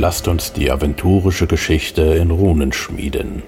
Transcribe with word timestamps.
lasst 0.00 0.28
uns 0.28 0.54
die 0.54 0.70
aventurische 0.70 1.46
Geschichte 1.46 2.00
in 2.00 2.30
Runen 2.30 2.72
schmieden. 2.72 3.42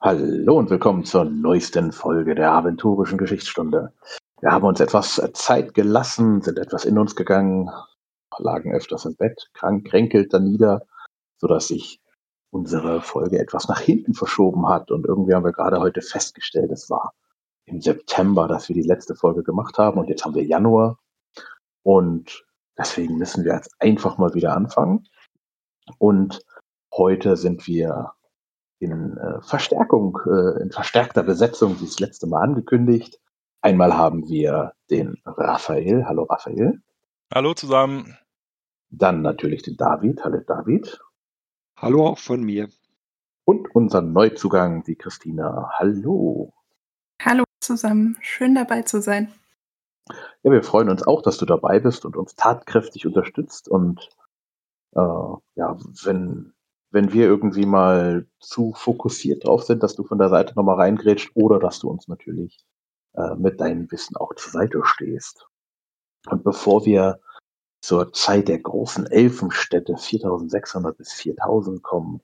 Hallo 0.00 0.56
und 0.56 0.70
willkommen 0.70 1.04
zur 1.04 1.24
neuesten 1.24 1.90
Folge 1.90 2.36
der 2.36 2.52
aventurischen 2.52 3.18
Geschichtsstunde. 3.18 3.92
Wir 4.40 4.52
haben 4.52 4.64
uns 4.64 4.78
etwas 4.78 5.20
Zeit 5.32 5.74
gelassen, 5.74 6.42
sind 6.42 6.60
etwas 6.60 6.84
in 6.84 6.96
uns 6.96 7.16
gegangen, 7.16 7.70
lagen 8.38 8.72
öfters 8.72 9.04
im 9.04 9.16
Bett, 9.16 9.50
krank, 9.52 9.88
kränkelt 9.88 10.32
dann 10.32 10.44
nieder, 10.44 10.82
sodass 11.38 11.66
sich 11.66 12.00
unsere 12.50 13.00
Folge 13.00 13.40
etwas 13.40 13.66
nach 13.66 13.80
hinten 13.80 14.14
verschoben 14.14 14.68
hat. 14.68 14.92
Und 14.92 15.06
irgendwie 15.06 15.34
haben 15.34 15.44
wir 15.44 15.50
gerade 15.50 15.80
heute 15.80 16.02
festgestellt, 16.02 16.70
es 16.70 16.88
war 16.88 17.14
im 17.64 17.80
September, 17.80 18.46
dass 18.46 18.68
wir 18.68 18.76
die 18.76 18.86
letzte 18.86 19.16
Folge 19.16 19.42
gemacht 19.42 19.76
haben 19.76 19.98
und 19.98 20.08
jetzt 20.08 20.24
haben 20.24 20.36
wir 20.36 20.44
Januar. 20.44 21.00
Und 21.86 22.44
deswegen 22.76 23.16
müssen 23.16 23.44
wir 23.44 23.54
jetzt 23.54 23.70
einfach 23.78 24.18
mal 24.18 24.34
wieder 24.34 24.56
anfangen. 24.56 25.06
Und 25.98 26.44
heute 26.92 27.36
sind 27.36 27.68
wir 27.68 28.10
in 28.80 29.16
äh, 29.16 29.40
Verstärkung, 29.42 30.18
äh, 30.26 30.62
in 30.62 30.72
verstärkter 30.72 31.22
Besetzung, 31.22 31.80
wie 31.80 31.84
das 31.84 32.00
letzte 32.00 32.26
Mal 32.26 32.42
angekündigt. 32.42 33.20
Einmal 33.60 33.96
haben 33.96 34.26
wir 34.26 34.72
den 34.90 35.22
Raphael. 35.24 36.06
Hallo 36.06 36.24
Raphael. 36.24 36.82
Hallo 37.32 37.54
zusammen. 37.54 38.18
Dann 38.90 39.22
natürlich 39.22 39.62
den 39.62 39.76
David. 39.76 40.24
Hallo 40.24 40.40
David. 40.44 41.00
Hallo 41.76 42.04
auch 42.04 42.18
von 42.18 42.42
mir. 42.42 42.68
Und 43.44 43.72
unseren 43.76 44.12
Neuzugang, 44.12 44.82
die 44.82 44.96
Christina. 44.96 45.70
Hallo. 45.74 46.52
Hallo 47.22 47.44
zusammen. 47.60 48.16
Schön 48.22 48.56
dabei 48.56 48.82
zu 48.82 49.00
sein. 49.00 49.32
Ja, 50.42 50.52
wir 50.52 50.62
freuen 50.62 50.88
uns 50.88 51.06
auch, 51.06 51.22
dass 51.22 51.38
du 51.38 51.46
dabei 51.46 51.80
bist 51.80 52.04
und 52.04 52.16
uns 52.16 52.36
tatkräftig 52.36 53.06
unterstützt. 53.06 53.68
Und 53.68 54.08
äh, 54.92 55.00
ja, 55.00 55.76
wenn, 56.04 56.54
wenn 56.90 57.12
wir 57.12 57.26
irgendwie 57.26 57.66
mal 57.66 58.26
zu 58.40 58.72
fokussiert 58.74 59.44
drauf 59.44 59.64
sind, 59.64 59.82
dass 59.82 59.96
du 59.96 60.04
von 60.04 60.18
der 60.18 60.28
Seite 60.28 60.54
nochmal 60.54 60.76
reingrätscht 60.76 61.32
oder 61.34 61.58
dass 61.58 61.80
du 61.80 61.88
uns 61.90 62.06
natürlich 62.08 62.64
äh, 63.14 63.34
mit 63.36 63.60
deinem 63.60 63.90
Wissen 63.90 64.16
auch 64.16 64.34
zur 64.34 64.52
Seite 64.52 64.80
stehst. 64.84 65.46
Und 66.28 66.44
bevor 66.44 66.84
wir 66.84 67.20
zur 67.80 68.12
Zeit 68.12 68.48
der 68.48 68.58
großen 68.58 69.06
Elfenstädte 69.06 69.96
4600 69.96 70.96
bis 70.96 71.12
4000 71.12 71.82
kommen, 71.82 72.20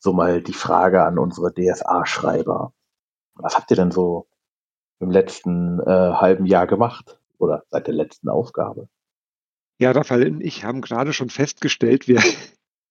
so 0.00 0.12
mal 0.12 0.42
die 0.42 0.54
Frage 0.54 1.04
an 1.04 1.18
unsere 1.18 1.52
DSA-Schreiber. 1.52 2.72
Was 3.34 3.56
habt 3.56 3.70
ihr 3.70 3.76
denn 3.76 3.90
so 3.90 4.28
im 5.00 5.10
letzten 5.10 5.80
äh, 5.80 5.84
halben 5.84 6.46
Jahr 6.46 6.66
gemacht 6.66 7.18
oder 7.38 7.64
seit 7.70 7.86
der 7.86 7.94
letzten 7.94 8.28
Aufgabe? 8.28 8.88
Ja, 9.80 9.92
Raphael 9.92 10.28
und 10.28 10.40
ich 10.40 10.64
haben 10.64 10.80
gerade 10.80 11.12
schon 11.12 11.30
festgestellt, 11.30 12.08
wir 12.08 12.20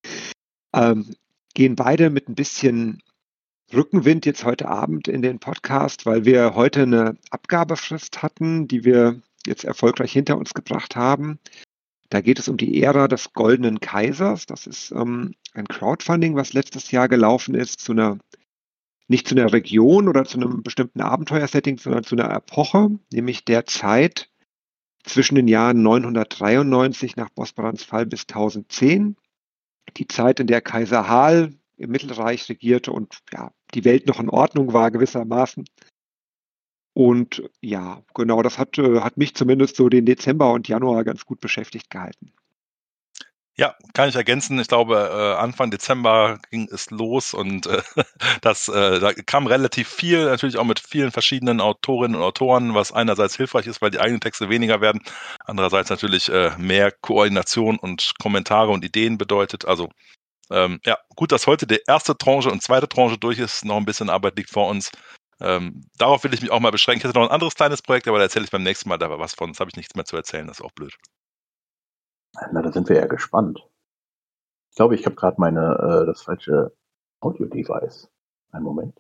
ähm, 0.74 1.16
gehen 1.54 1.76
beide 1.76 2.10
mit 2.10 2.30
ein 2.30 2.36
bisschen 2.36 3.02
Rückenwind 3.74 4.26
jetzt 4.26 4.46
heute 4.46 4.70
Abend 4.70 5.10
in 5.10 5.22
den 5.22 5.40
Podcast, 5.40 6.06
weil 6.06 6.24
wir 6.24 6.56
heute 6.56 6.84
eine 6.84 7.18
Abgabefrist 7.32 8.24
hatten, 8.24 8.68
die 8.70 8.86
wir 8.86 9.22
jetzt 9.46 9.66
erfolgreich 9.66 10.14
hinter 10.14 10.38
uns 10.38 10.54
gebracht 10.54 10.96
haben. 10.96 11.40
Da 12.10 12.22
geht 12.22 12.40
es 12.40 12.48
um 12.48 12.56
die 12.56 12.82
Ära 12.82 13.10
des 13.10 13.34
Goldenen 13.34 13.82
Kaisers. 13.82 14.46
Das 14.46 14.68
ist 14.68 14.92
ähm, 14.92 15.36
ein 15.54 15.68
Crowdfunding, 15.68 16.36
was 16.36 16.54
letztes 16.54 16.92
Jahr 16.92 17.10
gelaufen 17.10 17.56
ist 17.56 17.82
zu 17.82 17.92
einer 17.92 18.18
nicht 19.08 19.28
zu 19.28 19.36
einer 19.36 19.52
Region 19.54 20.08
oder 20.08 20.26
zu 20.26 20.38
einem 20.38 20.64
bestimmten 20.64 21.02
Abenteuersetting, 21.02 21.78
sondern 21.78 22.04
zu 22.04 22.16
einer 22.16 22.30
Epoche, 22.30 23.00
nämlich 23.12 23.46
der 23.46 23.66
Zeit 23.66 24.30
zwischen 25.04 25.36
den 25.36 25.48
Jahren 25.48 25.82
993 25.82 27.16
nach 27.16 27.30
Bosporans 27.30 27.84
Fall 27.84 28.06
bis 28.06 28.23
1010, 28.23 29.16
die 29.96 30.08
Zeit, 30.08 30.40
in 30.40 30.48
der 30.48 30.62
Kaiser 30.62 31.08
Hal 31.08 31.54
im 31.78 31.92
Mittelreich 31.92 32.50
regierte 32.50 32.92
und 32.92 33.20
ja, 33.32 33.52
die 33.73 33.86
Welt 33.86 34.08
noch 34.08 34.20
in 34.20 34.30
Ordnung 34.30 34.73
war 34.73 34.92
gewissermaßen. 34.92 35.66
Und 36.94 37.44
ja, 37.62 38.02
genau, 38.16 38.42
das 38.42 38.58
hat, 38.58 38.78
äh, 38.80 39.02
hat 39.02 39.17
mich 39.17 39.36
zumindest 39.36 39.76
so 39.76 39.88
den 39.88 40.06
Dezember 40.06 40.52
und 40.52 40.67
Januar 40.67 41.04
ganz 41.04 41.26
gut 41.26 41.40
beschäftigt 41.40 41.92
gehalten. 41.92 42.34
Ja, 43.60 43.76
kann 43.94 44.08
ich 44.08 44.16
ergänzen. 44.16 44.60
Ich 44.60 44.68
glaube, 44.68 44.95
äh, 45.12 45.42
Anfang 45.42 45.72
Dezember 45.72 46.38
ging 46.52 46.68
es 46.72 46.92
los 46.92 47.34
und 47.34 47.66
äh, 47.66 47.82
das, 48.42 48.68
äh, 48.68 49.00
da 49.00 49.14
kam 49.14 49.48
relativ 49.48 49.88
viel, 49.90 50.26
natürlich 50.26 50.58
auch 50.58 50.64
mit 50.64 50.80
vielen 50.80 51.12
verschiedenen 51.12 51.60
Autorinnen 51.60 52.16
und 52.16 52.22
Autoren, 52.22 52.76
was 52.76 52.92
einerseits 52.92 53.36
hilfreich 53.36 53.66
ist, 53.66 53.82
weil 53.82 53.90
die 53.90 54.00
eigenen 54.00 54.22
Texte 54.22 54.50
weniger 54.50 54.80
werden, 54.80 55.02
andererseits 55.44 55.90
natürlich 55.90 56.30
äh, 56.30 56.52
mehr 56.60 56.92
Koordination 56.92 57.80
und 57.80 58.14
Kommentare 58.22 58.70
und 58.72 58.86
Ideen 58.86 59.17
bedeutet. 59.17 59.66
Also 59.66 59.90
ähm, 60.52 60.80
ja, 60.86 60.98
gut, 61.16 61.32
dass 61.32 61.48
heute 61.48 61.67
die 61.67 61.82
erste 61.88 62.17
Tranche 62.17 62.52
und 62.52 62.62
zweite 62.64 62.88
Tranche 62.88 63.17
durch 63.17 63.40
ist. 63.40 63.66
Noch 63.66 63.78
ein 63.78 63.86
bisschen 63.86 64.10
Arbeit 64.10 64.38
liegt 64.38 64.52
vor 64.52 64.70
uns. 64.70 64.92
Ähm, 65.42 65.86
darauf 65.98 66.23
will 66.23 66.34
ich 66.34 66.42
mich 66.42 66.52
auch 66.52 66.60
mal 66.60 66.72
beschränken. 66.72 67.02
Ich 67.02 67.10
hätte 67.10 67.20
noch 67.20 67.28
ein 67.28 67.34
anderes 67.34 67.56
kleines 67.56 67.82
Projekt, 67.82 68.08
aber 68.08 68.17
da 68.20 68.26
erzähle 68.26 68.46
ich 68.46 68.52
beim 68.52 68.64
nächsten 68.64 68.90
Mal 68.90 68.98
da 68.98 69.10
was 69.20 69.36
von. 69.36 69.50
Jetzt 69.50 69.60
habe 69.60 69.70
ich 69.72 69.78
nichts 69.78 69.96
mehr 69.96 70.06
zu 70.06 70.16
erzählen. 70.16 70.48
Das 70.48 70.60
ist 70.60 70.66
auch 70.66 70.72
blöd. 70.73 70.94
Na, 72.52 72.61
da 72.61 72.71
sind 72.71 72.89
wir 72.89 72.98
ja 72.98 73.08
gespannt. 73.08 73.67
Ich 74.71 74.75
glaube, 74.75 74.95
ich 74.95 75.05
habe 75.05 75.15
gerade 75.15 75.39
meine, 75.39 76.02
äh, 76.02 76.05
das 76.05 76.21
falsche 76.21 76.71
Audio-Device. 77.20 78.09
Einen 78.52 78.64
Moment. 78.64 78.99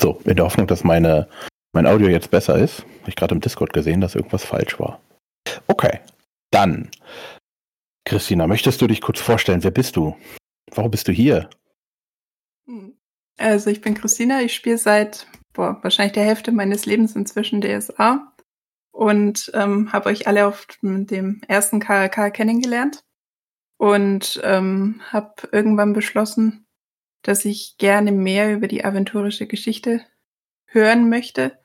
So, 0.00 0.20
in 0.24 0.36
der 0.36 0.44
Hoffnung, 0.44 0.66
dass 0.66 0.84
meine, 0.84 1.28
mein 1.72 1.86
Audio 1.86 2.08
jetzt 2.08 2.30
besser 2.30 2.58
ist. 2.58 2.80
Habe 3.00 3.08
ich 3.08 3.16
gerade 3.16 3.34
im 3.34 3.40
Discord 3.40 3.72
gesehen, 3.72 4.00
dass 4.00 4.14
irgendwas 4.14 4.44
falsch 4.44 4.78
war. 4.78 5.00
Okay, 5.66 6.00
dann. 6.50 6.90
Christina, 8.04 8.46
möchtest 8.46 8.82
du 8.82 8.86
dich 8.86 9.00
kurz 9.00 9.20
vorstellen? 9.20 9.64
Wer 9.64 9.70
bist 9.70 9.96
du? 9.96 10.14
Warum 10.74 10.90
bist 10.90 11.08
du 11.08 11.12
hier? 11.12 11.48
Hm. 12.66 12.98
Also 13.38 13.70
ich 13.70 13.80
bin 13.80 13.94
Christina, 13.94 14.42
ich 14.42 14.54
spiele 14.54 14.78
seit 14.78 15.26
boah, 15.54 15.78
wahrscheinlich 15.82 16.12
der 16.12 16.24
Hälfte 16.24 16.52
meines 16.52 16.86
Lebens 16.86 17.16
inzwischen 17.16 17.62
DSA 17.62 18.33
und 18.94 19.50
ähm, 19.54 19.92
habe 19.92 20.08
euch 20.08 20.28
alle 20.28 20.46
auf 20.46 20.66
dem 20.80 21.40
ersten 21.48 21.80
KRK 21.80 22.30
kennengelernt 22.30 23.02
und 23.76 24.40
ähm, 24.44 25.00
habe 25.10 25.48
irgendwann 25.50 25.92
beschlossen, 25.92 26.66
dass 27.22 27.44
ich 27.44 27.76
gerne 27.76 28.12
mehr 28.12 28.54
über 28.54 28.68
die 28.68 28.84
aventurische 28.84 29.48
Geschichte 29.48 30.06
hören 30.66 31.08
möchte 31.08 31.58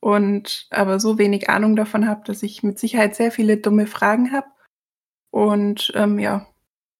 und 0.00 0.66
aber 0.70 0.98
so 0.98 1.16
wenig 1.16 1.48
Ahnung 1.48 1.76
davon 1.76 2.08
habe, 2.08 2.22
dass 2.24 2.42
ich 2.42 2.64
mit 2.64 2.80
Sicherheit 2.80 3.14
sehr 3.14 3.30
viele 3.30 3.56
dumme 3.56 3.86
Fragen 3.86 4.32
habe 4.32 4.48
und 5.30 5.92
ähm, 5.94 6.18
ja, 6.18 6.48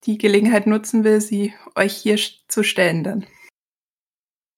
die 0.04 0.18
Gelegenheit 0.18 0.68
nutzen 0.68 1.02
will, 1.02 1.20
sie 1.20 1.52
euch 1.74 1.96
hier 1.96 2.18
zu 2.46 2.62
stellen 2.62 3.02
dann. 3.02 3.26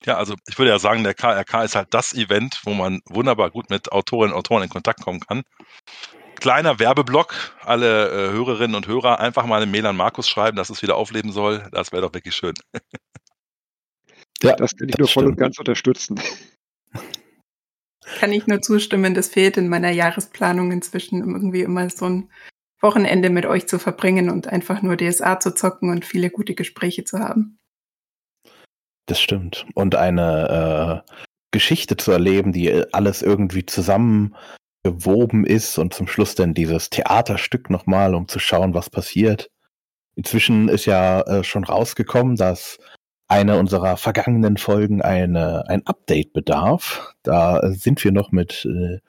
Ja, 0.05 0.17
also 0.17 0.35
ich 0.47 0.57
würde 0.57 0.71
ja 0.71 0.79
sagen, 0.79 1.03
der 1.03 1.13
KRK 1.13 1.63
ist 1.63 1.75
halt 1.75 1.87
das 1.91 2.13
Event, 2.13 2.61
wo 2.63 2.73
man 2.73 3.01
wunderbar 3.05 3.49
gut 3.49 3.69
mit 3.69 3.91
Autorinnen 3.91 4.33
und 4.33 4.39
Autoren 4.39 4.63
in 4.63 4.69
Kontakt 4.69 5.01
kommen 5.01 5.19
kann. 5.19 5.43
Kleiner 6.35 6.79
Werbeblock, 6.79 7.55
alle 7.63 8.09
äh, 8.09 8.31
Hörerinnen 8.31 8.75
und 8.75 8.87
Hörer 8.87 9.19
einfach 9.19 9.45
mal 9.47 9.61
eine 9.61 9.69
Mail 9.69 9.87
an 9.87 9.95
Markus 9.95 10.29
schreiben, 10.29 10.55
dass 10.55 10.69
es 10.69 10.83
wieder 10.83 10.95
aufleben 10.95 11.31
soll. 11.31 11.67
Das 11.71 11.91
wäre 11.91 12.03
doch 12.03 12.13
wirklich 12.13 12.35
schön. 12.35 12.53
ja, 14.43 14.55
das 14.55 14.75
kann 14.75 14.87
ich 14.87 14.95
das 14.95 14.99
nur 14.99 15.07
voll 15.07 15.25
und 15.25 15.37
ganz 15.37 15.57
unterstützen. 15.57 16.21
Kann 18.19 18.31
ich 18.31 18.45
nur 18.45 18.61
zustimmen, 18.61 19.15
das 19.15 19.29
fehlt 19.29 19.57
in 19.57 19.67
meiner 19.67 19.91
Jahresplanung 19.91 20.71
inzwischen 20.71 21.19
irgendwie 21.19 21.61
immer 21.61 21.89
so 21.89 22.05
ein 22.05 22.31
Wochenende 22.81 23.29
mit 23.31 23.45
euch 23.45 23.67
zu 23.67 23.79
verbringen 23.79 24.29
und 24.29 24.47
einfach 24.47 24.81
nur 24.81 24.95
DSA 24.95 25.39
zu 25.39 25.55
zocken 25.55 25.89
und 25.89 26.05
viele 26.05 26.29
gute 26.29 26.53
Gespräche 26.53 27.03
zu 27.03 27.19
haben. 27.19 27.57
Das 29.07 29.19
stimmt. 29.21 29.65
Und 29.73 29.95
eine 29.95 31.03
äh, 31.07 31.11
Geschichte 31.51 31.97
zu 31.97 32.11
erleben, 32.11 32.51
die 32.51 32.83
alles 32.93 33.21
irgendwie 33.21 33.65
zusammengewoben 33.65 35.45
ist 35.45 35.77
und 35.79 35.93
zum 35.93 36.07
Schluss 36.07 36.35
dann 36.35 36.53
dieses 36.53 36.89
Theaterstück 36.89 37.69
nochmal, 37.69 38.13
um 38.15 38.27
zu 38.27 38.39
schauen, 38.39 38.73
was 38.73 38.89
passiert. 38.89 39.49
Inzwischen 40.15 40.67
ist 40.67 40.85
ja 40.85 41.21
äh, 41.21 41.43
schon 41.43 41.63
rausgekommen, 41.63 42.35
dass 42.35 42.79
eine 43.29 43.57
unserer 43.57 43.97
vergangenen 43.97 44.57
Folgen 44.57 45.01
eine, 45.01 45.67
ein 45.69 45.85
Update 45.85 46.33
bedarf. 46.33 47.13
Da 47.23 47.61
sind 47.71 48.03
wir 48.03 48.11
noch 48.11 48.31
mit 48.31 48.65
äh, 48.65 48.99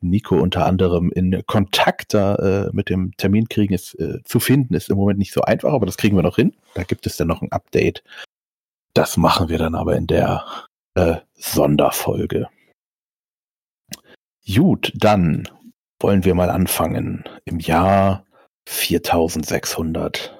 Nico 0.00 0.36
unter 0.36 0.66
anderem 0.66 1.10
in 1.12 1.42
Kontakt. 1.46 2.14
Da 2.14 2.34
äh, 2.36 2.70
mit 2.72 2.88
dem 2.88 3.12
Termin 3.16 3.48
kriegen 3.48 3.74
ist 3.74 3.94
äh, 4.00 4.22
zu 4.24 4.40
finden, 4.40 4.74
ist 4.74 4.90
im 4.90 4.96
Moment 4.96 5.18
nicht 5.18 5.32
so 5.32 5.42
einfach, 5.42 5.72
aber 5.72 5.86
das 5.86 5.96
kriegen 5.96 6.16
wir 6.16 6.22
noch 6.22 6.36
hin. 6.36 6.54
Da 6.74 6.82
gibt 6.82 7.06
es 7.06 7.16
dann 7.16 7.28
noch 7.28 7.42
ein 7.42 7.52
Update 7.52 8.02
das 8.98 9.16
machen 9.16 9.48
wir 9.48 9.58
dann 9.58 9.76
aber 9.76 9.94
in 9.94 10.08
der 10.08 10.44
äh, 10.94 11.18
Sonderfolge. 11.34 12.48
Gut, 14.44 14.92
dann 14.96 15.48
wollen 16.00 16.24
wir 16.24 16.34
mal 16.34 16.50
anfangen. 16.50 17.22
Im 17.44 17.60
Jahr 17.60 18.26
4600. 18.66 20.36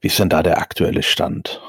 Wie 0.00 0.06
ist 0.06 0.18
denn 0.18 0.30
da 0.30 0.42
der 0.42 0.58
aktuelle 0.58 1.02
Stand? 1.02 1.60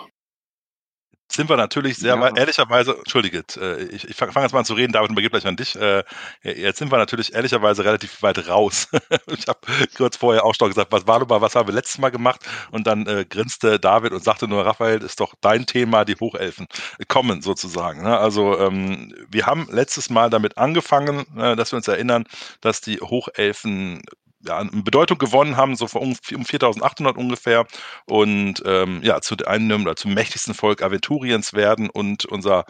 Sind 1.28 1.50
wir 1.50 1.58
natürlich 1.58 1.98
sehr 1.98 2.16
Ja. 2.16 2.30
ehrlicherweise, 2.36 2.96
entschuldige, 2.98 3.44
äh, 3.58 3.84
ich, 3.86 4.08
ich 4.08 4.16
fange 4.16 4.32
fang 4.32 4.44
jetzt 4.44 4.54
mal 4.54 4.60
an 4.60 4.66
zu 4.66 4.74
reden, 4.74 4.94
David, 4.94 5.12
übergebe 5.12 5.32
gleich 5.32 5.48
an 5.48 5.56
dich. 5.56 5.76
Äh, 5.76 6.04
jetzt 6.44 6.80
sind 6.80 6.92
wir 6.92 6.98
natürlich 6.98 7.34
ehrlicherweise 7.34 7.84
relativ 7.84 8.22
weit 8.22 8.48
raus. 8.48 8.88
ich 9.28 9.48
habe 9.48 9.60
kurz 9.98 10.18
vorher 10.18 10.44
auch 10.46 10.54
schon 10.56 10.70
gesagt, 10.70 10.92
was 10.92 11.08
war 11.08 11.26
mal, 11.26 11.42
was 11.42 11.56
haben 11.56 11.68
wir 11.68 11.74
letztes 11.74 11.98
Mal 11.98 12.10
gemacht? 12.12 12.42
Und 12.72 12.88
dann 12.88 13.08
äh, 13.08 13.26
grinste 13.28 13.80
David 13.80 14.14
und 14.14 14.24
sagte 14.24 14.48
nur, 14.48 14.66
Raphael, 14.66 15.02
ist 15.04 15.20
doch 15.20 15.34
dein 15.42 15.66
Thema, 15.66 16.06
die 16.06 16.16
Hochelfen 16.16 16.68
kommen 17.08 17.42
sozusagen. 17.42 18.04
Ne? 18.04 18.18
Also 18.18 18.60
ähm, 18.60 19.14
wir 19.30 19.46
haben 19.46 19.68
letztes 19.72 20.10
Mal 20.10 20.30
damit 20.30 20.58
angefangen, 20.58 21.26
äh, 21.38 21.56
dass 21.56 21.72
wir 21.72 21.78
uns 21.78 21.88
erinnern, 21.88 22.26
dass 22.62 22.82
die 22.82 22.98
Hochelfen 23.00 24.02
ja, 24.48 24.64
Bedeutung 24.72 25.18
gewonnen 25.18 25.58
haben, 25.58 25.76
so 25.76 25.88
um, 25.94 26.16
um 26.34 26.46
4800 26.46 27.18
ungefähr 27.18 27.66
und 28.06 28.62
ähm, 28.66 29.02
ja, 29.04 29.22
zu 29.22 29.36
einem 29.46 29.84
oder 29.84 29.96
zum 29.96 30.14
mächtigsten 30.14 30.54
Volk 30.54 30.82
Aventuriens 30.82 31.54
werden 31.54 31.90
und 31.90 32.26
unser 32.26 32.66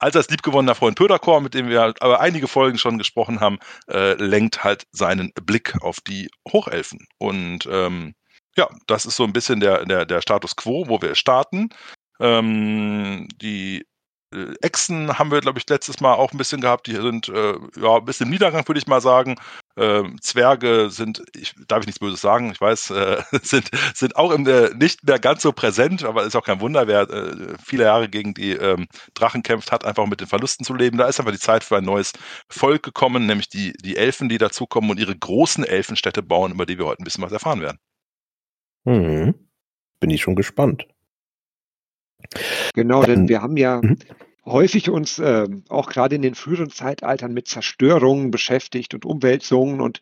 allseits 0.00 0.30
liebgewonnener 0.30 0.74
Freund 0.74 0.96
Pöderkor, 0.96 1.40
mit 1.40 1.54
dem 1.54 1.68
wir 1.68 1.94
aber 2.00 2.20
einige 2.20 2.48
Folgen 2.48 2.78
schon 2.78 2.98
gesprochen 2.98 3.40
haben, 3.40 3.58
äh, 3.88 4.14
lenkt 4.14 4.64
halt 4.64 4.86
seinen 4.92 5.32
Blick 5.34 5.80
auf 5.82 5.98
die 6.00 6.30
Hochelfen. 6.50 7.06
Und 7.18 7.68
ähm, 7.70 8.14
ja, 8.56 8.68
das 8.86 9.06
ist 9.06 9.16
so 9.16 9.24
ein 9.24 9.32
bisschen 9.32 9.60
der, 9.60 9.84
der, 9.84 10.06
der 10.06 10.22
Status 10.22 10.56
quo, 10.56 10.88
wo 10.88 11.00
wir 11.00 11.14
starten. 11.14 11.68
Ähm, 12.18 13.28
die 13.40 13.86
äh, 14.34 14.54
Echsen 14.62 15.18
haben 15.18 15.30
wir, 15.30 15.40
glaube 15.40 15.58
ich, 15.58 15.68
letztes 15.68 16.00
Mal 16.00 16.14
auch 16.14 16.32
ein 16.32 16.38
bisschen 16.38 16.60
gehabt. 16.60 16.86
Die 16.86 16.96
sind 16.96 17.28
äh, 17.28 17.54
ja 17.76 17.96
ein 17.96 18.04
bisschen 18.04 18.26
im 18.26 18.32
Niedergang, 18.32 18.66
würde 18.66 18.78
ich 18.78 18.86
mal 18.86 19.00
sagen. 19.00 19.36
Ähm, 19.76 20.18
Zwerge 20.20 20.90
sind, 20.90 21.22
ich, 21.34 21.54
darf 21.68 21.80
ich 21.80 21.86
nichts 21.86 22.00
Böses 22.00 22.20
sagen, 22.20 22.50
ich 22.50 22.60
weiß, 22.60 22.90
äh, 22.90 23.22
sind, 23.42 23.70
sind 23.94 24.16
auch 24.16 24.32
im, 24.32 24.46
äh, 24.46 24.70
nicht 24.74 25.04
mehr 25.04 25.18
ganz 25.18 25.42
so 25.42 25.52
präsent, 25.52 26.04
aber 26.04 26.24
ist 26.24 26.36
auch 26.36 26.44
kein 26.44 26.60
Wunder, 26.60 26.86
wer 26.86 27.08
äh, 27.08 27.54
viele 27.64 27.84
Jahre 27.84 28.08
gegen 28.08 28.34
die 28.34 28.52
ähm, 28.52 28.88
Drachen 29.14 29.42
kämpft, 29.42 29.72
hat 29.72 29.84
einfach 29.84 30.06
mit 30.06 30.20
den 30.20 30.26
Verlusten 30.26 30.64
zu 30.64 30.74
leben. 30.74 30.98
Da 30.98 31.06
ist 31.06 31.20
einfach 31.20 31.32
die 31.32 31.38
Zeit 31.38 31.64
für 31.64 31.76
ein 31.76 31.84
neues 31.84 32.12
Volk 32.48 32.82
gekommen, 32.82 33.26
nämlich 33.26 33.48
die, 33.48 33.72
die 33.72 33.96
Elfen, 33.96 34.28
die 34.28 34.38
dazukommen 34.38 34.90
und 34.90 34.98
ihre 34.98 35.16
großen 35.16 35.64
Elfenstädte 35.64 36.22
bauen, 36.22 36.52
über 36.52 36.66
die 36.66 36.78
wir 36.78 36.86
heute 36.86 37.02
ein 37.02 37.04
bisschen 37.04 37.24
was 37.24 37.32
erfahren 37.32 37.60
werden. 37.60 37.78
Hm. 38.86 39.34
Bin 40.00 40.10
ich 40.10 40.22
schon 40.22 40.34
gespannt. 40.34 40.86
Genau, 42.74 43.02
denn 43.02 43.28
wir 43.28 43.42
haben 43.42 43.56
ja 43.56 43.80
Mhm. 43.82 43.98
Häufig 44.50 44.90
uns 44.90 45.18
äh, 45.18 45.48
auch 45.68 45.88
gerade 45.88 46.16
in 46.16 46.22
den 46.22 46.34
früheren 46.34 46.70
Zeitaltern 46.70 47.32
mit 47.32 47.48
Zerstörungen 47.48 48.30
beschäftigt 48.30 48.94
und 48.94 49.04
Umwälzungen 49.04 49.80
und 49.80 50.00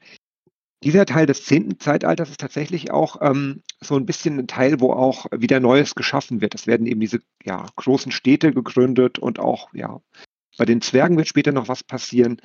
dieser 0.85 1.07
Teil 1.07 1.27
des 1.27 1.45
zehnten 1.45 1.81
Zeitalters 1.81 2.31
ist 2.31 2.41
tatsächlich 2.41 2.93
auch 2.93 3.21
ähm, 3.21 3.63
so 3.81 3.97
ein 3.97 4.07
bisschen 4.07 4.39
ein 4.39 4.47
Teil, 4.47 4.81
wo 4.81 4.93
auch 4.93 5.27
wieder 5.33 5.59
Neues 5.59 5.97
geschaffen 5.97 6.41
wird. 6.41 6.55
Es 6.55 6.69
werden 6.69 6.87
eben 6.87 7.01
diese 7.01 7.21
ja, 7.45 7.67
großen 7.75 8.13
Städte 8.13 8.53
gegründet 8.53 9.19
und 9.19 9.41
auch 9.41 9.73
ja 9.75 10.01
bei 10.57 10.65
den 10.65 10.81
Zwergen 10.81 11.17
wird 11.17 11.29
später 11.29 11.53
noch 11.53 11.69
was 11.69 11.83
passieren. 11.83 12.41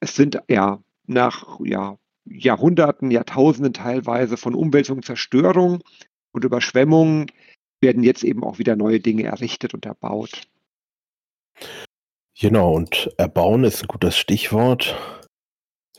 Es 0.00 0.16
sind 0.16 0.38
ja 0.48 0.82
nach 1.06 1.60
ja, 1.64 1.98
Jahrhunderten, 2.24 3.10
Jahrtausenden 3.10 3.72
teilweise 3.72 4.36
von 4.36 4.54
Umwälzung, 4.54 5.02
Zerstörung 5.02 5.82
und 6.32 6.44
Überschwemmungen 6.44 7.30
werden 7.80 8.02
jetzt 8.02 8.24
eben 8.24 8.42
auch 8.42 8.58
wieder 8.58 8.76
neue 8.76 9.00
Dinge 9.00 9.24
errichtet 9.24 9.74
und 9.74 9.86
erbaut. 9.86 10.48
Genau, 12.38 12.72
und 12.72 13.10
erbauen 13.16 13.64
ist 13.64 13.82
ein 13.82 13.88
gutes 13.88 14.16
Stichwort. 14.16 14.94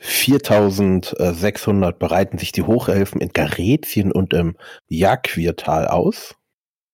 4600 0.00 1.98
bereiten 1.98 2.38
sich 2.38 2.52
die 2.52 2.62
Hochelfen 2.62 3.20
in 3.20 3.30
Garetien 3.30 4.12
und 4.12 4.32
im 4.32 4.56
Jagquirtal 4.86 5.88
aus. 5.88 6.36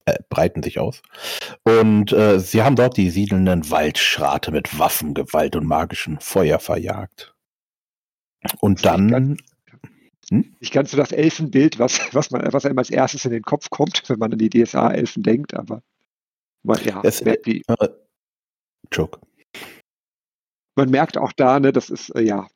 Äh, 0.07 0.19
breiten 0.29 0.63
sich 0.63 0.79
aus. 0.79 1.03
Und 1.65 2.13
äh, 2.13 2.39
sie 2.39 2.63
haben 2.63 2.77
dort 2.77 2.97
die 2.99 3.11
siedelnden 3.11 3.71
Waldschrate 3.71 4.51
mit 4.53 4.79
Waffengewalt 4.79 5.57
und 5.57 5.67
magischem 5.67 6.19
Feuer 6.21 6.59
verjagt. 6.59 7.35
Und 8.61 8.85
dann, 8.85 9.39
Nicht 10.31 10.73
ganz 10.73 10.91
so 10.91 10.97
das 10.99 11.13
Elfenbild, 11.13 11.79
was, 11.79 12.01
was, 12.13 12.31
man, 12.31 12.51
was 12.53 12.67
einem 12.67 12.79
als 12.79 12.91
erstes 12.91 13.25
in 13.25 13.31
den 13.31 13.43
Kopf 13.43 13.71
kommt, 13.71 14.03
wenn 14.09 14.19
man 14.19 14.33
an 14.33 14.39
die 14.39 14.51
DSA-Elfen 14.51 15.23
denkt, 15.23 15.55
aber 15.55 15.83
man, 16.63 16.83
ja, 16.85 17.01
Es- 17.03 17.25
die, 17.47 17.63
äh, 17.67 17.89
Joke. 18.95 19.19
man 20.77 20.91
merkt 20.91 21.19
auch 21.19 21.33
da, 21.33 21.61
ne, 21.61 21.73
das 21.73 21.91
ist 21.91 22.11
äh, 22.11 22.23
ja 22.23 22.49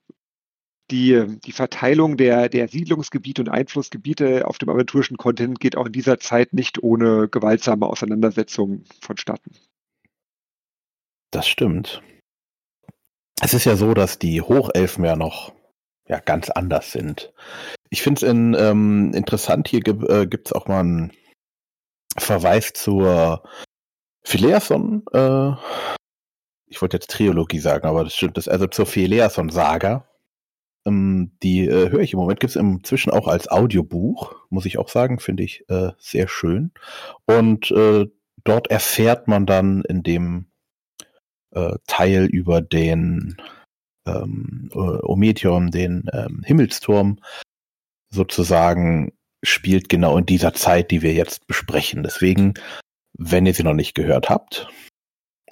die, 0.90 1.12
äh, 1.12 1.26
die 1.44 1.52
Verteilung 1.52 2.17
der, 2.17 2.49
der 2.49 2.69
Siedlungsgebiete 2.69 3.43
und 3.43 3.49
Einflussgebiete 3.49 4.46
auf 4.46 4.58
dem 4.58 4.69
aventurischen 4.69 5.17
Kontinent 5.17 5.61
geht 5.61 5.76
auch 5.76 5.87
in 5.87 5.93
dieser 5.93 6.19
Zeit 6.19 6.52
nicht 6.52 6.82
ohne 6.82 7.29
gewaltsame 7.29 7.87
Auseinandersetzungen 7.87 8.85
vonstatten. 9.00 9.52
Das 11.31 11.46
stimmt. 11.46 12.02
Es 13.40 13.55
ist 13.55 13.64
ja 13.64 13.76
so, 13.76 13.94
dass 13.94 14.19
die 14.19 14.40
Hochelfen 14.40 15.05
ja 15.05 15.14
noch 15.14 15.52
ja, 16.08 16.20
ganz 16.20 16.49
anders 16.49 16.90
sind. 16.93 17.32
Ich 17.90 18.02
finde 18.02 18.25
es 18.25 18.31
in, 18.31 18.55
ähm, 18.55 19.12
interessant, 19.14 19.69
hier 19.69 19.81
gibt 19.81 20.08
äh, 20.08 20.26
gibt's 20.26 20.52
auch 20.52 20.67
mal 20.67 20.81
einen 20.81 21.12
Verweis 22.17 22.73
zur 22.73 23.43
Phileason, 24.25 25.05
äh, 25.12 25.52
ich 26.70 26.81
wollte 26.82 26.97
jetzt 26.97 27.11
Trilogie 27.11 27.59
sagen, 27.59 27.87
aber 27.87 28.05
das 28.05 28.15
stimmt, 28.15 28.37
das, 28.37 28.49
also 28.49 28.67
zur 28.67 28.87
Phileason-Saga. 28.87 30.06
Ähm, 30.87 31.32
die 31.43 31.67
äh, 31.67 31.91
höre 31.91 32.00
ich 32.00 32.12
im 32.12 32.19
Moment, 32.19 32.41
gibt 32.41 32.50
es 32.50 32.56
inzwischen 32.56 33.11
auch 33.11 33.26
als 33.26 33.50
Audiobuch, 33.50 34.37
muss 34.50 34.67
ich 34.67 34.79
auch 34.79 34.88
sagen, 34.88 35.19
finde 35.19 35.43
ich 35.43 35.69
äh, 35.69 35.91
sehr 35.99 36.29
schön. 36.29 36.73
Und 37.26 37.70
äh, 37.70 38.06
dort 38.44 38.70
erfährt 38.70 39.29
man 39.29 39.47
dann 39.47 39.82
in 39.82 40.03
dem 40.03 40.47
äh, 41.50 41.76
Teil 41.87 42.26
über 42.26 42.61
den 42.61 43.37
ähm, 44.06 44.71
äh, 44.73 44.79
Ometeon, 44.79 45.71
den 45.71 46.05
ähm, 46.12 46.43
Himmelsturm, 46.44 47.19
sozusagen 48.11 49.12
spielt 49.43 49.88
genau 49.88 50.17
in 50.19 50.26
dieser 50.26 50.55
Zeit, 50.55 50.91
die 50.91 51.03
wir 51.03 51.12
jetzt 51.12 51.47
besprechen. 51.47 52.03
Deswegen, 52.03 52.55
wenn 53.17 53.47
ihr 53.47 53.55
sie 53.55 53.62
noch 53.62 53.75
nicht 53.75 53.94
gehört 53.94 54.31
habt 54.31 54.69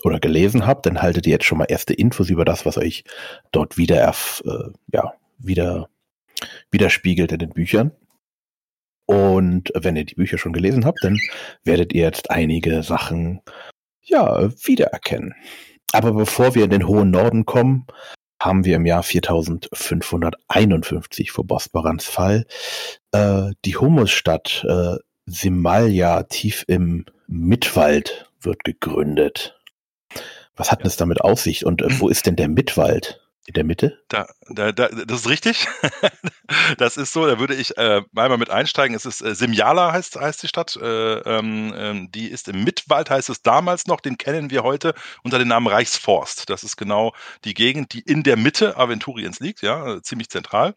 oder 0.07 0.21
gelesen 0.21 0.67
habt, 0.67 0.87
dann 0.87 1.03
haltet 1.03 1.27
ihr 1.27 1.33
jetzt 1.33 1.45
schon 1.45 1.59
mal 1.59 1.65
erste 1.65 1.93
Infos 1.93 2.31
über 2.31 2.45
das, 2.45 2.65
was 2.65 2.79
euch 2.79 3.03
dort 3.51 3.77
wieder, 3.77 4.15
äh, 4.45 4.71
ja, 4.93 5.15
wieder 5.39 5.89
widerspiegelt 6.71 7.33
in 7.33 7.41
den 7.41 7.51
Büchern. 7.51 7.91
Und 9.07 9.73
wenn 9.75 9.97
ihr 9.97 10.05
die 10.05 10.15
Bücher 10.15 10.39
schon 10.39 10.53
gelesen 10.53 10.85
habt, 10.85 11.01
dann 11.03 11.19
werdet 11.65 11.93
ihr 11.93 12.03
jetzt 12.03 12.31
einige 12.31 12.85
Sachen 12.85 13.41
ja 14.01 14.49
wiedererkennen. 14.65 15.35
Aber 15.93 16.13
bevor 16.13 16.55
wir 16.55 16.63
in 16.65 16.71
den 16.71 16.87
hohen 16.87 17.11
Norden 17.11 17.45
kommen, 17.45 17.87
haben 18.41 18.65
wir 18.65 18.77
im 18.77 18.87
Jahr 18.87 19.03
4551 19.03 21.33
vor 21.33 21.45
Bosbarans 21.45 22.05
Fall 22.05 22.47
äh, 23.11 23.51
die 23.65 23.77
Humusstadt 23.77 24.65
äh, 24.69 24.99
Simalja 25.27 26.23
tief 26.25 26.65
im 26.69 27.07
Mittwald 27.27 28.31
wird 28.41 28.63
gegründet. 28.63 29.56
Was 30.57 30.71
hat 30.71 30.81
denn 30.81 30.87
es 30.87 30.97
damit 30.97 31.21
auf 31.21 31.41
sich 31.41 31.65
und 31.65 31.83
äh, 31.83 32.01
wo 32.01 32.09
ist 32.09 32.27
denn 32.27 32.37
der 32.37 32.49
Mittwald? 32.49 33.21
In 33.49 33.55
der 33.55 33.63
Mitte? 33.63 34.03
Da, 34.09 34.27
da, 34.49 34.73
da, 34.73 34.89
das 34.89 35.21
ist 35.21 35.29
richtig. 35.29 35.69
das 36.79 36.97
ist 36.97 37.13
so, 37.13 37.27
da 37.29 37.39
würde 37.39 37.55
ich 37.55 37.79
äh, 37.79 38.03
einmal 38.17 38.39
mit 38.39 38.51
einsteigen. 38.51 38.97
Es 38.97 39.07
ist 39.07 39.21
äh, 39.21 39.37
Simjala 39.37 39.93
heißt, 39.93 40.17
heißt 40.17 40.43
die 40.43 40.49
Stadt. 40.49 40.75
Äh, 40.75 41.19
ähm, 41.21 41.73
ähm, 41.77 42.11
die 42.11 42.27
ist 42.27 42.49
im 42.49 42.65
Mittwald, 42.65 43.09
heißt 43.09 43.31
es 43.31 43.43
damals 43.43 43.87
noch. 43.87 44.01
Den 44.01 44.19
kennen 44.19 44.51
wir 44.51 44.65
heute 44.65 44.95
unter 45.23 45.39
dem 45.39 45.47
Namen 45.47 45.69
Reichsforst. 45.69 46.51
Das 46.51 46.65
ist 46.65 46.77
genau 46.77 47.15
die 47.45 47.55
Gegend, 47.55 47.93
die 47.93 48.01
in 48.01 48.25
der 48.25 48.37
Mitte 48.37 48.77
Aventuriens 48.77 49.39
liegt, 49.39 49.63
ja, 49.63 49.95
äh, 49.95 50.03
ziemlich 50.03 50.29
zentral. 50.29 50.75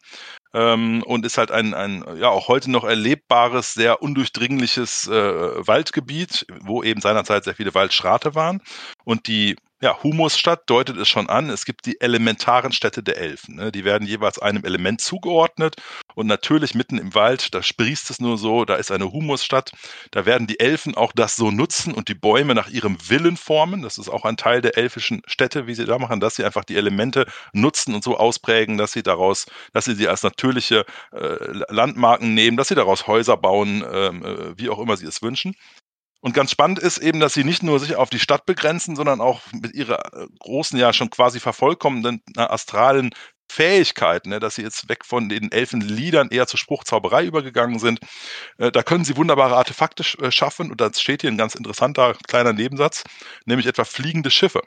Ähm, 0.53 1.01
und 1.07 1.25
ist 1.25 1.39
halt 1.39 1.49
ein, 1.49 1.73
ein, 1.73 2.05
ja, 2.17 2.29
auch 2.29 2.49
heute 2.49 2.69
noch 2.69 2.83
erlebbares, 2.83 3.73
sehr 3.73 4.03
undurchdringliches 4.03 5.07
äh, 5.07 5.67
Waldgebiet, 5.67 6.45
wo 6.61 6.83
eben 6.83 7.01
seinerzeit 7.01 7.45
sehr 7.45 7.55
viele 7.55 7.73
Waldschrate 7.73 8.35
waren. 8.35 8.61
Und 9.05 9.27
die 9.27 9.55
ja, 9.81 9.97
Humusstadt 10.03 10.69
deutet 10.69 10.97
es 10.97 11.07
schon 11.07 11.29
an. 11.29 11.49
Es 11.49 11.63
gibt 11.63 11.85
die 11.85 12.01
elementaren 12.01 12.73
Städte 12.73 13.01
der 13.01 13.17
Elfen. 13.17 13.55
Ne? 13.55 13.71
Die 13.71 13.85
werden 13.85 14.05
jeweils 14.05 14.37
einem 14.37 14.65
Element 14.65 14.99
zugeordnet. 14.99 15.77
Und 16.15 16.27
natürlich 16.27 16.75
mitten 16.75 16.97
im 16.97 17.15
Wald, 17.15 17.53
da 17.55 17.63
sprießt 17.63 18.09
es 18.09 18.19
nur 18.19 18.37
so, 18.37 18.65
da 18.65 18.75
ist 18.75 18.91
eine 18.91 19.13
Humusstadt. 19.13 19.71
Da 20.11 20.25
werden 20.25 20.47
die 20.47 20.59
Elfen 20.59 20.95
auch 20.95 21.13
das 21.13 21.37
so 21.37 21.49
nutzen 21.49 21.93
und 21.93 22.09
die 22.09 22.13
Bäume 22.13 22.55
nach 22.55 22.67
ihrem 22.69 22.97
Willen 23.07 23.37
formen. 23.37 23.81
Das 23.81 23.97
ist 23.97 24.09
auch 24.09 24.25
ein 24.25 24.35
Teil 24.35 24.61
der 24.61 24.77
elfischen 24.77 25.21
Städte, 25.27 25.65
wie 25.65 25.75
sie 25.75 25.85
da 25.85 25.97
machen, 25.97 26.19
dass 26.19 26.35
sie 26.35 26.43
einfach 26.43 26.65
die 26.65 26.75
Elemente 26.75 27.25
nutzen 27.53 27.95
und 27.95 28.03
so 28.03 28.17
ausprägen, 28.17 28.77
dass 28.77 28.91
sie 28.91 29.03
daraus, 29.03 29.45
dass 29.71 29.85
sie 29.85 29.95
sie 29.95 30.09
als 30.09 30.23
natürliche 30.23 30.85
äh, 31.13 31.37
Landmarken 31.69 32.33
nehmen, 32.33 32.57
dass 32.57 32.67
sie 32.67 32.75
daraus 32.75 33.07
Häuser 33.07 33.37
bauen, 33.37 33.85
ähm, 33.89 34.25
äh, 34.25 34.59
wie 34.59 34.69
auch 34.69 34.79
immer 34.79 34.97
sie 34.97 35.05
es 35.05 35.21
wünschen. 35.21 35.55
Und 36.21 36.33
ganz 36.33 36.51
spannend 36.51 36.79
ist 36.79 36.97
eben, 36.97 37.19
dass 37.19 37.33
sie 37.33 37.43
nicht 37.43 37.63
nur 37.63 37.79
sich 37.79 37.95
auf 37.95 38.09
die 38.09 38.19
Stadt 38.19 38.45
begrenzen, 38.45 38.95
sondern 38.95 39.21
auch 39.21 39.41
mit 39.53 39.73
ihrer 39.73 40.13
äh, 40.13 40.27
großen, 40.39 40.77
ja 40.77 40.91
schon 40.91 41.09
quasi 41.09 41.39
vervollkommnenden 41.39 42.21
äh, 42.35 42.41
astralen 42.41 43.11
Fähigkeiten, 43.51 44.29
ne, 44.29 44.39
dass 44.39 44.55
sie 44.55 44.61
jetzt 44.61 44.89
weg 44.89 45.05
von 45.05 45.27
den 45.27 45.51
Elfenliedern 45.51 46.29
eher 46.29 46.45
zur 46.45 46.59
Spruchzauberei 46.59 47.25
übergegangen 47.25 47.79
sind. 47.79 47.99
Äh, 48.57 48.71
da 48.71 48.83
können 48.83 49.05
sie 49.05 49.17
wunderbare 49.17 49.55
Artefakte 49.55 50.03
sch 50.03 50.17
äh, 50.19 50.31
schaffen 50.31 50.71
und 50.71 50.79
da 50.81 50.93
steht 50.93 51.21
hier 51.21 51.31
ein 51.31 51.37
ganz 51.37 51.55
interessanter 51.55 52.15
kleiner 52.27 52.53
Nebensatz, 52.53 53.03
nämlich 53.45 53.65
etwa 53.67 53.85
fliegende 53.85 54.29
Schiffe. 54.29 54.61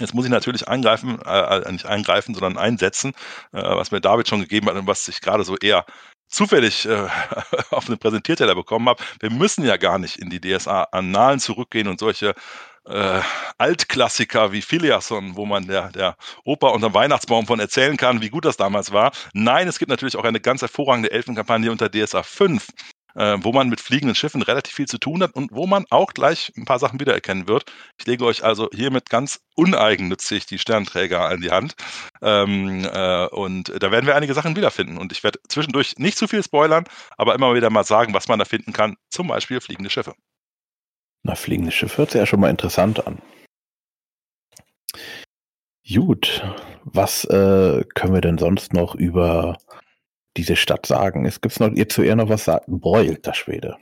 Jetzt 0.00 0.14
muss 0.14 0.24
ich 0.24 0.30
natürlich 0.30 0.66
eingreifen, 0.66 1.20
äh, 1.24 1.58
äh 1.58 1.72
nicht 1.72 1.86
eingreifen, 1.86 2.34
sondern 2.34 2.58
einsetzen, 2.58 3.12
äh, 3.52 3.62
was 3.62 3.90
mir 3.90 4.00
David 4.00 4.28
schon 4.28 4.40
gegeben 4.40 4.66
hat 4.66 4.76
und 4.76 4.86
was 4.86 5.06
ich 5.08 5.20
gerade 5.20 5.44
so 5.44 5.56
eher 5.56 5.84
zufällig 6.30 6.86
äh, 6.86 7.06
auf 7.70 7.88
einen 7.88 7.98
Präsentierteller 7.98 8.54
bekommen 8.54 8.88
habe. 8.88 9.02
Wir 9.20 9.30
müssen 9.30 9.64
ja 9.64 9.76
gar 9.76 9.98
nicht 9.98 10.16
in 10.16 10.30
die 10.30 10.40
DSA-Annalen 10.40 11.40
zurückgehen 11.40 11.88
und 11.88 12.00
solche 12.00 12.34
äh, 12.86 13.20
Altklassiker 13.58 14.52
wie 14.52 14.62
Filiason, 14.62 15.36
wo 15.36 15.44
man 15.44 15.66
der, 15.66 15.90
der 15.90 16.16
Oper 16.44 16.72
unter 16.72 16.94
Weihnachtsbaum 16.94 17.46
von 17.46 17.60
erzählen 17.60 17.96
kann, 17.96 18.22
wie 18.22 18.30
gut 18.30 18.44
das 18.44 18.56
damals 18.56 18.92
war. 18.92 19.12
Nein, 19.34 19.68
es 19.68 19.78
gibt 19.78 19.90
natürlich 19.90 20.16
auch 20.16 20.24
eine 20.24 20.40
ganz 20.40 20.62
hervorragende 20.62 21.10
Elfenkampagne 21.10 21.70
unter 21.70 21.90
DSA 21.90 22.22
5, 22.22 22.68
äh, 23.14 23.38
wo 23.40 23.52
man 23.52 23.68
mit 23.68 23.80
fliegenden 23.80 24.14
Schiffen 24.14 24.42
relativ 24.42 24.74
viel 24.74 24.86
zu 24.86 24.98
tun 24.98 25.22
hat 25.22 25.34
und 25.34 25.52
wo 25.52 25.66
man 25.66 25.84
auch 25.90 26.12
gleich 26.12 26.52
ein 26.56 26.64
paar 26.64 26.78
Sachen 26.78 27.00
wiedererkennen 27.00 27.48
wird. 27.48 27.64
Ich 27.98 28.06
lege 28.06 28.24
euch 28.24 28.44
also 28.44 28.68
hiermit 28.72 29.10
ganz 29.10 29.40
uneigennützig 29.54 30.46
die 30.46 30.58
Sternträger 30.58 31.28
an 31.28 31.40
die 31.40 31.50
Hand. 31.50 31.74
Ähm, 32.22 32.84
äh, 32.84 33.26
und 33.26 33.72
da 33.82 33.90
werden 33.90 34.06
wir 34.06 34.16
einige 34.16 34.34
Sachen 34.34 34.56
wiederfinden. 34.56 34.98
Und 34.98 35.12
ich 35.12 35.24
werde 35.24 35.38
zwischendurch 35.48 35.98
nicht 35.98 36.18
zu 36.18 36.28
viel 36.28 36.42
spoilern, 36.42 36.84
aber 37.16 37.34
immer 37.34 37.54
wieder 37.54 37.70
mal 37.70 37.84
sagen, 37.84 38.14
was 38.14 38.28
man 38.28 38.38
da 38.38 38.44
finden 38.44 38.72
kann. 38.72 38.96
Zum 39.10 39.28
Beispiel 39.28 39.60
fliegende 39.60 39.90
Schiffe. 39.90 40.14
Na, 41.22 41.34
fliegendes 41.34 41.74
Schiff 41.74 41.98
hört 41.98 42.10
sich 42.10 42.18
ja 42.18 42.26
schon 42.26 42.40
mal 42.40 42.50
interessant 42.50 43.06
an. 43.06 43.18
Gut, 45.92 46.42
was 46.84 47.24
äh, 47.24 47.84
können 47.94 48.14
wir 48.14 48.20
denn 48.20 48.38
sonst 48.38 48.72
noch 48.72 48.94
über 48.94 49.58
diese 50.36 50.56
Stadt 50.56 50.86
sagen? 50.86 51.26
Es 51.26 51.40
gibt 51.40 51.58
noch 51.60 51.70
ihr 51.70 51.88
zu 51.88 52.02
ihr 52.02 52.16
noch 52.16 52.28
was 52.28 52.44
sagen. 52.44 52.80
Broil, 52.80 53.16
der 53.16 53.34
Schwede. 53.34 53.76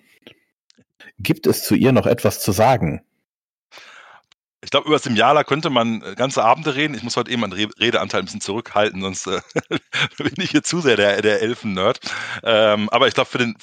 Gibt 1.18 1.46
es 1.46 1.64
zu 1.64 1.74
ihr 1.74 1.92
noch 1.92 2.06
etwas 2.06 2.40
zu 2.40 2.52
sagen? 2.52 3.02
Ich 4.60 4.70
glaube, 4.70 4.88
über 4.88 4.98
Simjala 4.98 5.44
könnte 5.44 5.70
man 5.70 6.02
äh, 6.02 6.14
ganze 6.16 6.42
Abende 6.42 6.74
reden. 6.74 6.94
Ich 6.94 7.02
muss 7.04 7.16
heute 7.16 7.30
eben 7.30 7.42
meinen 7.42 7.52
Redeanteil 7.52 8.22
ein 8.22 8.24
bisschen 8.24 8.40
zurückhalten, 8.40 9.00
sonst 9.00 9.26
äh, 9.28 9.40
bin 10.18 10.34
ich 10.38 10.50
hier 10.50 10.64
zu 10.64 10.80
sehr 10.80 10.96
der, 10.96 11.22
der 11.22 11.42
Elfen-Nerd. 11.42 12.00
Ähm, 12.42 12.88
aber 12.90 13.06
ich 13.06 13.14
glaube, 13.14 13.30
für 13.30 13.38
den, 13.38 13.56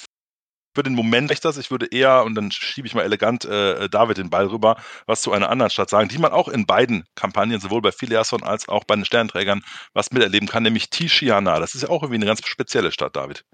für 0.76 0.84
den 0.84 0.94
Moment 0.94 1.32
ich 1.32 1.40
das. 1.40 1.58
Ich 1.58 1.72
würde 1.72 1.88
eher, 1.88 2.24
und 2.24 2.36
dann 2.36 2.52
schiebe 2.52 2.88
ich 2.88 2.94
mal 2.94 3.04
elegant 3.04 3.46
äh, 3.46 3.90
David 3.90 4.18
den 4.18 4.30
Ball 4.30 4.48
rüber, 4.48 4.76
was 5.08 5.22
zu 5.22 5.32
einer 5.32 5.50
anderen 5.50 5.70
Stadt 5.72 5.90
sagen, 5.90 6.10
die 6.10 6.18
man 6.18 6.34
auch 6.34 6.50
in 6.50 6.66
beiden 6.66 7.06
Kampagnen, 7.16 7.60
sowohl 7.60 7.82
bei 7.82 7.92
Filiasson 7.92 8.44
als 8.44 8.68
auch 8.68 8.84
bei 8.84 8.96
den 8.96 9.06
Sternträgern, 9.06 9.64
was 9.94 10.12
miterleben 10.12 10.48
kann, 10.48 10.64
nämlich 10.64 10.90
Tishiana. 10.90 11.60
Das 11.60 11.74
ist 11.74 11.84
ja 11.84 11.90
auch 11.90 12.04
irgendwie 12.04 12.18
eine 12.18 12.26
ganz 12.26 12.46
spezielle 12.46 12.92
Stadt, 12.92 13.16
David. 13.16 13.46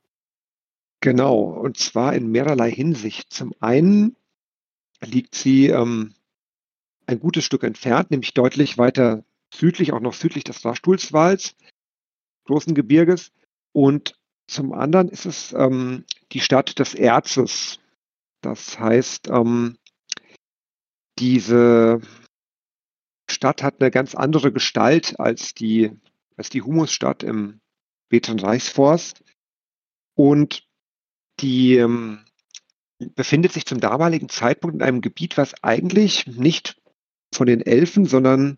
Genau, 1.00 1.40
und 1.42 1.78
zwar 1.78 2.14
in 2.14 2.32
mehrerlei 2.32 2.72
Hinsicht. 2.72 3.32
Zum 3.32 3.54
einen 3.60 4.16
liegt 5.02 5.36
sie 5.36 5.68
ähm, 5.68 6.14
ein 7.06 7.20
gutes 7.20 7.46
Stück 7.46 7.64
entfernt, 7.64 8.12
nämlich 8.12 8.34
deutlich 8.34 8.78
weiter 8.78 9.24
südlich, 9.54 9.94
auch 9.94 10.00
noch 10.00 10.14
südlich 10.14 10.44
des 10.44 10.64
Warstuhlswalds, 10.64 11.56
großen 12.46 12.74
Gebirges. 12.74 13.32
Und 13.74 14.16
zum 14.48 14.74
anderen 14.74 15.10
ist 15.10 15.26
es 15.26 15.54
ähm, 15.54 16.06
die 16.32 16.40
Stadt 16.40 16.80
des 16.80 16.94
Erzes. 16.94 17.80
Das 18.42 18.80
heißt, 18.80 19.30
ähm, 19.30 19.78
diese 21.20 22.02
Stadt 23.30 23.64
hat 23.64 23.80
eine 23.80 23.92
ganz 23.92 24.16
andere 24.16 24.52
Gestalt 24.52 25.20
als 25.20 25.54
die, 25.54 25.92
als 26.38 26.50
die 26.50 26.62
Humusstadt 26.62 27.24
im 27.24 27.62
Beten 28.10 28.40
Reichsforst. 28.40 29.24
Und 30.16 30.68
die 31.40 31.76
ähm, 31.76 32.26
befindet 33.00 33.52
sich 33.52 33.66
zum 33.66 33.80
damaligen 33.80 34.30
Zeitpunkt 34.30 34.76
in 34.76 34.82
einem 34.82 35.02
Gebiet, 35.02 35.38
was 35.38 35.64
eigentlich 35.64 36.28
nicht 36.28 36.82
von 37.34 37.48
den 37.48 37.62
Elfen, 37.62 38.06
sondern 38.06 38.58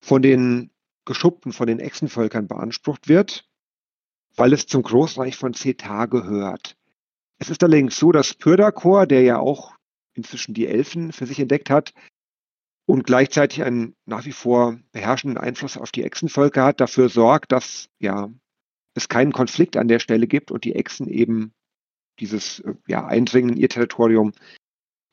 von 0.00 0.22
den 0.22 0.70
Geschuppten, 1.04 1.52
von 1.52 1.66
den 1.66 1.80
Echsenvölkern 1.80 2.48
beansprucht 2.48 3.08
wird 3.08 3.48
weil 4.36 4.52
es 4.52 4.66
zum 4.66 4.82
Großreich 4.82 5.36
von 5.36 5.54
Zeta 5.54 6.06
gehört. 6.06 6.76
Es 7.38 7.50
ist 7.50 7.62
allerdings 7.62 7.96
so, 7.98 8.12
dass 8.12 8.34
Pyrdakor, 8.34 9.06
der 9.06 9.22
ja 9.22 9.38
auch 9.38 9.74
inzwischen 10.14 10.54
die 10.54 10.66
Elfen 10.66 11.12
für 11.12 11.26
sich 11.26 11.38
entdeckt 11.38 11.70
hat 11.70 11.92
und 12.86 13.04
gleichzeitig 13.04 13.62
einen 13.62 13.94
nach 14.06 14.24
wie 14.24 14.32
vor 14.32 14.78
beherrschenden 14.92 15.38
Einfluss 15.38 15.76
auf 15.76 15.92
die 15.92 16.04
Echsenvölker 16.04 16.64
hat, 16.64 16.80
dafür 16.80 17.08
sorgt, 17.08 17.52
dass 17.52 17.90
ja 17.98 18.30
es 18.94 19.08
keinen 19.08 19.32
Konflikt 19.32 19.76
an 19.76 19.88
der 19.88 19.98
Stelle 19.98 20.26
gibt 20.26 20.50
und 20.50 20.64
die 20.64 20.74
Echsen 20.74 21.08
eben 21.08 21.52
dieses 22.18 22.60
äh, 22.60 22.74
ja, 22.86 23.06
Eindringen 23.06 23.50
in 23.50 23.56
ihr 23.58 23.68
Territorium 23.68 24.32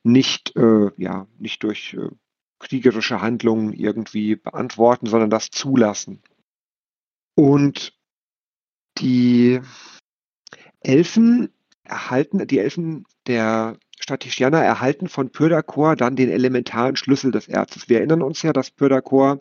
nicht, 0.04 0.56
äh, 0.56 0.92
ja, 0.98 1.28
nicht 1.38 1.64
durch 1.64 1.94
äh, 1.94 2.10
kriegerische 2.60 3.22
Handlungen 3.22 3.74
irgendwie 3.74 4.36
beantworten, 4.36 5.08
sondern 5.08 5.30
das 5.30 5.50
zulassen. 5.50 6.22
Und 7.36 7.98
die 9.00 9.60
Elfen 10.80 11.54
erhalten, 11.84 12.46
die 12.48 12.60
Elfen 12.60 13.06
der 13.28 13.78
Stadt 14.00 14.22
Tishiana 14.22 14.62
erhalten 14.62 15.08
von 15.08 15.30
Pyrdakor 15.30 15.96
dann 15.96 16.16
den 16.16 16.30
elementaren 16.30 16.96
Schlüssel 16.96 17.32
des 17.32 17.48
Erzes. 17.48 17.90
Wir 17.90 18.00
erinnern 18.00 18.22
uns 18.22 18.42
ja, 18.42 18.54
dass 18.54 18.72
Pyrdakor 18.72 19.40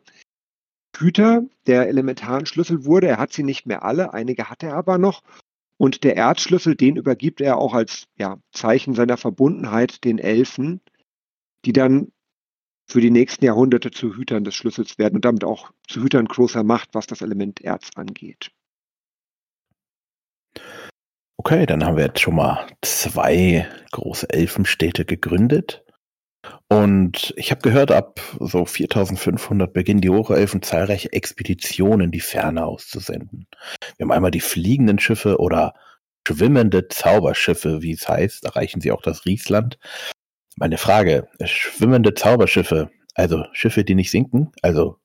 Hüter 0.96 1.42
der 1.66 1.88
elementaren 1.88 2.46
Schlüssel 2.46 2.84
wurde. 2.84 3.08
Er 3.08 3.18
hat 3.18 3.32
sie 3.32 3.42
nicht 3.42 3.66
mehr 3.66 3.82
alle, 3.82 4.12
einige 4.12 4.50
hat 4.50 4.62
er 4.62 4.74
aber 4.74 4.98
noch. 4.98 5.22
Und 5.78 6.04
der 6.04 6.16
Erzschlüssel, 6.16 6.76
den 6.76 6.96
übergibt 6.96 7.40
er 7.40 7.58
auch 7.58 7.74
als 7.74 8.06
ja, 8.16 8.38
Zeichen 8.52 8.94
seiner 8.94 9.16
Verbundenheit 9.16 10.04
den 10.04 10.18
Elfen, 10.18 10.80
die 11.64 11.72
dann 11.72 12.12
für 12.86 13.00
die 13.00 13.10
nächsten 13.10 13.44
Jahrhunderte 13.44 13.90
zu 13.90 14.14
Hütern 14.14 14.44
des 14.44 14.54
Schlüssels 14.54 14.98
werden 14.98 15.16
und 15.16 15.24
damit 15.24 15.44
auch 15.44 15.72
zu 15.88 16.02
Hütern 16.02 16.26
großer 16.26 16.62
Macht, 16.62 16.90
was 16.94 17.06
das 17.06 17.22
Element 17.22 17.60
Erz 17.62 17.90
angeht. 17.96 18.52
Okay, 21.44 21.66
dann 21.66 21.84
haben 21.84 21.96
wir 21.96 22.04
jetzt 22.04 22.20
schon 22.20 22.36
mal 22.36 22.68
zwei 22.82 23.66
große 23.90 24.30
Elfenstädte 24.30 25.04
gegründet. 25.04 25.82
Und 26.68 27.34
ich 27.36 27.50
habe 27.50 27.62
gehört, 27.62 27.90
ab 27.90 28.20
so 28.38 28.64
4500 28.64 29.72
beginnen 29.72 30.00
die 30.00 30.10
Hochelfen 30.10 30.62
zahlreiche 30.62 31.12
Expeditionen 31.12 32.04
in 32.06 32.10
die 32.12 32.20
Ferne 32.20 32.64
auszusenden. 32.64 33.48
Wir 33.96 34.04
haben 34.04 34.12
einmal 34.12 34.30
die 34.30 34.38
fliegenden 34.38 35.00
Schiffe 35.00 35.38
oder 35.40 35.74
schwimmende 36.28 36.86
Zauberschiffe, 36.86 37.82
wie 37.82 37.94
es 37.94 38.08
heißt. 38.08 38.44
Erreichen 38.44 38.80
sie 38.80 38.92
auch 38.92 39.02
das 39.02 39.26
Riesland. 39.26 39.80
Meine 40.54 40.78
Frage, 40.78 41.26
schwimmende 41.42 42.14
Zauberschiffe, 42.14 42.92
also 43.16 43.46
Schiffe, 43.50 43.82
die 43.82 43.96
nicht 43.96 44.12
sinken, 44.12 44.52
also 44.62 45.00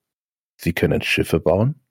sie 0.56 0.74
können 0.74 1.02
Schiffe 1.02 1.40
bauen? 1.40 1.82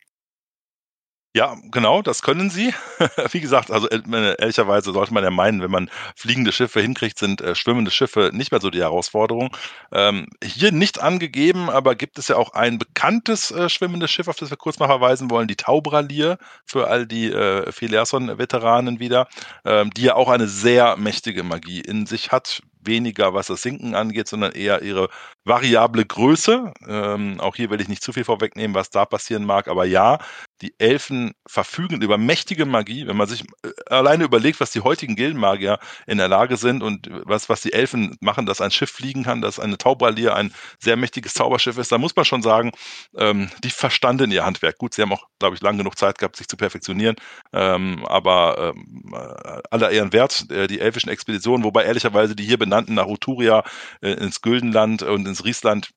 Ja, 1.36 1.54
genau, 1.70 2.00
das 2.00 2.22
können 2.22 2.48
sie. 2.48 2.72
Wie 3.30 3.42
gesagt, 3.42 3.70
also 3.70 3.90
äh, 3.90 4.00
ehrlicherweise 4.38 4.90
sollte 4.94 5.12
man 5.12 5.22
ja 5.22 5.30
meinen, 5.30 5.60
wenn 5.60 5.70
man 5.70 5.90
fliegende 6.14 6.50
Schiffe 6.50 6.80
hinkriegt, 6.80 7.18
sind 7.18 7.42
äh, 7.42 7.54
schwimmende 7.54 7.90
Schiffe 7.90 8.30
nicht 8.32 8.52
mehr 8.52 8.60
so 8.62 8.70
die 8.70 8.80
Herausforderung. 8.80 9.54
Ähm, 9.92 10.28
hier 10.42 10.72
nicht 10.72 10.98
angegeben, 10.98 11.68
aber 11.68 11.94
gibt 11.94 12.16
es 12.16 12.28
ja 12.28 12.36
auch 12.36 12.54
ein 12.54 12.78
bekanntes 12.78 13.50
äh, 13.50 13.68
schwimmendes 13.68 14.10
Schiff, 14.10 14.28
auf 14.28 14.36
das 14.36 14.48
wir 14.48 14.56
kurz 14.56 14.78
mal 14.78 14.86
verweisen 14.86 15.28
wollen, 15.28 15.46
die 15.46 15.56
Taubralier 15.56 16.38
für 16.64 16.88
all 16.88 17.06
die 17.06 17.30
äh, 17.30 17.70
Filerson-Veteranen 17.70 18.98
wieder, 18.98 19.28
ähm, 19.66 19.90
die 19.90 20.04
ja 20.04 20.14
auch 20.14 20.30
eine 20.30 20.48
sehr 20.48 20.96
mächtige 20.96 21.42
Magie 21.42 21.82
in 21.82 22.06
sich 22.06 22.32
hat 22.32 22.62
weniger, 22.86 23.34
was 23.34 23.48
das 23.48 23.62
Sinken 23.62 23.94
angeht, 23.94 24.28
sondern 24.28 24.52
eher 24.52 24.82
ihre 24.82 25.08
variable 25.44 26.04
Größe. 26.04 26.72
Ähm, 26.86 27.40
auch 27.40 27.56
hier 27.56 27.70
will 27.70 27.80
ich 27.80 27.88
nicht 27.88 28.02
zu 28.02 28.12
viel 28.12 28.24
vorwegnehmen, 28.24 28.74
was 28.74 28.90
da 28.90 29.04
passieren 29.04 29.44
mag, 29.44 29.68
aber 29.68 29.84
ja, 29.84 30.18
die 30.62 30.74
Elfen 30.78 31.32
verfügen 31.46 32.00
über 32.02 32.18
mächtige 32.18 32.64
Magie. 32.64 33.06
Wenn 33.06 33.16
man 33.16 33.28
sich 33.28 33.44
äh, 33.62 33.70
alleine 33.86 34.24
überlegt, 34.24 34.60
was 34.60 34.70
die 34.70 34.80
heutigen 34.80 35.16
Gildenmagier 35.16 35.78
in 36.06 36.18
der 36.18 36.28
Lage 36.28 36.56
sind 36.56 36.82
und 36.82 37.08
was, 37.24 37.48
was 37.48 37.60
die 37.60 37.72
Elfen 37.72 38.16
machen, 38.20 38.46
dass 38.46 38.60
ein 38.60 38.70
Schiff 38.70 38.90
fliegen 38.90 39.24
kann, 39.24 39.42
dass 39.42 39.60
eine 39.60 39.78
Taubralier 39.78 40.34
ein 40.34 40.52
sehr 40.78 40.96
mächtiges 40.96 41.34
Zauberschiff 41.34 41.78
ist, 41.78 41.92
da 41.92 41.98
muss 41.98 42.16
man 42.16 42.24
schon 42.24 42.42
sagen, 42.42 42.72
ähm, 43.16 43.50
die 43.62 43.70
verstanden 43.70 44.30
ihr 44.30 44.44
Handwerk. 44.44 44.78
Gut, 44.78 44.94
sie 44.94 45.02
haben 45.02 45.12
auch, 45.12 45.26
glaube 45.38 45.56
ich, 45.56 45.62
lange 45.62 45.78
genug 45.78 45.98
Zeit 45.98 46.18
gehabt, 46.18 46.36
sich 46.36 46.48
zu 46.48 46.56
perfektionieren, 46.56 47.16
ähm, 47.52 48.04
aber 48.06 48.74
ähm, 48.74 49.12
äh, 49.12 49.60
aller 49.70 49.90
Ehren 49.90 50.12
wert, 50.12 50.50
äh, 50.50 50.66
die 50.66 50.80
elfischen 50.80 51.10
Expeditionen, 51.10 51.64
wobei 51.64 51.84
ehrlicherweise 51.84 52.34
die 52.34 52.44
hier 52.44 52.58
benannten 52.58 52.94
nach 52.94 53.06
Uturia 53.06 53.64
äh, 54.00 54.12
ins 54.12 54.40
Güldenland 54.40 55.02
und 55.02 55.26
ins 55.26 55.44
Riesland 55.44 55.90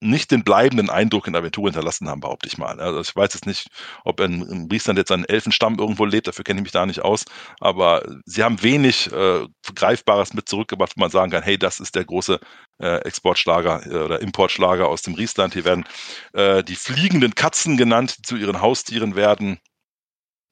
nicht 0.00 0.30
den 0.30 0.44
bleibenden 0.44 0.90
Eindruck 0.90 1.26
in 1.26 1.34
Aventur 1.34 1.64
hinterlassen 1.64 2.08
haben, 2.08 2.20
behaupte 2.20 2.48
ich 2.48 2.58
mal. 2.58 2.80
Also 2.80 3.00
ich 3.00 3.14
weiß 3.14 3.34
jetzt 3.34 3.46
nicht, 3.46 3.68
ob 4.04 4.20
in, 4.20 4.42
in 4.42 4.68
Riesland 4.70 4.98
jetzt 4.98 5.10
ein 5.10 5.24
Elfenstamm 5.24 5.78
irgendwo 5.78 6.04
lebt, 6.04 6.28
dafür 6.28 6.44
kenne 6.44 6.60
ich 6.60 6.64
mich 6.64 6.72
da 6.72 6.86
nicht 6.86 7.02
aus, 7.02 7.24
aber 7.60 8.02
sie 8.24 8.44
haben 8.44 8.62
wenig 8.62 9.10
äh, 9.12 9.46
Greifbares 9.74 10.34
mit 10.34 10.48
zurückgebracht, 10.48 10.92
wo 10.96 11.00
man 11.00 11.10
sagen 11.10 11.32
kann, 11.32 11.42
hey, 11.42 11.58
das 11.58 11.80
ist 11.80 11.94
der 11.94 12.04
große 12.04 12.38
äh, 12.80 12.98
Exportschlager 12.98 13.86
äh, 13.86 14.04
oder 14.04 14.20
Importschlager 14.20 14.88
aus 14.88 15.02
dem 15.02 15.14
Riesland. 15.14 15.54
Hier 15.54 15.64
werden 15.64 15.84
äh, 16.32 16.62
die 16.62 16.76
fliegenden 16.76 17.34
Katzen 17.34 17.76
genannt, 17.76 18.18
die 18.18 18.22
zu 18.22 18.36
ihren 18.36 18.60
Haustieren 18.60 19.16
werden. 19.16 19.58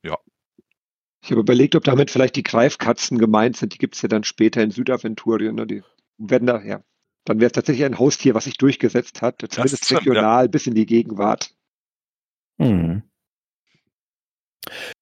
Ja. 0.03 0.19
Ich 1.23 1.31
habe 1.31 1.41
überlegt, 1.41 1.75
ob 1.77 1.85
damit 1.85 2.11
vielleicht 2.11 2.37
die 2.37 2.43
Greifkatzen 2.43 3.19
gemeint 3.19 3.57
sind. 3.57 3.75
Die 3.75 3.79
gibt 3.79 3.95
es 3.95 4.03
ja 4.03 4.09
dann 4.09 4.25
später 4.25 4.63
in 4.63 4.71
Südaventurien. 4.71 5.55
Ne? 5.55 5.67
Die 5.67 5.83
werden 6.19 6.47
da, 6.47 6.63
ja, 6.63 6.83
dann 7.27 7.41
wäre 7.41 7.49
es 7.49 7.53
tatsächlich 7.53 7.85
ein 7.85 7.99
Haustier, 7.99 8.35
was 8.35 8.45
sich 8.45 8.57
durchgesetzt 8.57 9.21
hat, 9.21 9.45
zumindest 9.49 9.85
stimmt, 9.85 10.03
regional 10.03 10.45
ja. 10.45 10.49
bis 10.49 10.67
in 10.67 10.75
die 10.75 10.87
Gegenwart. 10.87 11.51
Hm. 12.59 13.03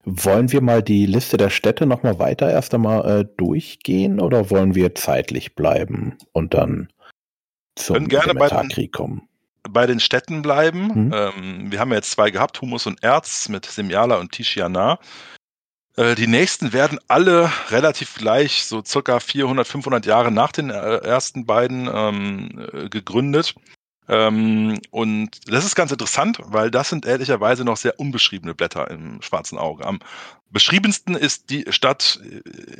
Wollen 0.04 0.52
wir 0.52 0.60
mal 0.60 0.82
die 0.82 1.06
Liste 1.06 1.36
der 1.36 1.50
Städte 1.50 1.86
nochmal 1.86 2.18
weiter 2.18 2.50
erst 2.50 2.74
einmal 2.74 3.20
äh, 3.20 3.24
durchgehen 3.36 4.20
oder 4.20 4.50
wollen 4.50 4.74
wir 4.74 4.94
zeitlich 4.94 5.54
bleiben 5.54 6.18
und 6.32 6.54
dann 6.54 6.88
zum 7.76 8.08
gerne 8.08 8.34
bei 8.34 8.48
den, 8.48 8.90
kommen? 8.90 9.28
Bei 9.68 9.86
den 9.86 10.00
Städten 10.00 10.42
bleiben. 10.42 10.94
Hm? 10.94 11.12
Ähm, 11.14 11.72
wir 11.72 11.80
haben 11.80 11.90
ja 11.90 11.96
jetzt 11.96 12.10
zwei 12.10 12.30
gehabt, 12.30 12.60
Humus 12.60 12.86
und 12.86 13.02
Erz 13.02 13.48
mit 13.48 13.64
Semyala 13.64 14.16
und 14.16 14.32
Tishiana. 14.32 14.98
Äh, 15.96 16.14
die 16.14 16.26
nächsten 16.26 16.72
werden 16.72 16.98
alle 17.08 17.50
relativ 17.68 18.14
gleich, 18.14 18.64
so 18.66 18.82
circa 18.84 19.20
400, 19.20 19.66
500 19.66 20.06
Jahre 20.06 20.30
nach 20.30 20.52
den 20.52 20.70
äh, 20.70 20.96
ersten 20.98 21.46
beiden 21.46 21.88
ähm, 21.92 22.68
äh, 22.72 22.88
gegründet. 22.88 23.54
Ähm, 24.08 24.80
und 24.90 25.50
das 25.50 25.64
ist 25.64 25.76
ganz 25.76 25.92
interessant, 25.92 26.38
weil 26.42 26.70
das 26.70 26.90
sind 26.90 27.06
ehrlicherweise 27.06 27.64
noch 27.64 27.76
sehr 27.76 27.98
unbeschriebene 27.98 28.54
Blätter 28.54 28.90
im 28.90 29.22
schwarzen 29.22 29.56
Auge. 29.56 29.86
Am 29.86 30.00
beschriebensten 30.50 31.14
ist 31.14 31.48
die 31.50 31.64
Stadt 31.70 32.20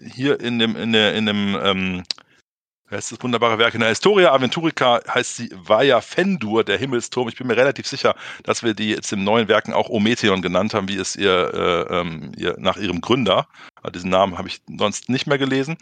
hier 0.04 0.40
in 0.40 0.59
dem, 0.59 0.76
in 0.76 0.92
der, 0.92 1.14
in 1.14 1.26
dem 1.26 1.59
ähm, 1.62 2.02
das 2.91 3.05
ist 3.05 3.12
das 3.12 3.23
wunderbare 3.23 3.59
Werk. 3.59 3.75
In 3.75 3.81
der 3.81 3.88
Historia 3.88 4.33
Aventurica 4.33 5.00
heißt 5.09 5.37
sie 5.37 5.50
Vaya 5.55 6.00
Fendur, 6.00 6.64
der 6.64 6.79
Himmelsturm. 6.79 7.29
Ich 7.29 7.37
bin 7.37 7.47
mir 7.47 7.57
relativ 7.57 7.87
sicher, 7.87 8.14
dass 8.43 8.62
wir 8.62 8.75
die 8.75 8.91
jetzt 8.91 9.12
im 9.12 9.25
neuen 9.25 9.49
Werken 9.49 9.73
auch 9.73 9.88
Ometheon 9.88 10.43
genannt 10.43 10.75
haben, 10.75 10.88
wie 10.88 10.97
es 10.97 11.17
ihr, 11.17 11.55
äh, 11.91 12.00
ähm, 12.00 12.33
ihr 12.37 12.57
nach 12.59 12.76
ihrem 12.76 13.00
Gründer. 13.00 13.49
Also 13.76 13.93
diesen 13.93 14.11
Namen 14.11 14.37
habe 14.37 14.49
ich 14.49 14.61
sonst 14.79 15.09
nicht 15.09 15.26
mehr 15.26 15.38
gelesen. 15.38 15.76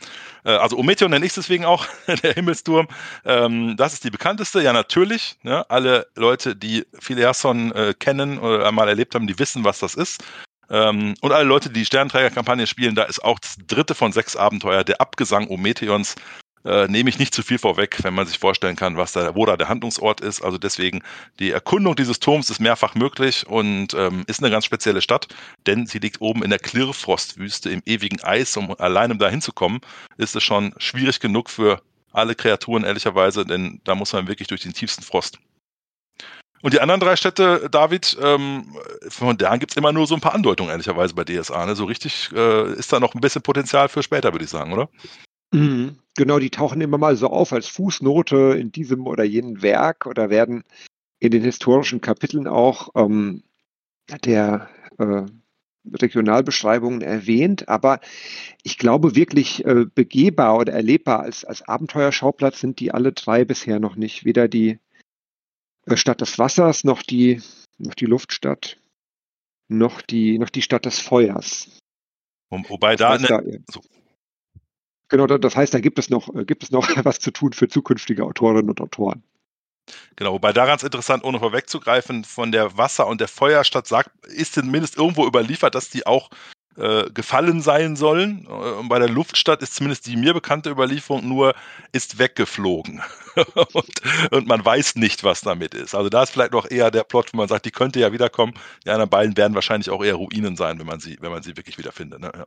Äh, 0.44 0.52
also 0.52 0.78
Ometheon 0.78 1.10
nenne 1.10 1.26
ich 1.26 1.34
deswegen 1.34 1.64
auch, 1.64 1.86
der 2.22 2.34
Himmelsturm. 2.34 2.86
Ähm, 3.24 3.76
das 3.76 3.94
ist 3.94 4.04
die 4.04 4.10
bekannteste. 4.10 4.62
Ja, 4.62 4.72
natürlich. 4.72 5.36
Ne? 5.42 5.68
Alle 5.70 6.06
Leute, 6.14 6.54
die 6.54 6.86
Phileason 7.00 7.72
äh, 7.72 7.94
kennen 7.98 8.38
oder 8.38 8.66
einmal 8.66 8.88
erlebt 8.88 9.14
haben, 9.14 9.26
die 9.26 9.38
wissen, 9.38 9.64
was 9.64 9.80
das 9.80 9.94
ist. 9.94 10.22
Ähm, 10.70 11.14
und 11.20 11.32
alle 11.32 11.44
Leute, 11.44 11.68
die 11.68 11.80
die 11.80 11.86
Sternträgerkampagne 11.86 12.66
spielen, 12.66 12.94
da 12.94 13.02
ist 13.02 13.22
auch 13.22 13.38
das 13.38 13.56
dritte 13.66 13.94
von 13.94 14.12
sechs 14.12 14.36
Abenteuer, 14.36 14.84
der 14.84 15.00
Abgesang 15.00 15.48
Ometheons, 15.48 16.14
äh, 16.64 16.86
nehme 16.88 17.10
ich 17.10 17.18
nicht 17.18 17.34
zu 17.34 17.42
viel 17.42 17.58
vorweg, 17.58 17.98
wenn 18.02 18.14
man 18.14 18.26
sich 18.26 18.38
vorstellen 18.38 18.76
kann, 18.76 18.96
was 18.96 19.12
da, 19.12 19.34
wo 19.34 19.46
da 19.46 19.56
der 19.56 19.68
Handlungsort 19.68 20.20
ist. 20.20 20.42
Also 20.42 20.58
deswegen, 20.58 21.02
die 21.38 21.50
Erkundung 21.50 21.96
dieses 21.96 22.20
Turms 22.20 22.50
ist 22.50 22.60
mehrfach 22.60 22.94
möglich 22.94 23.46
und 23.46 23.94
ähm, 23.94 24.24
ist 24.26 24.42
eine 24.42 24.50
ganz 24.50 24.64
spezielle 24.64 25.02
Stadt, 25.02 25.28
denn 25.66 25.86
sie 25.86 25.98
liegt 25.98 26.20
oben 26.20 26.42
in 26.42 26.50
der 26.50 26.58
Klirrfrostwüste 26.58 27.70
im 27.70 27.82
ewigen 27.86 28.22
Eis. 28.22 28.56
Um 28.56 28.74
allein 28.78 29.12
um 29.12 29.18
da 29.18 29.28
hinzukommen, 29.28 29.80
ist 30.16 30.36
es 30.36 30.42
schon 30.42 30.74
schwierig 30.78 31.20
genug 31.20 31.50
für 31.50 31.82
alle 32.12 32.34
Kreaturen, 32.34 32.84
ehrlicherweise, 32.84 33.44
denn 33.44 33.80
da 33.84 33.94
muss 33.94 34.12
man 34.12 34.28
wirklich 34.28 34.48
durch 34.48 34.62
den 34.62 34.74
tiefsten 34.74 35.02
Frost. 35.02 35.38
Und 36.62 36.74
die 36.74 36.80
anderen 36.80 37.00
drei 37.00 37.16
Städte, 37.16 37.68
David, 37.70 38.16
ähm, 38.22 38.76
von 39.08 39.36
da 39.36 39.56
gibt 39.56 39.72
es 39.72 39.76
immer 39.76 39.92
nur 39.92 40.06
so 40.06 40.14
ein 40.14 40.20
paar 40.20 40.34
Andeutungen, 40.34 40.70
ehrlicherweise, 40.70 41.12
bei 41.12 41.24
DSA. 41.24 41.66
Ne? 41.66 41.74
So 41.74 41.86
richtig 41.86 42.30
äh, 42.32 42.72
ist 42.74 42.92
da 42.92 43.00
noch 43.00 43.14
ein 43.14 43.20
bisschen 43.20 43.42
Potenzial 43.42 43.88
für 43.88 44.02
später, 44.02 44.32
würde 44.32 44.44
ich 44.44 44.50
sagen, 44.50 44.72
oder? 44.72 44.88
Mhm. 45.52 45.96
Genau, 46.16 46.38
die 46.38 46.50
tauchen 46.50 46.80
immer 46.80 46.98
mal 46.98 47.16
so 47.16 47.28
auf 47.28 47.52
als 47.52 47.68
Fußnote 47.68 48.56
in 48.58 48.70
diesem 48.70 49.06
oder 49.06 49.24
jenem 49.24 49.62
Werk 49.62 50.06
oder 50.06 50.28
werden 50.28 50.64
in 51.20 51.30
den 51.30 51.42
historischen 51.42 52.00
Kapiteln 52.00 52.46
auch 52.46 52.90
ähm, 52.94 53.42
der 54.24 54.68
äh, 54.98 55.24
Regionalbeschreibungen 55.90 57.00
erwähnt, 57.00 57.68
aber 57.68 58.00
ich 58.62 58.78
glaube 58.78 59.16
wirklich 59.16 59.64
äh, 59.64 59.86
begehbar 59.86 60.58
oder 60.58 60.72
erlebbar 60.72 61.20
als, 61.20 61.44
als 61.44 61.62
Abenteuerschauplatz 61.62 62.60
sind 62.60 62.78
die 62.78 62.92
alle 62.92 63.12
drei 63.12 63.44
bisher 63.44 63.80
noch 63.80 63.96
nicht. 63.96 64.24
Weder 64.24 64.48
die 64.48 64.78
äh, 65.86 65.96
Stadt 65.96 66.20
des 66.20 66.38
Wassers 66.38 66.84
noch 66.84 67.02
die, 67.02 67.42
noch 67.78 67.94
die 67.94 68.06
Luftstadt, 68.06 68.78
noch 69.68 70.02
die, 70.02 70.38
noch 70.38 70.50
die 70.50 70.62
Stadt 70.62 70.84
des 70.84 71.00
Feuers. 71.00 71.68
Wobei 72.50 72.96
da, 72.96 73.12
eine, 73.12 73.26
da 73.26 73.42
so, 73.70 73.80
Genau, 75.12 75.26
das 75.26 75.54
heißt, 75.54 75.74
da 75.74 75.80
gibt 75.80 75.98
es 75.98 76.08
noch, 76.08 76.34
äh, 76.34 76.46
gibt 76.46 76.62
es 76.62 76.70
noch 76.70 76.88
was 77.04 77.20
zu 77.20 77.30
tun 77.30 77.52
für 77.52 77.68
zukünftige 77.68 78.24
Autorinnen 78.24 78.70
und 78.70 78.80
Autoren. 78.80 79.22
Genau, 80.16 80.32
wobei 80.32 80.54
da 80.54 80.64
ganz 80.64 80.82
interessant, 80.82 81.22
ohne 81.22 81.38
vorwegzugreifen, 81.38 82.24
von 82.24 82.50
der 82.50 82.78
Wasser- 82.78 83.06
und 83.06 83.20
der 83.20 83.28
Feuerstadt 83.28 83.86
sagt, 83.86 84.10
ist 84.28 84.54
zumindest 84.54 84.96
irgendwo 84.96 85.26
überliefert, 85.26 85.74
dass 85.74 85.90
die 85.90 86.06
auch 86.06 86.30
äh, 86.76 87.10
gefallen 87.10 87.60
sein 87.60 87.94
sollen. 87.96 88.46
Äh, 88.46 88.52
und 88.52 88.88
bei 88.88 88.98
der 88.98 89.10
Luftstadt 89.10 89.60
ist 89.60 89.74
zumindest 89.74 90.06
die 90.06 90.16
mir 90.16 90.32
bekannte 90.32 90.70
Überlieferung 90.70 91.28
nur, 91.28 91.54
ist 91.92 92.18
weggeflogen. 92.18 93.02
und, 93.74 94.02
und, 94.30 94.46
man 94.46 94.64
weiß 94.64 94.94
nicht, 94.96 95.24
was 95.24 95.42
damit 95.42 95.74
ist. 95.74 95.94
Also 95.94 96.08
da 96.08 96.22
ist 96.22 96.30
vielleicht 96.30 96.52
noch 96.52 96.70
eher 96.70 96.90
der 96.90 97.04
Plot, 97.04 97.34
wo 97.34 97.36
man 97.36 97.48
sagt, 97.48 97.66
die 97.66 97.70
könnte 97.70 98.00
ja 98.00 98.14
wiederkommen. 98.14 98.54
Die 98.86 98.88
anderen 98.88 99.10
beiden 99.10 99.36
werden 99.36 99.54
wahrscheinlich 99.54 99.90
auch 99.90 100.02
eher 100.02 100.14
Ruinen 100.14 100.56
sein, 100.56 100.78
wenn 100.78 100.86
man 100.86 101.00
sie, 101.00 101.18
wenn 101.20 101.32
man 101.32 101.42
sie 101.42 101.58
wirklich 101.58 101.76
wiederfindet. 101.76 102.20
Ne? 102.20 102.32
Ja. 102.34 102.46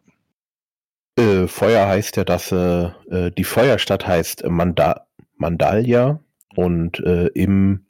Äh, 1.17 1.47
Feuer 1.47 1.87
heißt 1.87 2.17
ja, 2.17 2.23
dass 2.23 2.51
äh, 2.51 2.85
äh, 3.09 3.31
die 3.31 3.43
Feuerstadt 3.43 4.05
heißt 4.05 4.45
Manda 4.47 5.07
Mandalia 5.37 6.19
und 6.55 6.99
äh, 6.99 7.27
im 7.27 7.85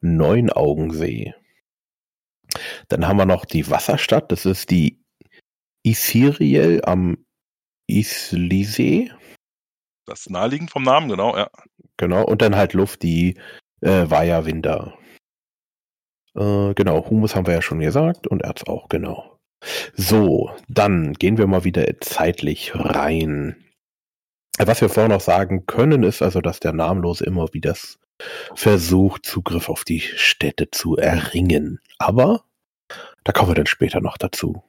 Neunaugensee. 0.00 1.34
Dann 2.88 3.06
haben 3.06 3.16
wir 3.16 3.26
noch 3.26 3.44
die 3.44 3.68
Wasserstadt, 3.70 4.30
das 4.30 4.46
ist 4.46 4.70
die 4.70 5.02
Isiriel 5.84 6.82
am 6.84 7.18
Islisee. 7.86 9.10
Das 10.06 10.20
ist 10.20 10.30
naheliegend 10.30 10.70
vom 10.70 10.82
Namen, 10.82 11.08
genau, 11.08 11.36
ja. 11.36 11.48
Genau, 11.96 12.24
und 12.24 12.42
dann 12.42 12.56
halt 12.56 12.72
Luft, 12.72 13.02
die 13.02 13.38
äh, 13.80 14.08
Vaya 14.08 14.44
Winder. 14.46 14.96
Äh, 16.34 16.74
genau, 16.74 17.08
Humus 17.08 17.34
haben 17.34 17.46
wir 17.46 17.54
ja 17.54 17.62
schon 17.62 17.80
gesagt 17.80 18.26
und 18.26 18.42
Erz 18.42 18.64
auch, 18.64 18.88
genau. 18.88 19.33
So, 19.94 20.50
dann 20.68 21.14
gehen 21.14 21.38
wir 21.38 21.46
mal 21.46 21.64
wieder 21.64 21.86
zeitlich 22.00 22.72
rein. 22.74 23.56
Was 24.58 24.80
wir 24.80 24.88
vorher 24.88 25.08
noch 25.08 25.20
sagen 25.20 25.66
können, 25.66 26.02
ist 26.02 26.22
also, 26.22 26.40
dass 26.40 26.60
der 26.60 26.72
Namenlose 26.72 27.24
immer 27.24 27.52
wieder 27.52 27.74
versucht, 28.54 29.26
Zugriff 29.26 29.68
auf 29.68 29.84
die 29.84 30.00
Städte 30.00 30.70
zu 30.70 30.96
erringen. 30.96 31.80
Aber 31.98 32.44
da 33.24 33.32
kommen 33.32 33.50
wir 33.50 33.54
dann 33.56 33.66
später 33.66 34.00
noch 34.00 34.16
dazu, 34.16 34.62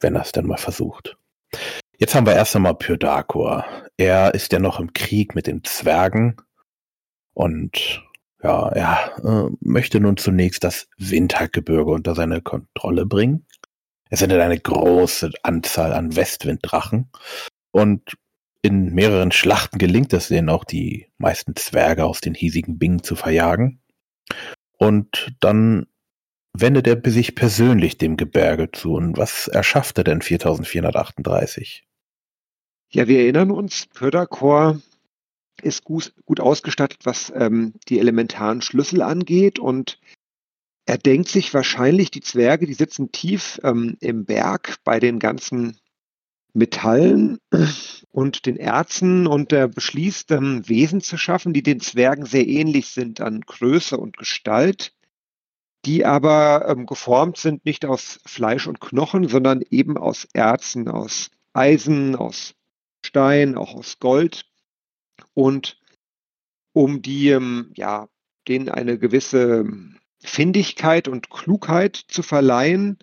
wenn 0.00 0.14
er 0.14 0.22
es 0.22 0.32
dann 0.32 0.46
mal 0.46 0.58
versucht. 0.58 1.16
Jetzt 1.98 2.14
haben 2.14 2.26
wir 2.26 2.34
erst 2.34 2.56
einmal 2.56 2.74
Pyrdakor. 2.74 3.64
Er 3.96 4.34
ist 4.34 4.52
ja 4.52 4.58
noch 4.58 4.80
im 4.80 4.92
Krieg 4.92 5.34
mit 5.34 5.46
den 5.46 5.64
Zwergen 5.64 6.36
und 7.34 8.02
ja, 8.42 8.68
er 8.70 9.18
äh, 9.22 9.50
möchte 9.60 10.00
nun 10.00 10.16
zunächst 10.16 10.64
das 10.64 10.88
Windhackgebirge 10.96 11.90
unter 11.90 12.14
seine 12.14 12.40
Kontrolle 12.40 13.04
bringen. 13.04 13.46
Es 14.10 14.18
sind 14.18 14.32
eine 14.32 14.58
große 14.58 15.30
Anzahl 15.44 15.92
an 15.92 16.16
Westwinddrachen 16.16 17.10
und 17.70 18.16
in 18.62 18.92
mehreren 18.92 19.32
Schlachten 19.32 19.78
gelingt 19.78 20.12
es 20.12 20.28
denen 20.28 20.50
auch, 20.50 20.64
die 20.64 21.06
meisten 21.16 21.56
Zwerge 21.56 22.04
aus 22.04 22.20
den 22.20 22.34
hiesigen 22.34 22.78
Bingen 22.78 23.02
zu 23.02 23.16
verjagen. 23.16 23.80
Und 24.76 25.34
dann 25.40 25.86
wendet 26.52 26.86
er 26.86 27.00
sich 27.10 27.34
persönlich 27.34 27.96
dem 27.96 28.16
Gebirge 28.16 28.70
zu. 28.72 28.94
Und 28.94 29.16
was 29.16 29.48
erschaffte 29.48 30.04
denn 30.04 30.20
4438? 30.20 31.86
Ja, 32.90 33.06
wir 33.06 33.20
erinnern 33.20 33.50
uns, 33.50 33.86
Pöderkor 33.86 34.80
ist 35.62 35.84
gut, 35.84 36.12
gut 36.24 36.40
ausgestattet, 36.40 37.00
was 37.04 37.32
ähm, 37.34 37.74
die 37.88 37.98
elementaren 37.98 38.62
Schlüssel 38.62 39.02
angeht 39.02 39.58
und 39.58 40.00
er 40.90 40.98
denkt 40.98 41.28
sich 41.28 41.54
wahrscheinlich, 41.54 42.10
die 42.10 42.20
Zwerge, 42.20 42.66
die 42.66 42.74
sitzen 42.74 43.12
tief 43.12 43.60
ähm, 43.62 43.96
im 44.00 44.24
Berg 44.24 44.78
bei 44.82 44.98
den 44.98 45.20
ganzen 45.20 45.78
Metallen 46.52 47.38
und 48.10 48.44
den 48.44 48.56
Erzen 48.56 49.28
und 49.28 49.52
er 49.52 49.68
beschließt, 49.68 50.32
ähm, 50.32 50.68
Wesen 50.68 51.00
zu 51.00 51.16
schaffen, 51.16 51.52
die 51.52 51.62
den 51.62 51.78
Zwergen 51.78 52.26
sehr 52.26 52.44
ähnlich 52.44 52.88
sind 52.88 53.20
an 53.20 53.42
Größe 53.42 53.96
und 53.96 54.16
Gestalt, 54.16 54.92
die 55.84 56.04
aber 56.04 56.66
ähm, 56.66 56.86
geformt 56.86 57.36
sind 57.36 57.64
nicht 57.64 57.84
aus 57.84 58.18
Fleisch 58.26 58.66
und 58.66 58.80
Knochen, 58.80 59.28
sondern 59.28 59.62
eben 59.70 59.96
aus 59.96 60.26
Erzen, 60.32 60.88
aus 60.88 61.30
Eisen, 61.52 62.16
aus 62.16 62.56
Stein, 63.06 63.56
auch 63.56 63.76
aus 63.76 64.00
Gold. 64.00 64.44
Und 65.34 65.78
um 66.72 67.00
die 67.00 67.28
ähm, 67.28 67.70
ja, 67.76 68.08
denen 68.48 68.68
eine 68.68 68.98
gewisse 68.98 69.64
Findigkeit 70.22 71.08
und 71.08 71.30
Klugheit 71.30 71.96
zu 71.96 72.22
verleihen, 72.22 72.98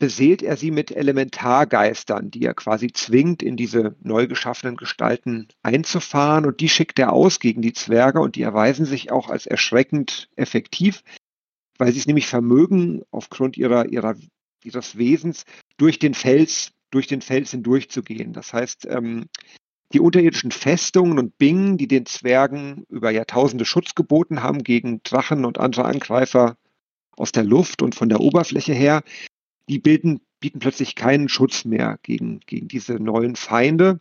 beseelt 0.00 0.42
er 0.42 0.56
sie 0.56 0.70
mit 0.70 0.90
Elementargeistern, 0.90 2.30
die 2.30 2.42
er 2.42 2.54
quasi 2.54 2.90
zwingt, 2.92 3.42
in 3.42 3.56
diese 3.56 3.94
neu 4.00 4.26
geschaffenen 4.26 4.76
Gestalten 4.76 5.48
einzufahren. 5.62 6.46
Und 6.46 6.60
die 6.60 6.70
schickt 6.70 6.98
er 6.98 7.12
aus 7.12 7.38
gegen 7.38 7.60
die 7.60 7.74
Zwerge 7.74 8.20
und 8.20 8.34
die 8.34 8.42
erweisen 8.42 8.86
sich 8.86 9.12
auch 9.12 9.28
als 9.28 9.46
erschreckend 9.46 10.30
effektiv, 10.36 11.04
weil 11.78 11.92
sie 11.92 11.98
es 11.98 12.06
nämlich 12.06 12.26
vermögen, 12.26 13.02
aufgrund 13.10 13.58
ihrer, 13.58 13.86
ihrer, 13.90 14.16
ihres 14.64 14.96
Wesens 14.96 15.44
durch 15.76 15.98
den 15.98 16.14
Fels, 16.14 16.72
durch 16.90 17.06
den 17.06 17.20
Fels 17.20 17.50
hindurchzugehen. 17.50 18.32
Das 18.32 18.54
heißt, 18.54 18.86
ähm, 18.86 19.26
die 19.92 20.00
unterirdischen 20.00 20.52
Festungen 20.52 21.18
und 21.18 21.36
Bingen, 21.38 21.76
die 21.76 21.88
den 21.88 22.06
Zwergen 22.06 22.84
über 22.88 23.10
Jahrtausende 23.10 23.64
Schutz 23.64 23.94
geboten 23.94 24.42
haben 24.42 24.62
gegen 24.62 25.02
Drachen 25.02 25.44
und 25.44 25.58
andere 25.58 25.84
Angreifer 25.84 26.56
aus 27.16 27.32
der 27.32 27.44
Luft 27.44 27.82
und 27.82 27.94
von 27.94 28.08
der 28.08 28.20
Oberfläche 28.20 28.72
her, 28.72 29.02
die 29.68 29.78
bilden, 29.78 30.20
bieten 30.38 30.60
plötzlich 30.60 30.94
keinen 30.94 31.28
Schutz 31.28 31.64
mehr 31.64 31.98
gegen, 32.02 32.40
gegen 32.46 32.68
diese 32.68 32.94
neuen 32.94 33.36
Feinde. 33.36 34.00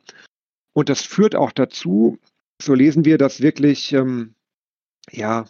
Und 0.73 0.89
das 0.89 1.01
führt 1.01 1.35
auch 1.35 1.51
dazu, 1.51 2.19
so 2.61 2.73
lesen 2.73 3.03
wir, 3.05 3.17
dass 3.17 3.41
wirklich 3.41 3.91
ähm, 3.93 4.35
ja, 5.11 5.45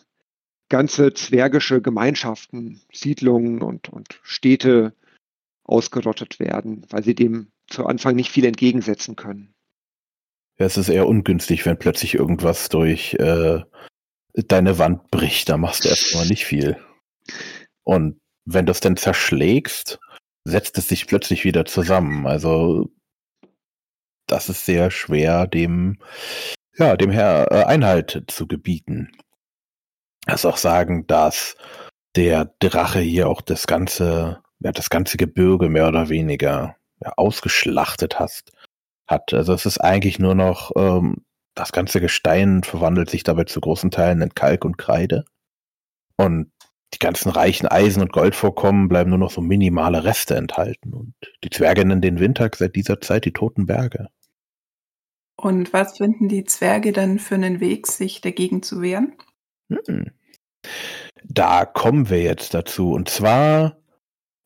ganze 0.69 1.13
zwergische 1.13 1.81
Gemeinschaften, 1.81 2.81
Siedlungen 2.93 3.61
und, 3.61 3.89
und 3.89 4.19
Städte 4.23 4.93
ausgerottet 5.63 6.39
werden, 6.39 6.85
weil 6.89 7.03
sie 7.03 7.15
dem 7.15 7.47
zu 7.67 7.85
Anfang 7.85 8.15
nicht 8.15 8.31
viel 8.31 8.45
entgegensetzen 8.45 9.15
können. 9.15 9.53
Es 10.61 10.75
ist 10.75 10.89
eher 10.89 11.07
ungünstig, 11.07 11.65
wenn 11.65 11.79
plötzlich 11.79 12.15
irgendwas 12.15 12.67
durch 12.67 13.13
äh, 13.13 13.61
deine 14.33 14.77
Wand 14.77 15.09
bricht. 15.09 15.47
Da 15.47 15.57
machst 15.57 15.85
du 15.85 15.89
erstmal 15.89 16.27
nicht 16.27 16.45
viel. 16.45 16.77
Und 17.83 18.19
wenn 18.45 18.65
du 18.65 18.71
es 18.71 18.81
dann 18.81 18.97
zerschlägst, 18.97 19.99
setzt 20.43 20.77
es 20.77 20.89
sich 20.89 21.07
plötzlich 21.07 21.45
wieder 21.45 21.63
zusammen. 21.65 22.27
Also 22.27 22.89
das 24.27 24.49
ist 24.49 24.65
sehr 24.65 24.91
schwer, 24.91 25.47
dem, 25.47 25.97
ja, 26.77 26.97
dem 26.97 27.09
Herr 27.09 27.51
äh, 27.51 27.63
Einhalt 27.63 28.25
zu 28.27 28.45
gebieten. 28.45 29.11
Das 30.25 30.45
auch 30.45 30.57
sagen, 30.57 31.07
dass 31.07 31.55
der 32.17 32.53
Drache 32.59 32.99
hier 32.99 33.29
auch 33.29 33.41
das 33.41 33.65
ganze, 33.65 34.41
ja, 34.59 34.71
das 34.73 34.89
ganze 34.89 35.15
Gebirge 35.15 35.69
mehr 35.69 35.87
oder 35.87 36.09
weniger 36.09 36.75
ja, 37.01 37.13
ausgeschlachtet 37.15 38.19
hast, 38.19 38.51
hat. 39.09 39.33
Also 39.33 39.53
es 39.53 39.65
ist 39.65 39.79
eigentlich 39.79 40.19
nur 40.19 40.35
noch, 40.35 40.71
ähm, 40.75 41.17
das 41.55 41.71
ganze 41.71 41.99
Gestein 41.99 42.63
verwandelt 42.63 43.09
sich 43.09 43.23
dabei 43.23 43.43
zu 43.43 43.59
großen 43.59 43.91
Teilen 43.91 44.21
in 44.21 44.33
Kalk 44.33 44.63
und 44.63 44.77
Kreide. 44.77 45.25
Und 46.15 46.51
die 46.93 46.99
ganzen 46.99 47.29
reichen 47.29 47.67
Eisen- 47.67 48.01
und 48.01 48.13
Goldvorkommen 48.13 48.87
bleiben 48.87 49.09
nur 49.09 49.19
noch 49.19 49.31
so 49.31 49.41
minimale 49.41 50.03
Reste 50.03 50.35
enthalten. 50.35 50.93
Und 50.93 51.13
die 51.43 51.49
Zwerge 51.49 51.85
nennen 51.85 52.01
den 52.01 52.19
Winter 52.19 52.49
seit 52.55 52.75
dieser 52.75 53.01
Zeit 53.01 53.25
die 53.25 53.33
Toten 53.33 53.65
Berge. 53.65 54.07
Und 55.35 55.71
was 55.71 55.97
finden 55.97 56.27
die 56.27 56.43
Zwerge 56.43 56.91
dann 56.91 57.19
für 57.19 57.35
einen 57.35 57.59
Weg, 57.59 57.87
sich 57.87 58.21
dagegen 58.21 58.61
zu 58.63 58.81
wehren? 58.81 59.13
Hm. 59.69 60.11
Da 61.23 61.65
kommen 61.65 62.09
wir 62.09 62.21
jetzt 62.21 62.53
dazu. 62.53 62.91
Und 62.91 63.09
zwar 63.09 63.77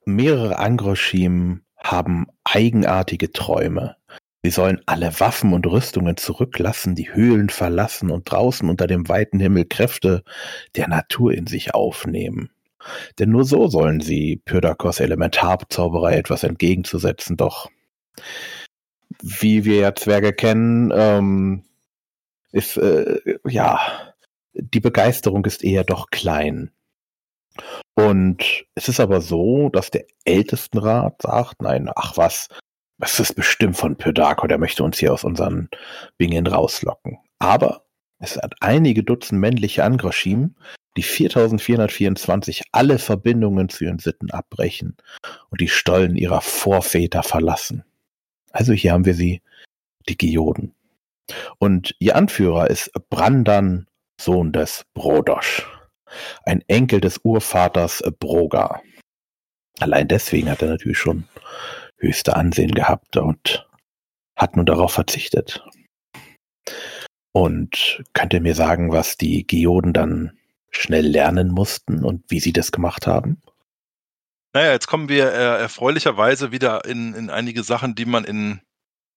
mehrere 0.06 0.60
Angroschim 0.60 1.63
haben 1.78 2.28
eigenartige 2.43 3.32
Träume. 3.32 3.97
Sie 4.43 4.51
sollen 4.51 4.82
alle 4.86 5.19
Waffen 5.21 5.53
und 5.53 5.65
Rüstungen 5.65 6.17
zurücklassen, 6.17 6.95
die 6.95 7.13
Höhlen 7.13 7.49
verlassen 7.49 8.12
und 8.12 8.29
draußen 8.29 8.69
unter 8.69 8.88
dem 8.88 9.08
weiten 9.08 9.39
Himmel 9.39 9.65
Kräfte 9.65 10.23
der 10.75 10.89
Natur 10.89 11.34
in 11.34 11.47
sich 11.47 11.73
aufnehmen. 11.73 12.49
Denn 13.17 13.29
nur 13.29 13.45
so 13.45 13.67
sollen 13.67 14.01
sie 14.01 14.41
Pyrdakos 14.43 14.99
Elementarbezauberei 14.99 16.17
etwas 16.17 16.43
entgegenzusetzen, 16.43 17.38
doch 17.38 17.69
wie 19.21 19.63
wir 19.63 19.77
ja 19.77 19.95
Zwerge 19.95 20.34
kennen, 20.34 20.91
ähm, 20.93 21.63
ist, 22.51 22.75
äh, 22.75 23.19
ja, 23.47 24.13
die 24.53 24.82
Begeisterung 24.82 25.45
ist 25.45 25.63
eher 25.63 25.86
doch 25.86 26.10
klein. 26.10 26.71
Und 27.95 28.65
es 28.75 28.89
ist 28.89 28.99
aber 28.99 29.21
so, 29.21 29.69
dass 29.69 29.91
der 29.91 30.06
Ältestenrat 30.25 31.21
sagt, 31.21 31.62
nein, 31.62 31.89
ach 31.95 32.17
was, 32.17 32.49
das 32.97 33.19
ist 33.19 33.36
bestimmt 33.36 33.77
von 33.77 33.97
Pyrdako, 33.97 34.47
der 34.47 34.58
möchte 34.58 34.84
uns 34.84 34.97
hier 34.97 35.13
aus 35.13 35.23
unseren 35.23 35.69
Bingen 36.17 36.47
rauslocken. 36.47 37.17
Aber 37.39 37.86
es 38.19 38.38
hat 38.38 38.56
einige 38.62 39.03
Dutzend 39.03 39.41
männliche 39.41 39.84
Angroschim, 39.84 40.56
die 40.95 41.03
4424 41.03 42.63
alle 42.71 42.99
Verbindungen 42.99 43.69
zu 43.69 43.84
ihren 43.84 43.99
Sitten 43.99 44.32
abbrechen 44.32 44.95
und 45.49 45.60
die 45.60 45.67
Stollen 45.67 46.15
ihrer 46.15 46.41
Vorväter 46.41 47.23
verlassen. 47.23 47.84
Also 48.51 48.73
hier 48.73 48.93
haben 48.93 49.06
wir 49.06 49.15
sie, 49.15 49.41
die 50.08 50.17
Geoden. 50.17 50.73
Und 51.58 51.95
ihr 51.99 52.15
Anführer 52.15 52.69
ist 52.69 52.91
Brandan, 53.10 53.88
Sohn 54.19 54.51
des 54.51 54.86
Brodosch, 54.93 55.65
ein 56.45 56.63
Enkel 56.67 57.01
des 57.01 57.19
Urvaters 57.23 58.03
Broga. 58.19 58.82
Allein 59.79 60.08
deswegen 60.08 60.49
hat 60.49 60.62
er 60.62 60.69
natürlich 60.69 60.99
schon 60.99 61.27
höchste 62.03 62.35
Ansehen 62.35 62.71
gehabt 62.71 63.17
und 63.17 63.67
hat 64.35 64.55
nun 64.55 64.65
darauf 64.65 64.93
verzichtet. 64.93 65.63
Und 67.31 68.03
könnt 68.13 68.33
ihr 68.33 68.41
mir 68.41 68.53
sagen, 68.53 68.91
was 68.91 69.17
die 69.17 69.47
Geoden 69.47 69.93
dann 69.93 70.37
schnell 70.69 71.07
lernen 71.07 71.49
mussten 71.49 72.03
und 72.03 72.23
wie 72.29 72.39
sie 72.39 72.53
das 72.53 72.71
gemacht 72.71 73.07
haben? 73.07 73.41
Naja, 74.53 74.71
jetzt 74.71 74.87
kommen 74.87 75.09
wir 75.09 75.31
äh, 75.31 75.61
erfreulicherweise 75.61 76.51
wieder 76.51 76.85
in, 76.85 77.15
in 77.15 77.31
einige 77.31 77.63
Sachen, 77.63 77.95
die 77.95 78.05
man 78.05 78.23
in 78.23 78.61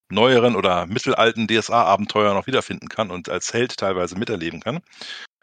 neueren 0.09 0.57
oder 0.57 0.87
mittelalten 0.87 1.46
DSA-Abenteuern 1.46 2.35
noch 2.35 2.46
wiederfinden 2.46 2.88
kann 2.88 3.11
und 3.11 3.29
als 3.29 3.53
Held 3.53 3.77
teilweise 3.77 4.16
miterleben 4.16 4.61
kann. 4.61 4.81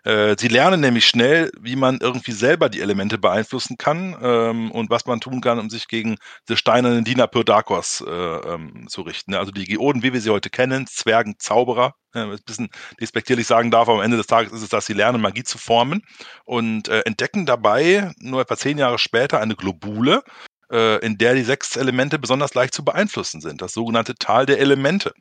Äh, 0.04 0.36
sie 0.38 0.50
lernen 0.50 0.82
nämlich 0.82 1.06
schnell, 1.06 1.50
wie 1.60 1.78
man 1.78 2.00
irgendwie 2.02 2.34
selber 2.34 2.68
die 2.70 2.82
Elemente 2.82 3.18
beeinflussen 3.18 3.78
kann 3.78 4.18
ähm, 4.22 4.72
und 4.72 4.90
was 4.90 5.06
man 5.06 5.22
tun 5.22 5.40
kann, 5.40 5.60
um 5.60 5.70
sich 5.70 5.88
gegen 5.88 6.18
diese 6.48 6.58
steinernen 6.58 7.06
Diener 7.06 7.28
Pyrdakos 7.28 8.04
äh, 8.06 8.12
ähm, 8.12 8.88
zu 8.90 9.02
richten. 9.04 9.34
Also 9.34 9.52
die 9.52 9.64
Geoden, 9.64 10.04
wie 10.04 10.12
wir 10.12 10.20
sie 10.20 10.30
heute 10.30 10.50
kennen, 10.50 10.88
Zwergen, 10.88 11.36
Zauberer, 11.40 11.96
äh, 12.14 12.20
ein 12.20 12.40
bisschen 12.46 12.70
despektierlich 13.00 13.48
sagen 13.48 13.72
darf, 13.72 13.88
am 13.88 14.02
Ende 14.02 14.18
des 14.18 14.28
Tages 14.28 14.52
ist 14.52 14.62
es, 14.64 14.70
dass 14.70 14.86
sie 14.86 14.94
lernen, 14.94 15.22
Magie 15.22 15.44
zu 15.44 15.58
formen 15.58 16.02
und 16.44 16.90
äh, 16.90 17.02
entdecken 17.02 17.46
dabei 17.46 18.12
nur 18.20 18.42
etwa 18.42 18.58
zehn 18.58 18.78
Jahre 18.78 19.00
später 19.00 19.40
eine 19.40 19.56
Globule, 19.56 20.22
äh, 20.70 20.98
in 21.06 21.18
der 21.18 21.36
die 21.36 21.44
sechs 21.44 21.78
Elemente 21.78 22.20
besonders 22.20 22.54
leicht 22.56 22.74
zu 22.74 22.84
beeinflussen 22.84 23.40
sind, 23.40 23.62
das 23.62 23.72
sogenannte 23.74 24.16
Tal 24.16 24.46
der 24.46 24.60
Elemente. 24.60 25.14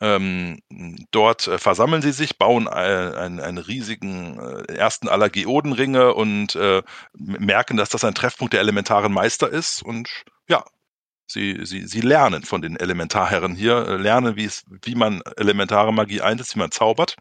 Ähm, 0.00 0.60
dort 1.10 1.46
äh, 1.46 1.58
versammeln 1.58 2.00
sie 2.02 2.12
sich, 2.12 2.38
bauen 2.38 2.68
ein, 2.68 3.14
einen, 3.14 3.40
einen 3.40 3.58
riesigen 3.58 4.38
äh, 4.38 4.72
ersten 4.72 5.08
aller 5.08 5.28
Geodenringe 5.28 6.14
und 6.14 6.54
äh, 6.56 6.82
merken, 7.14 7.76
dass 7.76 7.90
das 7.90 8.04
ein 8.04 8.14
Treffpunkt 8.14 8.54
der 8.54 8.60
elementaren 8.60 9.12
Meister 9.12 9.50
ist. 9.50 9.82
Und 9.82 10.08
ja, 10.48 10.64
sie, 11.26 11.64
sie, 11.64 11.86
sie 11.86 12.00
lernen 12.00 12.44
von 12.44 12.62
den 12.62 12.76
Elementarherren 12.76 13.54
hier, 13.54 13.86
äh, 13.86 13.96
lernen, 13.96 14.36
wie 14.36 14.94
man 14.94 15.20
elementare 15.36 15.92
Magie 15.92 16.22
einsetzt, 16.22 16.54
wie 16.54 16.60
man 16.60 16.70
zaubert 16.70 17.16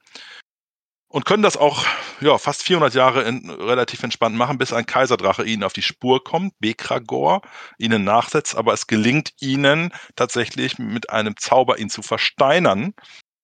und 1.10 1.26
können 1.26 1.44
das 1.44 1.58
auch 1.58 1.86
ja, 2.22 2.38
fast 2.38 2.64
400 2.64 2.94
Jahre 2.94 3.24
in, 3.24 3.50
relativ 3.50 4.04
entspannt 4.04 4.36
machen, 4.36 4.58
bis 4.58 4.72
ein 4.72 4.86
Kaiserdrache 4.86 5.44
ihnen 5.44 5.64
auf 5.64 5.74
die 5.74 5.82
Spur 5.82 6.24
kommt, 6.24 6.54
Bekragor, 6.60 7.42
ihnen 7.78 8.04
nachsetzt, 8.04 8.56
aber 8.56 8.74
es 8.74 8.88
gelingt 8.88 9.34
ihnen 9.42 9.92
tatsächlich 10.16 10.78
mit 10.78 11.10
einem 11.10 11.36
Zauber 11.38 11.80
ihn 11.80 11.90
zu 11.90 12.04
versteinern. 12.04 12.94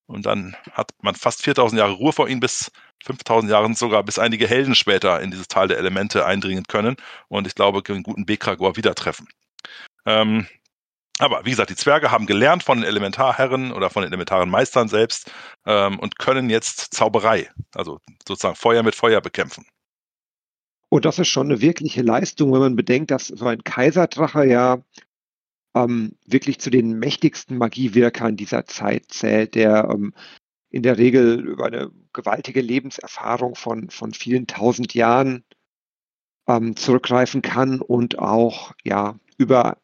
Und 0.07 0.27
dann 0.27 0.55
hat 0.71 0.91
man 1.01 1.15
fast 1.15 1.41
4000 1.41 1.79
Jahre 1.79 1.93
Ruhe 1.93 2.13
vor 2.13 2.29
ihnen, 2.29 2.39
bis 2.39 2.71
5000 3.03 3.51
Jahre 3.51 3.73
sogar, 3.73 4.03
bis 4.03 4.19
einige 4.19 4.47
Helden 4.47 4.75
später 4.75 5.19
in 5.21 5.31
dieses 5.31 5.47
Tal 5.47 5.67
der 5.67 5.79
Elemente 5.79 6.25
eindringen 6.25 6.65
können 6.67 6.95
und 7.27 7.47
ich 7.47 7.55
glaube, 7.55 7.81
den 7.81 8.03
guten 8.03 8.27
Bekragor 8.27 8.77
wieder 8.77 8.93
treffen. 8.93 9.27
Ähm, 10.05 10.47
aber 11.19 11.45
wie 11.45 11.51
gesagt, 11.51 11.69
die 11.69 11.75
Zwerge 11.75 12.11
haben 12.11 12.25
gelernt 12.25 12.63
von 12.63 12.79
den 12.79 12.87
Elementarherren 12.87 13.71
oder 13.71 13.89
von 13.89 14.01
den 14.01 14.11
elementaren 14.11 14.49
Meistern 14.49 14.89
selbst 14.89 15.31
ähm, 15.65 15.97
und 15.99 16.19
können 16.19 16.49
jetzt 16.49 16.93
Zauberei, 16.93 17.49
also 17.73 17.99
sozusagen 18.27 18.55
Feuer 18.55 18.83
mit 18.83 18.95
Feuer 18.95 19.21
bekämpfen. 19.21 19.65
Und 20.89 21.05
das 21.05 21.19
ist 21.19 21.29
schon 21.29 21.47
eine 21.47 21.61
wirkliche 21.61 22.01
Leistung, 22.01 22.53
wenn 22.53 22.59
man 22.59 22.75
bedenkt, 22.75 23.11
dass 23.11 23.27
so 23.27 23.47
ein 23.47 23.63
Kaiserdrache 23.63 24.45
ja 24.45 24.83
ähm, 25.75 26.15
wirklich 26.25 26.59
zu 26.59 26.69
den 26.69 26.99
mächtigsten 26.99 27.57
Magiewirkern 27.57 28.35
dieser 28.35 28.65
Zeit 28.65 29.05
zählt, 29.09 29.55
der 29.55 29.89
ähm, 29.89 30.13
in 30.69 30.83
der 30.83 30.97
Regel 30.97 31.45
über 31.47 31.65
eine 31.65 31.91
gewaltige 32.13 32.61
Lebenserfahrung 32.61 33.55
von, 33.55 33.89
von 33.89 34.13
vielen 34.13 34.47
tausend 34.47 34.93
Jahren 34.93 35.43
ähm, 36.47 36.75
zurückgreifen 36.75 37.41
kann 37.41 37.81
und 37.81 38.19
auch 38.19 38.73
ja 38.83 39.17
über 39.37 39.77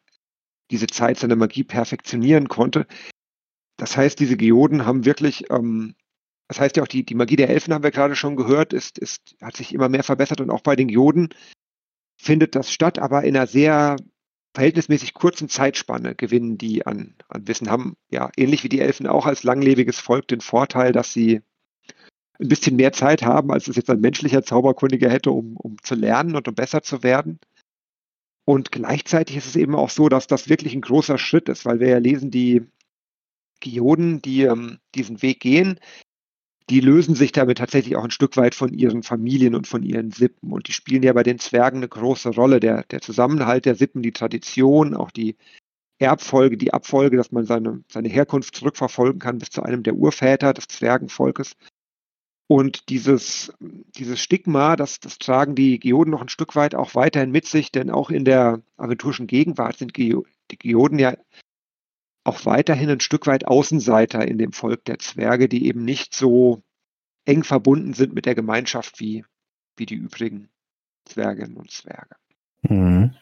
diese 0.72 0.88
Zeit 0.88 1.18
seine 1.18 1.36
Magie 1.36 1.64
perfektionieren 1.64 2.48
konnte. 2.48 2.86
Das 3.76 3.96
heißt, 3.96 4.18
diese 4.18 4.36
Geoden 4.36 4.86
haben 4.86 5.04
wirklich 5.04 5.50
ähm, 5.50 5.94
Das 6.48 6.60
heißt 6.60 6.76
ja 6.76 6.82
auch, 6.82 6.88
die, 6.88 7.04
die 7.04 7.14
Magie 7.14 7.36
der 7.36 7.48
Elfen 7.50 7.72
haben 7.72 7.82
wir 7.84 7.90
gerade 7.90 8.16
schon 8.16 8.36
gehört, 8.36 8.72
ist, 8.74 8.98
ist, 8.98 9.36
hat 9.40 9.56
sich 9.56 9.72
immer 9.74 9.88
mehr 9.88 10.02
verbessert 10.04 10.40
und 10.40 10.50
auch 10.50 10.62
bei 10.62 10.76
den 10.76 10.88
Geoden 10.88 11.30
findet 12.16 12.54
das 12.54 12.72
statt, 12.72 12.98
aber 12.98 13.24
in 13.24 13.36
einer 13.36 13.46
sehr 13.46 13.96
verhältnismäßig 14.54 15.14
kurzen 15.14 15.48
Zeitspanne 15.48 16.14
gewinnen 16.14 16.58
die 16.58 16.86
an, 16.86 17.16
an 17.28 17.48
Wissen, 17.48 17.70
haben 17.70 17.96
ja 18.10 18.30
ähnlich 18.36 18.64
wie 18.64 18.68
die 18.68 18.80
Elfen 18.80 19.06
auch 19.06 19.26
als 19.26 19.44
langlebiges 19.44 19.98
Volk 19.98 20.28
den 20.28 20.42
Vorteil, 20.42 20.92
dass 20.92 21.12
sie 21.12 21.40
ein 22.40 22.48
bisschen 22.48 22.76
mehr 22.76 22.92
Zeit 22.92 23.22
haben, 23.22 23.50
als 23.50 23.68
es 23.68 23.76
jetzt 23.76 23.90
ein 23.90 24.00
menschlicher 24.00 24.42
Zauberkundiger 24.42 25.10
hätte, 25.10 25.30
um, 25.30 25.56
um 25.56 25.76
zu 25.82 25.94
lernen 25.94 26.36
und 26.36 26.48
um 26.48 26.54
besser 26.54 26.82
zu 26.82 27.02
werden. 27.02 27.40
Und 28.44 28.72
gleichzeitig 28.72 29.36
ist 29.36 29.46
es 29.46 29.56
eben 29.56 29.74
auch 29.74 29.90
so, 29.90 30.08
dass 30.08 30.26
das 30.26 30.48
wirklich 30.48 30.74
ein 30.74 30.80
großer 30.80 31.18
Schritt 31.18 31.48
ist, 31.48 31.64
weil 31.64 31.80
wir 31.80 31.88
ja 31.88 31.98
lesen, 31.98 32.30
die 32.30 32.62
Geoden, 33.60 34.20
die 34.20 34.42
ähm, 34.42 34.78
diesen 34.94 35.22
Weg 35.22 35.40
gehen, 35.40 35.78
die 36.70 36.80
lösen 36.80 37.14
sich 37.14 37.32
damit 37.32 37.58
tatsächlich 37.58 37.96
auch 37.96 38.04
ein 38.04 38.10
Stück 38.10 38.36
weit 38.36 38.54
von 38.54 38.72
ihren 38.72 39.02
Familien 39.02 39.54
und 39.54 39.66
von 39.66 39.82
ihren 39.82 40.10
Sippen. 40.10 40.52
Und 40.52 40.68
die 40.68 40.72
spielen 40.72 41.02
ja 41.02 41.12
bei 41.12 41.22
den 41.22 41.38
Zwergen 41.38 41.78
eine 41.78 41.88
große 41.88 42.30
Rolle. 42.30 42.60
Der, 42.60 42.84
der 42.84 43.00
Zusammenhalt 43.00 43.66
der 43.66 43.74
Sippen, 43.74 44.02
die 44.02 44.12
Tradition, 44.12 44.94
auch 44.94 45.10
die 45.10 45.36
Erbfolge, 45.98 46.56
die 46.56 46.72
Abfolge, 46.72 47.16
dass 47.16 47.30
man 47.30 47.46
seine, 47.46 47.84
seine 47.88 48.08
Herkunft 48.08 48.56
zurückverfolgen 48.56 49.20
kann 49.20 49.38
bis 49.38 49.50
zu 49.50 49.62
einem 49.62 49.82
der 49.82 49.94
Urväter 49.94 50.52
des 50.52 50.66
Zwergenvolkes. 50.68 51.52
Und 52.52 52.90
dieses, 52.90 53.50
dieses 53.96 54.20
Stigma, 54.20 54.76
das, 54.76 55.00
das 55.00 55.16
tragen 55.16 55.54
die 55.54 55.80
Geoden 55.80 56.10
noch 56.10 56.20
ein 56.20 56.28
Stück 56.28 56.54
weit 56.54 56.74
auch 56.74 56.94
weiterhin 56.94 57.30
mit 57.30 57.46
sich, 57.46 57.72
denn 57.72 57.88
auch 57.88 58.10
in 58.10 58.26
der 58.26 58.60
aventurischen 58.76 59.26
Gegenwart 59.26 59.78
sind 59.78 59.96
die 59.96 60.22
Geoden 60.58 60.98
ja 60.98 61.16
auch 62.24 62.44
weiterhin 62.44 62.90
ein 62.90 63.00
Stück 63.00 63.26
weit 63.26 63.46
Außenseiter 63.46 64.28
in 64.28 64.36
dem 64.36 64.52
Volk 64.52 64.84
der 64.84 64.98
Zwerge, 64.98 65.48
die 65.48 65.64
eben 65.66 65.82
nicht 65.82 66.12
so 66.12 66.62
eng 67.24 67.42
verbunden 67.42 67.94
sind 67.94 68.12
mit 68.12 68.26
der 68.26 68.34
Gemeinschaft 68.34 69.00
wie, 69.00 69.24
wie 69.78 69.86
die 69.86 69.94
übrigen 69.94 70.50
Zwerginnen 71.06 71.56
und 71.56 71.70
Zwerge. 71.70 72.16
Mhm. 72.68 73.14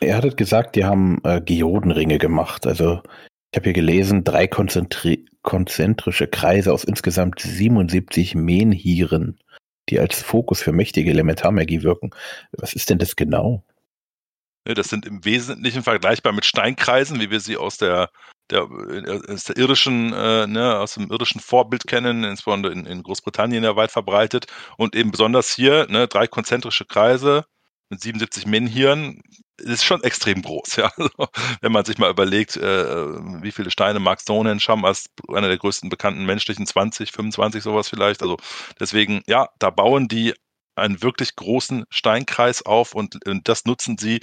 Er 0.00 0.18
hat 0.18 0.36
gesagt, 0.36 0.76
die 0.76 0.84
haben 0.84 1.22
äh, 1.24 1.40
Geodenringe 1.40 2.18
gemacht. 2.18 2.66
Also 2.66 3.02
ich 3.50 3.56
habe 3.56 3.64
hier 3.64 3.72
gelesen, 3.72 4.24
drei 4.24 4.46
konzentrische 4.46 6.28
Kreise 6.28 6.72
aus 6.72 6.84
insgesamt 6.84 7.40
77 7.40 8.34
Menhiren, 8.34 9.38
die 9.88 9.98
als 9.98 10.20
Fokus 10.20 10.60
für 10.60 10.72
mächtige 10.72 11.10
Elementarmagie 11.10 11.82
wirken. 11.82 12.10
Was 12.52 12.74
ist 12.74 12.90
denn 12.90 12.98
das 12.98 13.16
genau? 13.16 13.64
Das 14.64 14.88
sind 14.88 15.06
im 15.06 15.24
Wesentlichen 15.24 15.82
vergleichbar 15.82 16.34
mit 16.34 16.44
Steinkreisen, 16.44 17.20
wie 17.20 17.30
wir 17.30 17.40
sie 17.40 17.56
aus 17.56 17.78
der, 17.78 18.10
der, 18.50 18.68
äh, 18.90 19.32
aus 19.32 19.44
der 19.44 19.56
irdischen, 19.56 20.12
äh, 20.12 20.46
ne, 20.46 20.78
aus 20.78 20.94
dem 20.94 21.10
irdischen 21.10 21.40
Vorbild 21.40 21.86
kennen, 21.86 22.24
insbesondere 22.24 22.72
in, 22.72 22.84
in 22.84 23.02
Großbritannien 23.02 23.64
ja 23.64 23.76
weit 23.76 23.90
verbreitet. 23.90 24.46
Und 24.76 24.94
eben 24.94 25.10
besonders 25.10 25.50
hier, 25.54 25.86
ne, 25.88 26.06
drei 26.06 26.26
konzentrische 26.26 26.84
Kreise 26.84 27.46
mit 27.88 28.02
77 28.02 28.44
Menhiren, 28.44 29.22
ist 29.58 29.84
schon 29.84 30.02
extrem 30.02 30.42
groß, 30.42 30.76
ja. 30.76 30.90
Also, 30.96 31.10
wenn 31.60 31.72
man 31.72 31.84
sich 31.84 31.98
mal 31.98 32.10
überlegt, 32.10 32.56
äh, 32.56 33.42
wie 33.42 33.52
viele 33.52 33.70
Steine 33.70 34.00
Mark 34.00 34.20
Stonehenge 34.20 34.62
haben 34.68 34.84
als 34.84 35.10
einer 35.28 35.48
der 35.48 35.58
größten 35.58 35.90
bekannten 35.90 36.24
menschlichen 36.24 36.66
20, 36.66 37.12
25 37.12 37.62
sowas 37.62 37.88
vielleicht. 37.88 38.22
Also 38.22 38.36
deswegen, 38.80 39.22
ja, 39.26 39.48
da 39.58 39.70
bauen 39.70 40.08
die 40.08 40.34
einen 40.78 41.02
wirklich 41.02 41.36
großen 41.36 41.84
Steinkreis 41.90 42.64
auf 42.64 42.94
und, 42.94 43.26
und 43.26 43.48
das 43.48 43.64
nutzen 43.64 43.98
sie, 43.98 44.20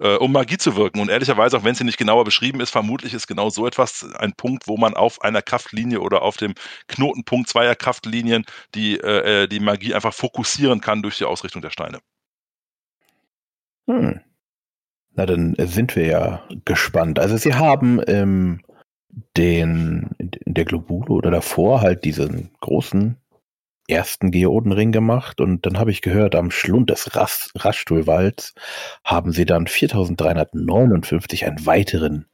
äh, 0.00 0.16
um 0.16 0.32
Magie 0.32 0.58
zu 0.58 0.76
wirken. 0.76 1.00
Und 1.00 1.08
ehrlicherweise, 1.08 1.56
auch 1.56 1.64
wenn 1.64 1.72
es 1.72 1.78
hier 1.78 1.86
nicht 1.86 1.98
genauer 1.98 2.24
beschrieben 2.24 2.60
ist, 2.60 2.70
vermutlich 2.70 3.14
ist 3.14 3.28
genau 3.28 3.50
so 3.50 3.66
etwas 3.66 4.04
ein 4.16 4.34
Punkt, 4.34 4.66
wo 4.66 4.76
man 4.76 4.94
auf 4.94 5.22
einer 5.22 5.42
Kraftlinie 5.42 6.00
oder 6.00 6.22
auf 6.22 6.36
dem 6.36 6.54
Knotenpunkt 6.88 7.48
zweier 7.48 7.76
Kraftlinien 7.76 8.44
die, 8.74 8.98
äh, 8.98 9.44
äh 9.44 9.46
die 9.48 9.60
Magie 9.60 9.94
einfach 9.94 10.12
fokussieren 10.12 10.80
kann 10.80 11.02
durch 11.02 11.18
die 11.18 11.24
Ausrichtung 11.24 11.62
der 11.62 11.70
Steine. 11.70 12.00
Hm. 13.86 14.20
Na, 15.14 15.26
dann 15.26 15.54
sind 15.58 15.94
wir 15.96 16.06
ja 16.06 16.42
gespannt. 16.64 17.18
Also 17.18 17.36
Sie 17.36 17.54
haben 17.54 18.00
ähm, 18.06 18.60
den 19.36 20.10
in 20.18 20.54
der 20.54 20.64
Globule 20.64 21.12
oder 21.12 21.30
davor 21.30 21.80
halt 21.82 22.04
diesen 22.04 22.50
großen 22.60 23.16
ersten 23.88 24.30
Geodenring 24.30 24.92
gemacht 24.92 25.40
und 25.40 25.66
dann 25.66 25.78
habe 25.78 25.90
ich 25.90 26.02
gehört, 26.02 26.34
am 26.34 26.50
Schlund 26.50 26.90
des 26.90 27.14
Ras 27.16 27.50
Raschstuhlwalds 27.56 28.54
haben 29.04 29.32
sie 29.32 29.44
dann 29.44 29.66
4359 29.66 31.46
einen 31.46 31.66
weiteren 31.66 32.26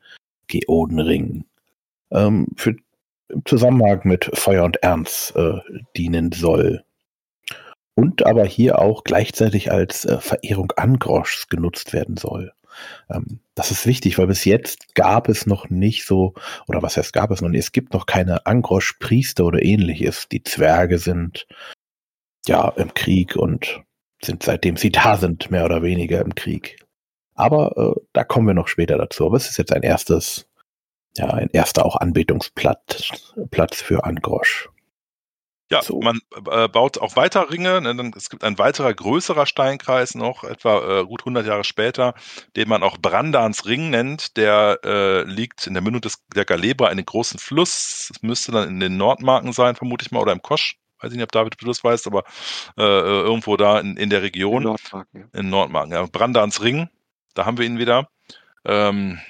Geodenring 0.46 1.46
ähm, 2.12 2.48
für 2.56 2.76
im 3.30 3.44
Zusammenhang 3.44 4.00
mit 4.04 4.30
Feuer 4.34 4.64
und 4.64 4.78
Ernst 4.82 5.36
äh, 5.36 5.60
dienen 5.96 6.32
soll. 6.32 6.84
Und 7.94 8.24
aber 8.24 8.46
hier 8.46 8.78
auch 8.78 9.04
gleichzeitig 9.04 9.70
als 9.70 10.04
äh, 10.04 10.18
Verehrung 10.18 10.72
Angroschs 10.76 11.48
genutzt 11.48 11.92
werden 11.92 12.16
soll. 12.16 12.52
Ähm, 13.10 13.40
das 13.54 13.70
ist 13.70 13.86
wichtig, 13.86 14.18
weil 14.18 14.26
bis 14.26 14.44
jetzt 14.44 14.94
gab 14.94 15.28
es 15.28 15.46
noch 15.46 15.70
nicht 15.70 16.06
so, 16.06 16.34
oder 16.66 16.82
was 16.82 16.96
heißt 16.96 17.12
gab 17.12 17.30
es 17.30 17.40
noch 17.40 17.48
nicht, 17.48 17.60
es 17.60 17.72
gibt 17.72 17.92
noch 17.92 18.06
keine 18.06 18.46
Angrosch-Priester 18.46 19.44
oder 19.44 19.62
ähnliches. 19.62 20.28
Die 20.28 20.42
Zwerge 20.42 20.98
sind 20.98 21.46
ja 22.46 22.68
im 22.76 22.94
Krieg 22.94 23.36
und 23.36 23.82
sind 24.22 24.42
seitdem 24.42 24.76
sie 24.76 24.90
da 24.90 25.16
sind, 25.16 25.50
mehr 25.50 25.64
oder 25.64 25.82
weniger 25.82 26.20
im 26.22 26.34
Krieg. 26.34 26.84
Aber 27.34 27.76
äh, 27.76 28.00
da 28.12 28.24
kommen 28.24 28.48
wir 28.48 28.54
noch 28.54 28.68
später 28.68 28.98
dazu. 28.98 29.26
Aber 29.26 29.36
es 29.36 29.48
ist 29.48 29.58
jetzt 29.58 29.72
ein 29.72 29.82
erstes, 29.82 30.48
ja, 31.16 31.28
ein 31.30 31.50
erster 31.52 31.86
auch 31.86 31.96
Anbetungsplatz 31.96 33.32
Platz 33.50 33.80
für 33.80 34.04
Angrosch. 34.04 34.68
Ja, 35.70 35.82
so. 35.82 36.00
man 36.00 36.20
äh, 36.50 36.68
baut 36.68 36.98
auch 36.98 37.16
weiter 37.16 37.50
Ringe. 37.50 37.80
Ne, 37.80 38.10
es 38.16 38.30
gibt 38.30 38.42
ein 38.42 38.58
weiterer 38.58 38.92
größerer 38.94 39.44
Steinkreis 39.44 40.14
noch, 40.14 40.44
etwa 40.44 41.00
äh, 41.00 41.04
gut 41.04 41.20
100 41.20 41.46
Jahre 41.46 41.64
später, 41.64 42.14
den 42.56 42.68
man 42.68 42.82
auch 42.82 42.96
Brandans 42.98 43.66
Ring 43.66 43.90
nennt. 43.90 44.36
Der 44.36 44.80
äh, 44.84 45.22
liegt 45.24 45.66
in 45.66 45.74
der 45.74 45.82
Mündung 45.82 46.00
des, 46.00 46.24
der 46.34 46.46
Galebra, 46.46 46.88
einem 46.88 47.04
großen 47.04 47.38
Fluss. 47.38 48.10
Es 48.14 48.22
müsste 48.22 48.52
dann 48.52 48.68
in 48.68 48.80
den 48.80 48.96
Nordmarken 48.96 49.52
sein, 49.52 49.76
vermute 49.76 50.04
ich 50.06 50.10
mal, 50.10 50.20
oder 50.20 50.32
im 50.32 50.42
Kosch. 50.42 50.78
Weiß 51.00 51.12
ich 51.12 51.16
nicht, 51.16 51.24
ob 51.24 51.32
David 51.32 51.54
du 51.60 51.66
das 51.66 51.84
weißt, 51.84 52.06
aber 52.06 52.24
äh, 52.76 52.82
äh, 52.82 53.20
irgendwo 53.20 53.56
da 53.56 53.78
in, 53.78 53.96
in 53.96 54.10
der 54.10 54.22
Region. 54.22 54.62
In 54.62 54.68
Nordmarken. 54.68 55.20
Ja. 55.20 55.40
In 55.40 55.50
Nordmarken, 55.50 55.92
ja. 55.92 56.06
Brandans 56.06 56.62
Ring, 56.62 56.88
da 57.34 57.46
haben 57.46 57.58
wir 57.58 57.66
ihn 57.66 57.78
wieder. 57.78 58.08
Ähm, 58.64 59.20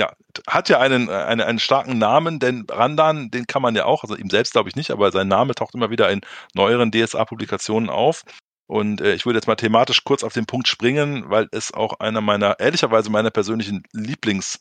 ja, 0.00 0.14
hat 0.48 0.70
ja 0.70 0.80
einen, 0.80 1.10
einen, 1.10 1.42
einen 1.42 1.58
starken 1.58 1.98
Namen, 1.98 2.38
denn 2.38 2.64
Randan, 2.70 3.30
den 3.30 3.46
kann 3.46 3.60
man 3.60 3.76
ja 3.76 3.84
auch, 3.84 4.02
also 4.02 4.16
ihm 4.16 4.30
selbst 4.30 4.52
glaube 4.52 4.70
ich 4.70 4.74
nicht, 4.74 4.90
aber 4.90 5.12
sein 5.12 5.28
Name 5.28 5.54
taucht 5.54 5.74
immer 5.74 5.90
wieder 5.90 6.10
in 6.10 6.22
neueren 6.54 6.90
DSA-Publikationen 6.90 7.90
auf. 7.90 8.22
Und 8.66 9.02
äh, 9.02 9.12
ich 9.14 9.26
würde 9.26 9.36
jetzt 9.36 9.46
mal 9.46 9.56
thematisch 9.56 10.02
kurz 10.04 10.24
auf 10.24 10.32
den 10.32 10.46
Punkt 10.46 10.68
springen, 10.68 11.24
weil 11.28 11.48
es 11.52 11.74
auch 11.74 12.00
einer 12.00 12.22
meiner, 12.22 12.58
ehrlicherweise 12.60 13.10
meiner 13.10 13.30
persönlichen 13.30 13.82
Lieblings- 13.94 14.60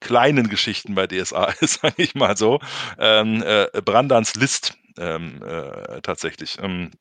kleinen 0.00 0.48
Geschichten 0.48 0.94
bei 0.94 1.08
DSA 1.08 1.46
ist, 1.60 1.80
sage 1.80 1.94
ich 1.96 2.14
mal 2.14 2.36
so. 2.36 2.60
Ähm, 2.98 3.42
äh, 3.42 3.66
Brandans 3.84 4.36
List 4.36 4.74
ähm, 4.96 5.42
äh, 5.42 6.00
tatsächlich. 6.02 6.58
Ähm, 6.62 6.92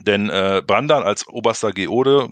denn 0.00 0.30
äh, 0.30 0.62
Brandan 0.66 1.02
als 1.02 1.26
oberster 1.28 1.72
Geode 1.72 2.28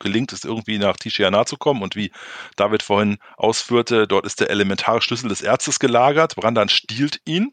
gelingt 0.00 0.32
es 0.32 0.44
irgendwie 0.44 0.78
nach 0.78 0.96
Tishiana 0.96 1.46
zu 1.46 1.56
kommen 1.56 1.82
und 1.82 1.96
wie 1.96 2.12
David 2.56 2.82
vorhin 2.82 3.18
ausführte, 3.36 4.06
dort 4.06 4.26
ist 4.26 4.40
der 4.40 4.50
elementare 4.50 5.02
Schlüssel 5.02 5.28
des 5.28 5.42
Erzes 5.42 5.78
gelagert. 5.78 6.36
Brandan 6.36 6.68
stiehlt 6.68 7.20
ihn. 7.24 7.52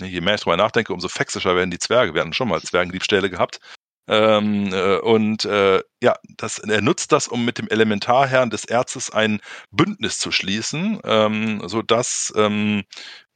Je 0.00 0.20
mehr 0.20 0.34
ich 0.34 0.40
darüber 0.40 0.56
nachdenke, 0.56 0.92
umso 0.92 1.08
fexischer 1.08 1.54
werden 1.54 1.70
die 1.70 1.78
Zwerge. 1.78 2.14
Wir 2.14 2.20
hatten 2.20 2.32
schon 2.32 2.48
mal 2.48 2.60
Zwergendiebstähle 2.60 3.30
gehabt. 3.30 3.60
Ähm, 4.06 4.72
äh, 4.72 4.98
und 4.98 5.44
äh, 5.46 5.82
ja, 6.02 6.14
das, 6.36 6.58
er 6.58 6.82
nutzt 6.82 7.12
das, 7.12 7.26
um 7.28 7.44
mit 7.44 7.58
dem 7.58 7.68
Elementarherrn 7.68 8.50
des 8.50 8.64
Erzes 8.64 9.10
ein 9.10 9.40
Bündnis 9.70 10.18
zu 10.18 10.30
schließen, 10.30 11.00
ähm, 11.04 11.62
sodass 11.66 12.32
ähm, 12.36 12.84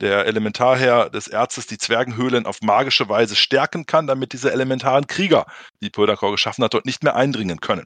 der 0.01 0.27
Elementarherr 0.27 1.09
des 1.11 1.29
Erzes 1.29 1.67
die 1.67 1.79
Zwergenhöhlen 1.79 2.45
auf 2.47 2.61
magische 2.61 3.09
Weise 3.09 3.37
stärken 3.37 3.87
kann, 3.87 4.07
damit 4.07 4.33
diese 4.33 4.53
elementaren 4.53 5.07
Krieger, 5.07 5.47
die 5.81 5.91
Pöldakor 5.91 6.33
geschaffen 6.33 6.63
hat, 6.65 6.75
dort 6.75 6.87
nicht 6.87 7.03
mehr 7.03 7.17
eindringen 7.17 7.61
können. 7.61 7.85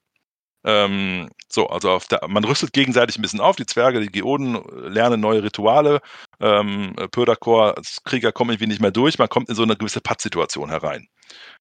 Ähm, 0.65 1.29
so, 1.49 1.69
also 1.69 2.01
der, 2.11 2.21
man 2.29 2.45
rüstet 2.45 2.73
gegenseitig 2.73 3.19
ein 3.19 3.23
bisschen 3.23 3.41
auf. 3.41 3.57
Die 3.57 3.67
Zwerge, 3.67 4.01
die 4.01 4.11
Geoden 4.13 4.61
lernen 4.93 5.21
neue 5.21 5.43
Rituale. 5.43 6.01
Ähm, 6.41 6.95
Pödakor 7.11 7.77
als 7.77 8.03
Krieger 8.05 8.33
kommen 8.33 8.51
irgendwie 8.51 8.69
nicht 8.69 8.81
mehr 8.81 8.91
durch. 8.93 9.19
Man 9.19 9.29
kommt 9.29 9.49
in 9.49 9.55
so 9.55 9.63
eine 9.63 9.77
gewisse 9.77 10.01
Pattsituation 10.01 10.71
herein. 10.71 11.09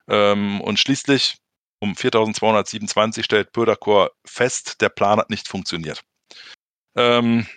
Ähm, 0.07 0.61
und 0.61 0.79
schließlich 0.79 1.37
um 1.79 1.95
4227 1.95 3.25
stellt 3.25 3.53
Pödakor 3.53 4.11
fest, 4.25 4.81
der 4.81 4.89
Plan 4.89 5.19
hat 5.19 5.29
nicht 5.29 5.47
funktioniert. 5.47 6.01
Ähm, 6.95 7.47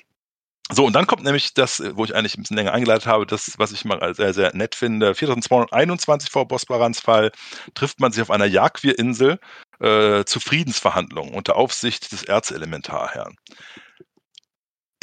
so, 0.73 0.87
und 0.87 0.95
dann 0.95 1.07
kommt 1.07 1.25
nämlich 1.25 1.53
das, 1.53 1.83
wo 1.95 2.05
ich 2.07 2.15
eigentlich 2.15 2.39
ein 2.39 2.43
bisschen 2.43 2.57
länger 2.57 2.73
eingeleitet 2.73 3.07
habe, 3.07 3.27
das, 3.27 3.53
was 3.59 3.71
ich 3.71 3.85
mal 3.85 4.15
sehr, 4.15 4.33
sehr 4.33 4.57
nett 4.57 4.75
finde. 4.75 5.15
4221 5.15 6.31
vor 6.31 6.49
Bosbarans 6.49 7.01
Fall 7.01 7.33
trifft 7.75 8.01
man 8.01 8.13
sich 8.13 8.23
auf 8.23 8.31
einer 8.31 8.47
Jagdwirinsel 8.47 9.39
äh, 9.81 10.25
zu 10.25 10.41
Friedensverhandlungen 10.41 11.35
unter 11.35 11.57
Aufsicht 11.57 12.11
des 12.13 12.23
Erzelementarherrn. 12.23 13.37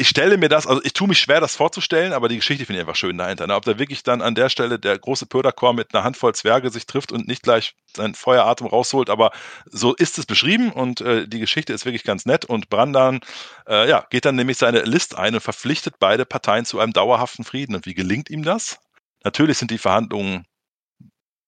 Ich 0.02 0.10
stelle 0.10 0.38
mir 0.40 0.50
das, 0.50 0.66
also 0.66 0.82
ich 0.84 0.94
tue 0.94 1.08
mich 1.08 1.20
schwer, 1.20 1.40
das 1.40 1.56
vorzustellen, 1.56 2.12
aber 2.12 2.28
die 2.28 2.38
Geschichte 2.38 2.66
finde 2.66 2.80
ich 2.80 2.88
einfach 2.88 2.96
schön 2.96 3.20
dahinter. 3.20 3.46
Ne? 3.46 3.56
Ob 3.56 3.66
da 3.66 3.78
wirklich 3.78 4.02
dann 4.02 4.24
an 4.24 4.34
der 4.34 4.50
Stelle 4.50 4.80
der 4.80 4.98
große 4.98 5.28
Pöderchor 5.28 5.74
mit 5.74 5.94
einer 5.94 6.04
Handvoll 6.04 6.34
Zwerge 6.34 6.72
sich 6.72 6.88
trifft 6.88 7.12
und 7.12 7.28
nicht 7.28 7.44
gleich 7.44 7.76
seinen 7.96 8.16
Feueratem 8.16 8.66
rausholt, 8.66 9.12
aber 9.12 9.32
so 9.66 9.94
ist 9.94 10.18
es 10.18 10.26
beschrieben 10.26 10.72
und 10.72 11.02
äh, 11.02 11.28
die 11.28 11.40
Geschichte 11.40 11.72
ist 11.72 11.86
wirklich 11.86 12.04
ganz 12.04 12.26
nett 12.26 12.46
und 12.46 12.70
Brandan 12.70 13.20
äh, 13.68 13.88
ja, 13.88 14.04
geht 14.10 14.26
dann 14.26 14.36
nämlich 14.36 14.58
seine 14.58 14.82
List 14.82 15.16
ein 15.16 15.36
und 15.36 15.42
verpflichtet 15.42 15.94
beide 16.00 16.26
Parteien 16.26 16.66
zu 16.66 16.80
einem 16.80 16.94
dauerhaften 16.94 17.46
Frieden. 17.46 17.76
Und 17.76 17.86
wie 17.86 17.94
gelingt 17.94 18.32
ihm 18.32 18.42
das? 18.42 18.80
Natürlich 19.24 19.60
sind 19.60 19.70
die 19.70 19.78
Verhandlungen 19.78 20.48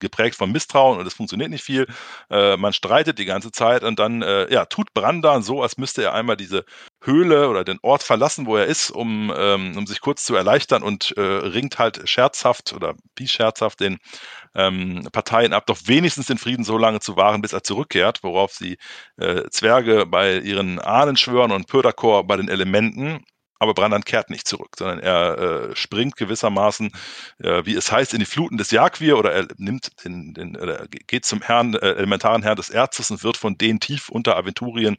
geprägt 0.03 0.35
von 0.35 0.51
Misstrauen 0.51 0.99
und 0.99 1.07
es 1.07 1.15
funktioniert 1.15 1.49
nicht 1.49 1.63
viel. 1.63 1.87
Äh, 2.29 2.57
man 2.57 2.73
streitet 2.73 3.17
die 3.17 3.25
ganze 3.25 3.51
Zeit 3.51 3.83
und 3.83 3.97
dann 3.97 4.21
äh, 4.21 4.53
ja, 4.53 4.65
tut 4.65 4.93
Brandan 4.93 5.41
so, 5.41 5.63
als 5.63 5.77
müsste 5.77 6.03
er 6.03 6.13
einmal 6.13 6.37
diese 6.37 6.65
Höhle 7.01 7.49
oder 7.49 7.63
den 7.63 7.79
Ort 7.81 8.03
verlassen, 8.03 8.45
wo 8.45 8.55
er 8.57 8.65
ist, 8.65 8.91
um, 8.91 9.33
ähm, 9.35 9.75
um 9.77 9.87
sich 9.87 10.01
kurz 10.01 10.23
zu 10.25 10.35
erleichtern 10.35 10.83
und 10.83 11.15
äh, 11.17 11.21
ringt 11.21 11.79
halt 11.79 12.07
scherzhaft 12.07 12.73
oder 12.73 12.93
wie 13.15 13.27
scherzhaft 13.27 13.79
den 13.79 13.97
ähm, 14.55 15.07
Parteien 15.11 15.53
ab, 15.53 15.65
doch 15.65 15.79
wenigstens 15.85 16.27
den 16.27 16.37
Frieden 16.37 16.63
so 16.63 16.77
lange 16.77 16.99
zu 16.99 17.15
wahren, 17.15 17.41
bis 17.41 17.53
er 17.53 17.63
zurückkehrt, 17.63 18.19
worauf 18.23 18.53
sie 18.53 18.77
äh, 19.17 19.49
Zwerge 19.49 20.05
bei 20.05 20.37
ihren 20.37 20.79
Ahnen 20.79 21.17
schwören 21.17 21.51
und 21.51 21.67
Pöderkor 21.67 22.27
bei 22.27 22.37
den 22.37 22.49
Elementen 22.49 23.23
aber 23.63 23.73
Brandan 23.73 24.03
kehrt 24.03 24.29
nicht 24.29 24.47
zurück, 24.47 24.75
sondern 24.77 24.99
er 24.99 25.37
äh, 25.37 25.75
springt 25.75 26.17
gewissermaßen, 26.17 26.91
äh, 27.39 27.65
wie 27.65 27.75
es 27.75 27.91
heißt, 27.91 28.13
in 28.13 28.19
die 28.19 28.25
Fluten 28.25 28.57
des 28.57 28.71
Jagdwir 28.71 29.17
oder 29.17 29.31
er 29.31 29.47
nimmt 29.57 30.03
den, 30.03 30.33
den 30.33 30.55
oder 30.55 30.85
geht 30.87 31.25
zum 31.25 31.41
Herrn, 31.41 31.73
äh, 31.73 31.93
elementaren 31.93 32.43
Herrn 32.43 32.57
des 32.57 32.69
Erzes 32.69 33.09
und 33.09 33.23
wird 33.23 33.37
von 33.37 33.57
denen 33.57 33.79
tief 33.79 34.09
unter 34.09 34.37
Aventurien 34.37 34.97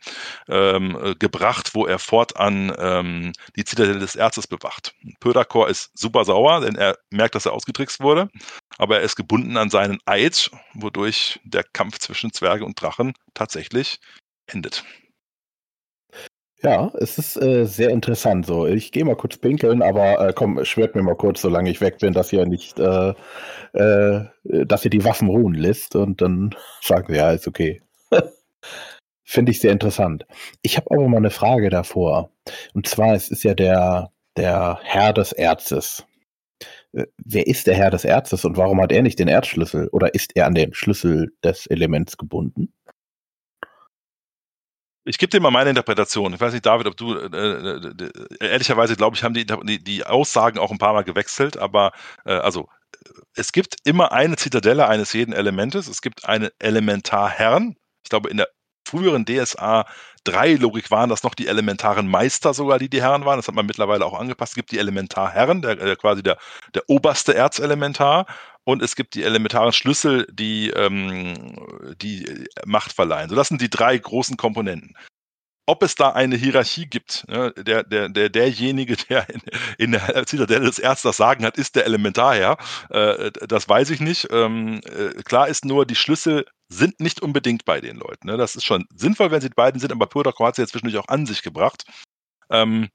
ähm, 0.48 0.98
äh, 1.00 1.14
gebracht, 1.14 1.74
wo 1.74 1.87
er 1.87 1.98
fortan 1.98 2.74
ähm, 2.79 3.33
die 3.57 3.64
Zitadelle 3.64 3.98
des 3.98 4.16
Erzes 4.16 4.46
bewacht. 4.46 4.94
Pödakor 5.20 5.68
ist 5.68 5.90
super 5.94 6.24
sauer, 6.24 6.61
denn 6.61 6.74
er 6.74 6.98
merkt, 7.11 7.35
dass 7.35 7.46
er 7.46 7.53
ausgetrickst 7.53 8.00
wurde, 8.00 8.31
aber 8.79 8.98
er 8.98 9.03
ist 9.03 9.16
gebunden 9.16 9.57
an 9.57 9.70
seinen 9.70 9.98
Eid, 10.07 10.50
wodurch 10.72 11.38
der 11.44 11.64
Kampf 11.64 11.98
zwischen 11.98 12.33
Zwerge 12.33 12.64
und 12.64 12.81
Drachen 12.81 13.12
tatsächlich 13.35 14.00
endet. 14.46 14.85
Ja, 16.64 16.90
es 16.94 17.18
ist 17.18 17.37
äh, 17.37 17.66
sehr 17.66 17.90
interessant 17.90 18.46
so. 18.46 18.66
Ich 18.66 18.90
gehe 18.90 19.05
mal 19.05 19.16
kurz 19.16 19.37
pinkeln, 19.37 19.83
aber 19.83 20.29
äh, 20.29 20.33
komm, 20.35 20.64
schwört 20.64 20.94
mir 20.94 21.03
mal 21.03 21.14
kurz, 21.14 21.42
solange 21.42 21.70
ich 21.70 21.83
weg 21.83 21.98
bin, 21.98 22.14
dass 22.14 22.33
ihr 22.33 22.46
nicht, 22.46 22.79
äh, 22.79 23.12
äh, 23.74 24.24
dass 24.42 24.85
ihr 24.85 24.90
die 24.90 25.05
Waffen 25.05 25.29
ruhen 25.29 25.53
lässt 25.55 25.94
und 25.94 26.22
dann 26.22 26.55
sagt 26.81 27.11
ja, 27.11 27.33
ist 27.33 27.46
okay. 27.46 27.83
Finde 29.24 29.53
ich 29.53 29.61
sehr 29.61 29.72
interessant. 29.72 30.27
Ich 30.62 30.79
habe 30.79 30.90
aber 30.90 31.07
mal 31.07 31.18
eine 31.18 31.31
Frage 31.31 31.68
davor. 31.68 32.31
Und 32.72 32.87
zwar, 32.87 33.14
es 33.14 33.31
ist 33.31 33.42
ja 33.42 33.55
der, 33.55 34.11
der 34.37 34.79
Herr 34.83 35.12
des 35.12 35.33
Erzes. 35.33 36.07
Äh, 36.94 37.07
wer 37.18 37.46
ist 37.46 37.66
der 37.66 37.74
Herr 37.74 37.90
des 37.90 38.07
Erzes 38.07 38.46
und 38.46 38.57
warum 38.57 38.81
hat 38.81 38.90
er 38.90 39.03
nicht 39.03 39.18
den 39.18 39.29
Erzschlüssel? 39.29 39.88
Oder 39.88 40.14
ist 40.14 40.35
er 40.35 40.46
an 40.46 40.55
den 40.55 40.72
Schlüssel 40.72 41.33
des 41.44 41.66
Elements 41.66 42.16
gebunden? 42.16 42.72
Ich 45.05 45.19
gebe 45.19 45.31
dir 45.31 45.40
mal 45.40 45.51
meine 45.51 45.71
Interpretation. 45.71 46.33
Ich 46.33 46.40
weiß 46.40 46.53
nicht, 46.53 46.64
David, 46.64 46.87
ob 46.87 46.97
du, 46.97 47.14
äh, 47.14 47.27
äh, 47.27 48.12
ehrlicherweise 48.40 48.97
glaube 48.97 49.17
ich, 49.17 49.23
haben 49.23 49.35
die, 49.35 49.45
die, 49.45 49.83
die, 49.83 50.07
Aussagen 50.07 50.59
auch 50.59 50.71
ein 50.71 50.79
paar 50.79 50.95
Mal 50.95 51.05
gewechselt, 51.05 51.59
aber 51.59 51.93
äh, 52.25 52.33
also 52.33 52.69
es 53.35 53.53
gibt 53.53 53.77
immer 53.85 54.12
eine 54.12 54.37
Zitadelle 54.37 54.88
eines 54.88 55.12
jeden 55.12 55.35
Elementes. 55.35 55.88
Es 55.88 56.01
gibt 56.01 56.25
einen 56.27 56.51
Elementarherrn. 56.59 57.77
Ich 58.03 58.09
glaube, 58.09 58.31
in 58.31 58.38
der 58.38 58.49
früheren 58.87 59.27
DSA 59.27 59.87
3 60.24 60.54
Logik 60.54 60.90
waren 60.90 61.10
das 61.10 61.22
noch 61.22 61.34
die 61.34 61.46
elementaren 61.46 62.08
Meister 62.08 62.54
sogar, 62.54 62.78
die 62.78 62.88
die 62.88 63.02
Herren 63.02 63.24
waren. 63.24 63.38
Das 63.38 63.48
hat 63.48 63.54
man 63.54 63.66
mittlerweile 63.66 64.04
auch 64.04 64.18
angepasst. 64.18 64.52
Es 64.52 64.56
gibt 64.56 64.72
die 64.72 64.78
Elementarherren, 64.78 65.62
der, 65.62 65.76
der 65.76 65.96
quasi 65.96 66.22
der, 66.22 66.38
der 66.74 66.82
oberste 66.88 67.34
Erzelementar 67.34 68.26
und 68.64 68.82
es 68.82 68.96
gibt 68.96 69.14
die 69.14 69.22
elementaren 69.22 69.72
Schlüssel, 69.72 70.26
die 70.32 70.70
ähm, 70.70 71.56
die 72.00 72.46
Macht 72.64 72.92
verleihen. 72.92 73.28
So, 73.28 73.37
das 73.37 73.48
sind 73.48 73.60
die 73.60 73.70
drei 73.70 73.96
großen 73.96 74.37
Komponenten. 74.37 74.96
Ob 75.66 75.83
es 75.83 75.94
da 75.94 76.11
eine 76.11 76.37
Hierarchie 76.37 76.87
gibt, 76.87 77.24
ne, 77.27 77.53
der, 77.57 77.85
der, 77.85 78.11
der, 78.11 78.29
derjenige, 78.29 78.96
der 78.96 79.29
in, 79.31 79.40
in 79.79 79.92
der 79.92 80.27
Zitadelle 80.27 80.66
des 80.66 80.79
Erzes 80.79 81.03
das 81.03 81.16
Sagen 81.16 81.44
hat, 81.44 81.57
ist 81.57 81.74
der 81.77 81.87
Elementarherr. 81.87 82.59
Äh, 82.90 83.31
das 83.48 83.68
weiß 83.68 83.90
ich 83.90 84.00
nicht. 84.00 84.29
Ähm, 84.31 84.81
äh, 84.85 85.22
klar 85.22 85.48
ist 85.48 85.64
nur, 85.64 85.87
die 85.87 85.94
Schlüssel 85.94 86.44
sind 86.68 87.00
nicht 87.00 87.22
unbedingt 87.22 87.64
bei 87.64 87.81
den 87.81 87.96
Leuten. 87.96 88.27
Ne? 88.27 88.37
Das 88.37 88.57
ist 88.57 88.64
schon 88.64 88.85
sinnvoll, 88.94 89.31
wenn 89.31 89.40
sie 89.40 89.48
beiden 89.48 89.81
sind, 89.81 89.92
aber 89.92 90.07
Purdok 90.07 90.38
hat 90.40 90.57
sie 90.57 90.62
jetzt 90.62 90.72
zwischendurch 90.72 91.03
auch 91.03 91.09
an 91.09 91.27
sich 91.27 91.42
gebracht. 91.42 91.85
Ähm, 92.50 92.88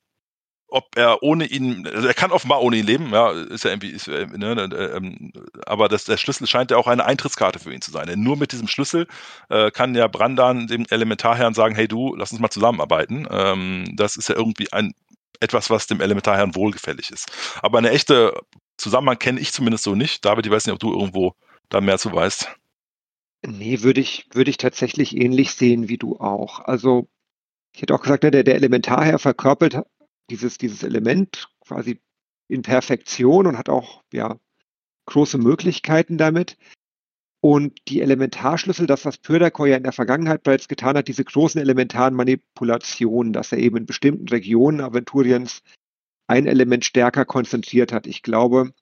ob 0.71 0.95
er 0.95 1.23
ohne 1.23 1.45
ihn, 1.45 1.88
also 1.88 2.08
er 2.08 2.13
kann 2.13 2.32
offenbar 2.32 2.62
ohne 2.62 2.77
ihn 2.77 2.86
leben, 2.86 3.12
ja, 3.12 3.32
ist 3.32 3.63
ja 3.63 3.71
irgendwie, 3.71 3.89
ist, 3.89 4.08
äh, 4.08 4.25
ne, 4.25 4.55
ne, 4.55 4.63
äh, 4.75 5.32
aber 5.65 5.88
das, 5.88 6.05
der 6.05 6.17
Schlüssel 6.17 6.47
scheint 6.47 6.71
ja 6.71 6.77
auch 6.77 6.88
eine 6.88 7.05
Eintrittskarte 7.05 7.60
für 7.60 7.73
ihn 7.73 7.82
zu 7.82 7.91
sein. 7.91 8.08
Denn 8.08 8.23
nur 8.23 8.38
mit 8.38 8.51
diesem 8.51 8.67
Schlüssel 8.67 9.08
äh, 9.49 9.71
kann 9.71 9.95
ja 9.95 10.08
Brandan 10.08 10.67
dem 10.67 10.86
Elementarherrn 10.89 11.53
sagen, 11.53 11.75
hey 11.75 11.88
du, 11.88 12.15
lass 12.15 12.32
uns 12.32 12.41
mal 12.41 12.49
zusammenarbeiten. 12.49 13.27
Ähm, 13.29 13.93
das 13.95 14.15
ist 14.15 14.29
ja 14.29 14.36
irgendwie 14.36 14.71
ein 14.71 14.93
etwas, 15.39 15.69
was 15.69 15.88
dem 15.88 16.01
Elementarherrn 16.01 16.55
wohlgefällig 16.55 17.12
ist. 17.12 17.32
Aber 17.62 17.77
eine 17.77 17.91
echte 17.91 18.34
Zusammenhang 18.77 19.19
kenne 19.19 19.39
ich 19.39 19.53
zumindest 19.53 19.84
so 19.84 19.95
nicht. 19.95 20.25
David, 20.25 20.45
ich 20.45 20.51
weiß 20.51 20.65
nicht, 20.65 20.73
ob 20.73 20.79
du 20.79 20.91
irgendwo 20.93 21.34
da 21.69 21.82
mehr 21.82 21.97
zu 21.97 22.12
weißt. 22.12 22.49
Nee, 23.45 23.82
würde 23.82 24.01
ich, 24.01 24.27
würde 24.34 24.49
ich 24.49 24.58
tatsächlich 24.58 25.15
ähnlich 25.15 25.51
sehen 25.51 25.88
wie 25.88 25.97
du 25.97 26.17
auch. 26.17 26.60
Also 26.60 27.08
ich 27.73 27.82
hätte 27.82 27.95
auch 27.95 28.01
gesagt, 28.01 28.23
ne, 28.23 28.32
der, 28.32 28.43
der 28.43 28.55
Elementarherr 28.55 29.19
verkörpert 29.19 29.84
dieses, 30.29 30.57
dieses 30.57 30.83
Element 30.83 31.49
quasi 31.61 32.01
in 32.47 32.61
Perfektion 32.61 33.47
und 33.47 33.57
hat 33.57 33.69
auch 33.69 34.03
ja, 34.11 34.37
große 35.05 35.37
Möglichkeiten 35.37 36.17
damit. 36.17 36.57
Und 37.41 37.79
die 37.87 38.01
Elementarschlüssel, 38.01 38.85
das, 38.85 39.05
was 39.05 39.17
Pöderkor 39.17 39.67
ja 39.67 39.77
in 39.77 39.83
der 39.83 39.93
Vergangenheit 39.93 40.43
bereits 40.43 40.67
getan 40.67 40.97
hat, 40.97 41.07
diese 41.07 41.23
großen 41.23 41.61
elementaren 41.61 42.13
Manipulationen, 42.13 43.31
dass 43.31 43.51
er 43.51 43.59
eben 43.59 43.77
in 43.77 43.85
bestimmten 43.85 44.27
Regionen 44.27 44.81
Aventuriens 44.81 45.61
ein 46.27 46.47
Element 46.47 46.83
stärker 46.83 47.23
konzentriert 47.23 47.93
hat. 47.93 48.07
Ich 48.07 48.23
glaube, 48.23 48.73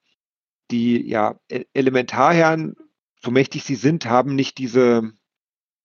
die 0.70 1.08
ja, 1.08 1.38
e-, 1.48 1.64
Elementarherren, 1.72 2.74
so 3.22 3.30
mächtig 3.30 3.62
sie 3.62 3.76
sind, 3.76 4.06
haben 4.06 4.34
nicht 4.34 4.58
diese, 4.58 5.12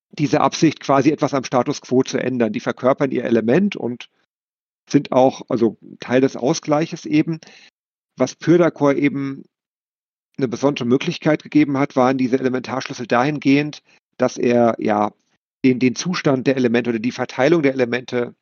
diese 0.10 0.42
Absicht, 0.42 0.80
quasi 0.80 1.12
etwas 1.12 1.34
am 1.36 1.44
Status 1.44 1.82
quo 1.82 2.02
zu 2.02 2.18
ändern. 2.18 2.54
Die 2.54 2.60
verkörpern 2.60 3.12
ihr 3.12 3.24
Element 3.24 3.76
und 3.76 4.10
sind 4.90 5.12
auch 5.12 5.44
also 5.50 5.78
Teil 6.00 6.22
des 6.22 6.36
Ausgleiches 6.36 7.06
eben. 7.06 7.40
Was 8.18 8.36
Pyrdakor 8.36 8.94
eben 8.96 9.44
eine 10.38 10.48
besondere 10.48 10.86
Möglichkeit 10.86 11.44
gegeben 11.44 11.78
hat, 11.78 11.96
waren 11.96 12.18
diese 12.18 12.40
Elementarschlüssel 12.40 13.08
dahingehend, 13.08 13.84
dass 14.18 14.38
er 14.38 14.76
ja 14.80 15.12
den, 15.64 15.80
den 15.80 15.96
Zustand 15.96 16.48
der 16.48 16.58
Elemente 16.58 16.90
oder 16.90 17.00
die 17.00 17.12
Verteilung 17.12 17.62
der 17.62 17.74
Elemente 17.74 18.36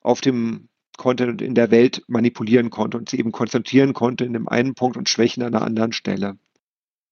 auf 0.00 0.20
dem 0.20 0.68
Content 0.96 1.42
in 1.42 1.54
der 1.54 1.70
Welt 1.70 2.02
manipulieren 2.06 2.70
konnte 2.70 2.98
und 2.98 3.08
sie 3.08 3.18
eben 3.18 3.32
konzentrieren 3.32 3.92
konnte 3.92 4.24
in 4.24 4.32
dem 4.32 4.48
einen 4.48 4.74
Punkt 4.74 4.96
und 4.96 5.08
schwächen 5.08 5.42
an 5.42 5.54
einer 5.54 5.64
anderen 5.64 5.92
Stelle. 5.92 6.38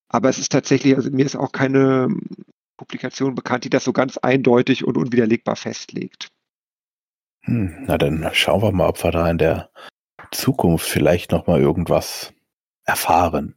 Aber 0.09 0.29
es 0.29 0.39
ist 0.39 0.53
tatsächlich, 0.53 0.97
also 0.97 1.11
mir 1.11 1.25
ist 1.25 1.37
auch 1.37 1.53
keine 1.53 2.09
Publikation 2.77 3.35
bekannt, 3.35 3.65
die 3.65 3.71
das 3.71 3.85
so 3.85 3.93
ganz 3.93 4.19
eindeutig 4.19 4.85
und 4.85 4.97
unwiderlegbar 4.97 5.57
festlegt. 5.57 6.29
Hm, 7.43 7.85
na 7.87 7.99
dann 7.99 8.29
schauen 8.33 8.63
wir 8.63 8.73
mal, 8.73 8.89
ob 8.89 9.03
wir 9.03 9.11
da 9.11 9.31
in 9.31 9.39
der 9.39 9.71
Zukunft 10.31 10.87
vielleicht 10.87 11.33
noch 11.33 11.47
mal 11.47 11.61
irgendwas 11.61 12.33
erfahren. 12.85 13.57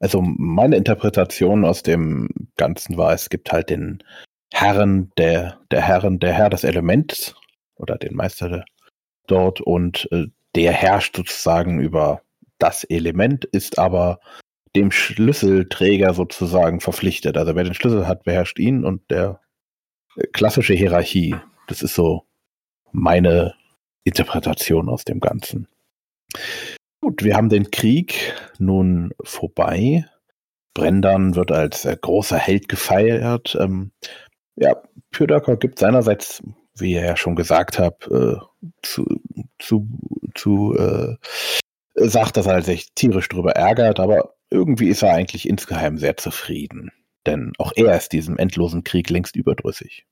Also 0.00 0.20
meine 0.22 0.76
Interpretation 0.76 1.64
aus 1.64 1.82
dem 1.82 2.28
Ganzen 2.56 2.96
war, 2.96 3.12
es 3.12 3.30
gibt 3.30 3.52
halt 3.52 3.70
den 3.70 4.02
Herren 4.52 5.12
der, 5.16 5.60
der 5.70 5.82
Herren, 5.82 6.18
der 6.18 6.32
Herr 6.32 6.50
des 6.50 6.64
Elements 6.64 7.34
oder 7.76 7.96
den 7.96 8.14
Meister 8.14 8.64
dort 9.26 9.60
und 9.60 10.08
äh, 10.12 10.26
der 10.54 10.72
herrscht 10.72 11.16
sozusagen 11.16 11.80
über 11.80 12.22
das 12.58 12.84
Element, 12.84 13.44
ist 13.44 13.78
aber 13.78 14.20
dem 14.76 14.90
Schlüsselträger 14.90 16.14
sozusagen 16.14 16.80
verpflichtet. 16.80 17.36
Also 17.36 17.54
wer 17.54 17.64
den 17.64 17.74
Schlüssel 17.74 18.06
hat, 18.06 18.24
beherrscht 18.24 18.58
ihn 18.58 18.84
und 18.84 19.10
der 19.10 19.40
äh, 20.16 20.26
klassische 20.28 20.74
Hierarchie. 20.74 21.36
Das 21.66 21.82
ist 21.82 21.94
so 21.94 22.24
meine 22.94 23.54
Interpretation 24.04 24.88
aus 24.88 25.04
dem 25.04 25.20
Ganzen. 25.20 25.68
Gut, 27.00 27.22
wir 27.22 27.36
haben 27.36 27.48
den 27.48 27.70
Krieg 27.70 28.34
nun 28.58 29.12
vorbei. 29.22 30.06
Brendan 30.74 31.34
wird 31.34 31.52
als 31.52 31.84
äh, 31.84 31.96
großer 32.00 32.38
Held 32.38 32.68
gefeiert. 32.68 33.56
Ähm, 33.60 33.92
ja, 34.56 34.82
Pyrdaker 35.10 35.56
gibt 35.56 35.78
seinerseits, 35.78 36.42
wie 36.76 36.92
ihr 36.92 37.04
ja 37.04 37.16
schon 37.16 37.36
gesagt 37.36 37.78
habt, 37.78 38.08
äh, 38.10 38.36
zu, 38.82 39.06
zu, 39.58 39.88
zu 40.34 40.74
äh, 40.76 41.16
sagt, 41.94 42.36
dass 42.36 42.46
er 42.46 42.62
sich 42.62 42.92
tierisch 42.94 43.28
drüber 43.28 43.52
ärgert, 43.52 44.00
aber 44.00 44.34
irgendwie 44.50 44.88
ist 44.88 45.02
er 45.02 45.12
eigentlich 45.12 45.48
insgeheim 45.48 45.98
sehr 45.98 46.16
zufrieden. 46.16 46.90
Denn 47.26 47.52
auch 47.58 47.72
er 47.76 47.96
ist 47.96 48.12
diesem 48.12 48.36
endlosen 48.38 48.84
Krieg 48.84 49.10
längst 49.10 49.36
überdrüssig. 49.36 50.06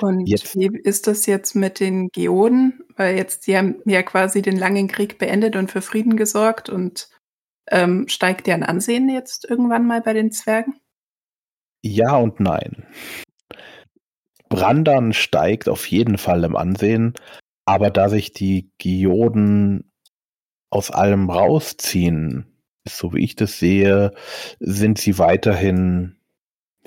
Und 0.00 0.26
jetzt. 0.26 0.56
wie 0.56 0.66
ist 0.66 1.06
das 1.06 1.26
jetzt 1.26 1.54
mit 1.54 1.80
den 1.80 2.08
Geoden? 2.08 2.80
Weil 2.96 3.16
jetzt, 3.16 3.46
die 3.46 3.56
haben 3.56 3.76
ja 3.84 4.02
quasi 4.02 4.42
den 4.42 4.56
langen 4.56 4.88
Krieg 4.88 5.18
beendet 5.18 5.56
und 5.56 5.70
für 5.70 5.82
Frieden 5.82 6.16
gesorgt 6.16 6.68
und 6.68 7.08
ähm, 7.70 8.08
steigt 8.08 8.46
deren 8.46 8.62
Ansehen 8.62 9.08
jetzt 9.08 9.44
irgendwann 9.48 9.86
mal 9.86 10.00
bei 10.00 10.12
den 10.12 10.32
Zwergen? 10.32 10.74
Ja 11.82 12.16
und 12.16 12.40
nein. 12.40 12.86
Brandan 14.48 15.12
steigt 15.12 15.68
auf 15.68 15.86
jeden 15.86 16.18
Fall 16.18 16.44
im 16.44 16.56
Ansehen, 16.56 17.14
aber 17.66 17.90
da 17.90 18.08
sich 18.08 18.32
die 18.32 18.70
Geoden 18.78 19.92
aus 20.70 20.90
allem 20.90 21.30
rausziehen, 21.30 22.62
so 22.88 23.12
wie 23.12 23.24
ich 23.24 23.36
das 23.36 23.58
sehe, 23.58 24.12
sind 24.58 24.98
sie 24.98 25.18
weiterhin 25.18 26.17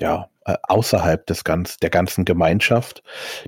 ja 0.02 0.28
äh, 0.44 0.56
außerhalb 0.64 1.24
des 1.26 1.44
ganz, 1.44 1.78
der 1.78 1.90
ganzen 1.90 2.24
Gemeinschaft. 2.24 3.02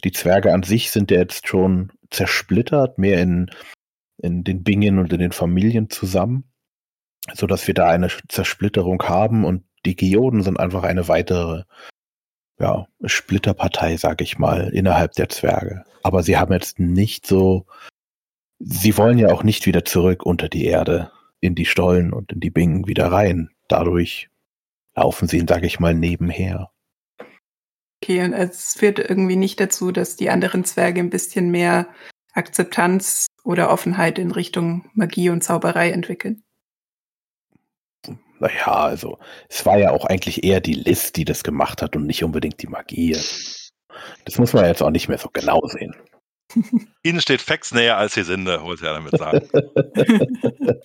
Die 0.05 0.13
Zwerge 0.13 0.55
an 0.55 0.63
sich 0.63 0.91
sind 0.91 1.11
ja 1.11 1.19
jetzt 1.19 1.49
schon 1.49 1.93
zersplittert, 2.11 2.99
mehr 2.99 3.21
in, 3.21 3.51
in 4.19 4.45
den 4.45 4.63
Bingen 4.63 4.99
und 4.99 5.13
in 5.13 5.19
den 5.19 5.33
Familien 5.33 5.91
zusammen, 5.91 6.45
so 7.35 7.47
dass 7.47 7.67
wir 7.67 7.75
da 7.75 7.89
eine 7.89 8.09
Zersplitterung 8.29 9.03
haben 9.03 9.45
und 9.45 9.65
die 9.85 9.97
Geoden 9.97 10.43
sind 10.43 10.59
einfach 10.59 10.85
eine 10.85 11.09
weitere 11.09 11.65
ja, 12.59 12.87
Splitterpartei, 13.05 13.97
sag 13.97 14.23
ich 14.23 14.39
mal, 14.39 14.69
innerhalb 14.73 15.13
der 15.13 15.29
Zwerge. 15.29 15.85
Aber 16.03 16.23
sie 16.23 16.39
haben 16.39 16.53
jetzt 16.53 16.79
nicht 16.79 17.27
so, 17.27 17.67
sie 18.61 18.97
wollen 18.97 19.19
ja 19.19 19.33
auch 19.33 19.43
nicht 19.43 19.67
wieder 19.67 19.85
zurück 19.85 20.25
unter 20.25 20.49
die 20.49 20.65
Erde, 20.65 21.11
in 21.41 21.57
die 21.57 21.67
Stollen 21.67 22.13
und 22.13 22.33
in 22.33 22.41
die 22.41 22.51
Bingen 22.51 22.87
wieder 22.87 23.11
rein. 23.11 23.51
Dadurch 23.69 24.31
laufen 24.95 25.29
sie, 25.29 25.45
sag 25.49 25.65
ich 25.65 25.81
mal, 25.81 25.95
nebenher. 25.95 26.71
Okay, 28.03 28.23
und 28.23 28.33
es 28.33 28.75
führt 28.75 28.99
irgendwie 28.99 29.37
nicht 29.37 29.61
dazu, 29.61 29.91
dass 29.91 30.17
die 30.17 30.31
anderen 30.31 30.65
Zwerge 30.65 31.01
ein 31.01 31.11
bisschen 31.11 31.51
mehr 31.51 31.89
Akzeptanz 32.35 33.27
oder 33.45 33.71
Offenheit 33.71 34.19
in 34.19 34.31
Richtung 34.31 34.91
Magie 34.93 35.31
und 35.31 35.43
Zauberei 35.43 35.91
entwickeln. 35.91 36.43
Naja, 38.41 38.67
also 38.67 39.19
es 39.49 39.65
war 39.65 39.79
ja 39.79 39.91
auch 39.91 40.05
eigentlich 40.05 40.45
eher 40.45 40.61
die 40.61 40.75
List, 40.75 41.17
die 41.17 41.25
das 41.25 41.45
gemacht 41.45 41.81
hat 41.81 41.97
und 41.97 42.07
nicht 42.07 42.25
unbedingt 42.25 42.61
die 42.61 42.67
Magie. 42.67 43.17
Das 44.25 44.39
muss 44.39 44.53
man 44.53 44.67
jetzt 44.67 44.83
auch 44.83 44.91
nicht 44.91 45.09
mehr 45.09 45.19
so 45.19 45.31
genau 45.33 45.61
sehen. 45.67 45.95
Ihnen 47.03 47.21
steht 47.21 47.41
Facts 47.41 47.73
näher 47.73 47.97
als 47.97 48.15
die 48.15 48.23
Sinde, 48.23 48.63
wollte 48.63 48.87
er 48.87 48.95
damit 48.95 49.17
sagen. 49.17 49.49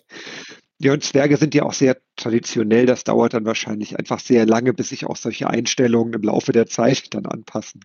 Ja, 0.82 0.94
und 0.94 1.04
Zwerge 1.04 1.36
sind 1.36 1.54
ja 1.54 1.64
auch 1.64 1.74
sehr 1.74 1.98
traditionell. 2.16 2.86
Das 2.86 3.04
dauert 3.04 3.34
dann 3.34 3.46
wahrscheinlich 3.46 4.00
einfach 4.00 4.20
sehr 4.20 4.46
lange, 4.46 4.74
bis 4.74 4.90
sich 4.90 5.06
auch 5.06 5.18
solche 5.18 5.50
Einstellungen 5.50 6.14
im 6.14 6.22
Laufe 6.22 6.54
der 6.54 6.68
Zeit 6.68 7.14
dann 7.14 7.26
anpassen. 7.26 7.84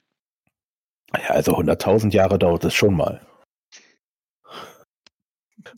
Ja, 1.12 1.30
also 1.30 1.57
100.000 1.57 2.12
Jahre 2.12 2.38
dauert 2.38 2.64
es 2.64 2.74
schon 2.74 2.95
mal. 2.95 3.26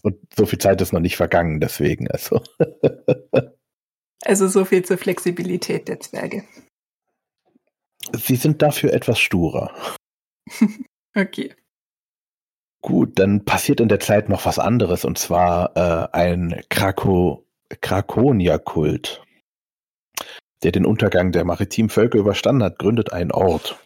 Und 0.03 0.19
so 0.35 0.47
viel 0.47 0.59
Zeit 0.59 0.81
ist 0.81 0.93
noch 0.93 1.01
nicht 1.01 1.17
vergangen, 1.17 1.61
deswegen. 1.61 2.11
Also, 2.11 2.43
also 4.25 4.49
so 4.49 4.65
viel 4.65 4.85
zur 4.85 4.99
Flexibilität 4.99 5.89
der 5.89 6.01
Zwerge. 6.01 6.45
Sie 8.13 8.37
sind 8.37 8.61
dafür 8.63 8.93
etwas 8.93 9.19
sturer. 9.19 9.75
okay. 11.17 11.55
Gut, 12.87 13.19
dann 13.19 13.45
passiert 13.45 13.81
in 13.81 13.89
der 13.89 13.99
Zeit 13.99 14.29
noch 14.29 14.47
was 14.47 14.61
anderes 14.61 15.05
und 15.05 15.19
zwar 15.19 15.77
äh, 15.77 16.09
ein 16.13 16.63
Krako 16.69 17.45
Krakonia-Kult, 17.81 19.25
der 20.63 20.71
den 20.71 20.87
Untergang 20.87 21.33
der 21.33 21.45
maritimen 21.45 21.89
Völker 21.89 22.19
überstanden 22.19 22.63
hat, 22.63 22.79
gründet 22.79 23.13
einen 23.13 23.33
Ort. 23.33 23.77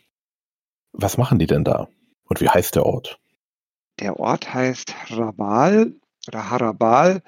Was 0.92 1.16
machen 1.16 1.38
die 1.38 1.46
denn 1.46 1.64
da? 1.64 1.88
Und 2.24 2.42
wie 2.42 2.50
heißt 2.50 2.76
der 2.76 2.84
Ort? 2.84 3.18
Der 4.00 4.20
Ort 4.20 4.52
heißt 4.52 4.94
Rabal 5.08 5.94
oder 6.28 6.50
Harabal, 6.50 7.22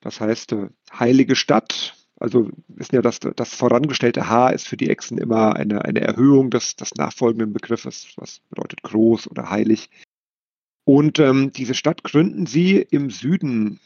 das 0.00 0.22
heißt 0.22 0.52
äh, 0.52 0.68
heilige 0.98 1.36
Stadt. 1.36 1.96
Also 2.18 2.48
wissen 2.68 2.94
ja, 2.94 3.02
dass 3.02 3.20
das 3.20 3.54
vorangestellte 3.54 4.30
H 4.30 4.48
ist 4.48 4.66
für 4.66 4.78
die 4.78 4.88
Echsen 4.88 5.18
immer 5.18 5.54
eine, 5.54 5.84
eine 5.84 6.00
Erhöhung 6.00 6.48
des, 6.48 6.76
des 6.76 6.94
nachfolgenden 6.94 7.52
Begriffes, 7.52 8.14
was 8.16 8.40
bedeutet 8.48 8.82
groß 8.82 9.30
oder 9.30 9.50
heilig. 9.50 9.90
Und 10.90 11.20
ähm, 11.20 11.52
diese 11.52 11.74
Stadt 11.74 12.02
gründen 12.02 12.46
sie 12.46 12.78
im 12.78 13.10
Süden, 13.10 13.78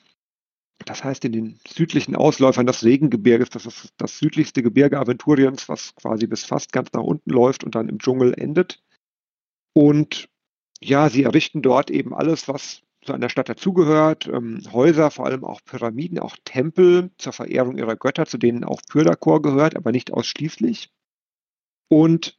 das 0.86 1.04
heißt 1.04 1.22
in 1.26 1.32
den 1.32 1.60
südlichen 1.68 2.16
Ausläufern 2.16 2.64
des 2.64 2.82
Regengebirges. 2.82 3.50
Das 3.50 3.66
ist 3.66 3.92
das 3.98 4.18
südlichste 4.18 4.62
Gebirge 4.62 4.98
Aventuriens, 4.98 5.68
was 5.68 5.94
quasi 5.96 6.26
bis 6.26 6.46
fast 6.46 6.72
ganz 6.72 6.94
nach 6.94 7.02
unten 7.02 7.28
läuft 7.28 7.62
und 7.62 7.74
dann 7.74 7.90
im 7.90 7.98
Dschungel 7.98 8.32
endet. 8.32 8.82
Und 9.74 10.30
ja, 10.80 11.10
sie 11.10 11.24
errichten 11.24 11.60
dort 11.60 11.90
eben 11.90 12.14
alles, 12.14 12.48
was 12.48 12.80
zu 13.02 13.12
einer 13.12 13.28
Stadt 13.28 13.50
dazugehört. 13.50 14.26
Ähm, 14.26 14.62
Häuser, 14.72 15.10
vor 15.10 15.26
allem 15.26 15.44
auch 15.44 15.60
Pyramiden, 15.62 16.18
auch 16.18 16.38
Tempel 16.46 17.10
zur 17.18 17.34
Verehrung 17.34 17.76
ihrer 17.76 17.96
Götter, 17.96 18.24
zu 18.24 18.38
denen 18.38 18.64
auch 18.64 18.80
Pyrdakor 18.88 19.42
gehört, 19.42 19.76
aber 19.76 19.92
nicht 19.92 20.10
ausschließlich. 20.10 20.88
Und 21.88 22.38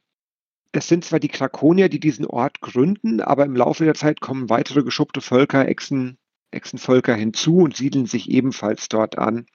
es 0.72 0.88
sind 0.88 1.04
zwar 1.04 1.20
die 1.20 1.28
Krakonier, 1.28 1.88
die 1.88 2.00
diesen 2.00 2.26
Ort 2.26 2.60
gründen, 2.60 3.20
aber 3.20 3.44
im 3.44 3.56
Laufe 3.56 3.84
der 3.84 3.94
Zeit 3.94 4.20
kommen 4.20 4.50
weitere 4.50 4.82
geschuppte 4.82 5.20
Völker, 5.20 5.66
Echsen, 5.66 6.18
Echsenvölker 6.50 7.14
hinzu 7.14 7.58
und 7.58 7.76
siedeln 7.76 8.06
sich 8.06 8.30
ebenfalls 8.30 8.88
dort 8.88 9.18
an. 9.18 9.46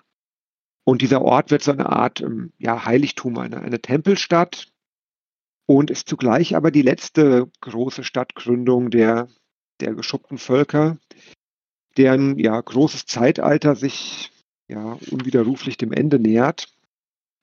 Und 0.84 1.02
dieser 1.02 1.22
Ort 1.22 1.52
wird 1.52 1.64
so 1.64 1.72
eine 1.72 1.90
Art 1.90 2.22
ähm, 2.22 2.54
ja, 2.58 2.86
Heiligtum, 2.86 3.38
eine, 3.38 3.62
eine 3.62 3.82
Tempelstadt 3.82 4.68
und 5.68 5.92
ist 5.92 6.10
zugleich 6.10 6.56
aber 6.56 6.72
die 6.72 6.82
letzte 6.82 7.50
große 7.62 8.04
Stadtgründung 8.04 8.90
der, 8.90 9.28
der 9.80 9.94
geschuppten 9.94 10.38
Völker, 10.38 10.98
deren 11.98 12.40
ja, 12.40 12.60
großes 12.60 13.06
Zeitalter 13.06 13.76
sich 13.76 14.32
ja, 14.68 14.98
unwiderruflich 15.12 15.78
dem 15.78 15.92
Ende 15.92 16.18
nähert. 16.18 16.74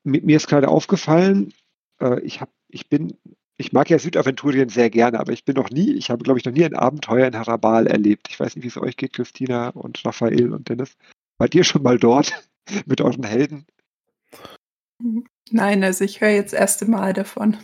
Mit 0.03 0.25
mir 0.25 0.37
ist 0.37 0.49
gerade 0.49 0.69
aufgefallen, 0.69 1.53
äh, 2.01 2.21
ich, 2.21 2.41
hab, 2.41 2.51
ich 2.69 2.89
bin 2.89 3.16
ich 3.61 3.73
mag 3.73 3.91
ja 3.91 3.99
Südaventurien 3.99 4.69
sehr 4.69 4.89
gerne, 4.89 5.19
aber 5.19 5.33
ich 5.33 5.45
bin 5.45 5.57
noch 5.57 5.69
nie, 5.71 5.93
ich 5.93 6.11
habe, 6.11 6.23
glaube 6.23 6.39
ich, 6.39 6.45
noch 6.45 6.53
nie 6.53 6.65
ein 6.65 6.77
Abenteuer 6.77 7.27
in 7.27 7.37
Harabal 7.37 7.89
erlebt. 7.89 8.29
Ich 8.31 8.39
weiß 8.39 8.55
nicht, 8.55 8.63
wie 8.63 8.69
es 8.69 8.77
euch 8.77 8.97
geht, 8.97 9.15
Christina 9.15 9.71
und 9.71 10.03
Raphael 10.05 10.53
und 10.53 10.69
Dennis. 10.69 10.97
Wart 11.39 11.57
ihr 11.57 11.65
schon 11.65 11.83
mal 11.83 11.99
dort 11.99 12.33
mit 12.87 13.01
euren 13.01 13.25
Helden? 13.25 13.67
Nein, 15.51 15.83
also 15.83 16.05
ich 16.05 16.21
höre 16.21 16.31
jetzt 16.31 16.53
das 16.53 16.61
erste 16.61 16.87
Mal 16.87 17.13
davon. 17.13 17.57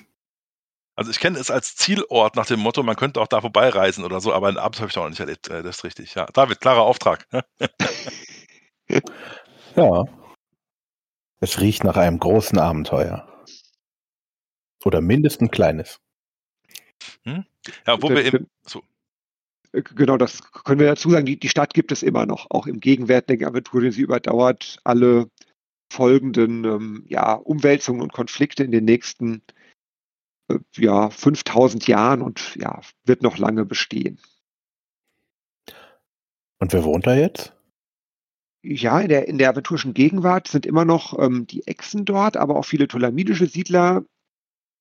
Also 0.96 1.12
ich 1.12 1.20
kenne 1.20 1.38
es 1.38 1.50
als 1.50 1.76
Zielort 1.76 2.34
nach 2.34 2.46
dem 2.46 2.60
Motto, 2.60 2.82
man 2.82 2.96
könnte 2.96 3.20
auch 3.20 3.28
da 3.28 3.40
vorbeireisen 3.40 4.04
oder 4.04 4.20
so, 4.20 4.32
aber 4.32 4.48
ein 4.48 4.58
Abend 4.58 4.80
habe 4.80 4.90
ich 4.90 4.96
noch 4.96 5.08
nicht 5.08 5.20
erlebt. 5.20 5.48
Äh, 5.48 5.62
das 5.62 5.76
ist 5.76 5.84
richtig, 5.84 6.14
ja. 6.14 6.26
David, 6.26 6.60
klarer 6.60 6.82
Auftrag. 6.82 7.26
ja. 9.76 10.04
Es 11.40 11.60
riecht 11.60 11.84
nach 11.84 11.96
einem 11.96 12.18
großen 12.18 12.58
Abenteuer. 12.58 13.28
Oder 14.84 15.00
mindestens 15.00 15.48
ein 15.48 15.50
kleines. 15.50 16.00
Hm? 17.24 17.44
Ja, 17.86 18.02
wo 18.02 18.10
wir 18.10 18.24
eben. 18.24 18.48
So. 18.66 18.82
Äh, 19.72 19.82
genau, 19.82 20.16
das 20.16 20.52
können 20.52 20.80
wir 20.80 20.86
dazu 20.86 21.10
sagen. 21.10 21.26
Die, 21.26 21.38
die 21.38 21.48
Stadt 21.48 21.74
gibt 21.74 21.92
es 21.92 22.02
immer 22.02 22.26
noch, 22.26 22.46
auch 22.50 22.66
im 22.66 22.80
gegenwärtigen 22.80 23.46
Aventurien. 23.46 23.92
Sie 23.92 24.02
überdauert 24.02 24.78
alle 24.84 25.30
folgenden 25.92 26.64
ähm, 26.64 27.04
ja, 27.08 27.34
Umwälzungen 27.34 28.02
und 28.02 28.12
Konflikte 28.12 28.64
in 28.64 28.72
den 28.72 28.84
nächsten 28.84 29.42
äh, 30.48 30.58
ja, 30.76 31.10
5000 31.10 31.86
Jahren 31.86 32.22
und 32.22 32.56
ja, 32.56 32.80
wird 33.04 33.22
noch 33.22 33.38
lange 33.38 33.64
bestehen. 33.64 34.18
Und 36.60 36.72
wer 36.72 36.84
wohnt 36.84 37.06
da 37.06 37.14
jetzt? 37.14 37.52
Ja, 38.62 38.98
in 39.00 39.08
der, 39.08 39.28
in 39.28 39.36
der 39.36 39.50
aventurischen 39.50 39.92
Gegenwart 39.92 40.48
sind 40.48 40.64
immer 40.64 40.86
noch 40.86 41.18
ähm, 41.18 41.46
die 41.46 41.66
Echsen 41.66 42.06
dort, 42.06 42.38
aber 42.38 42.56
auch 42.56 42.64
viele 42.64 42.88
tolamidische 42.88 43.46
Siedler 43.46 44.04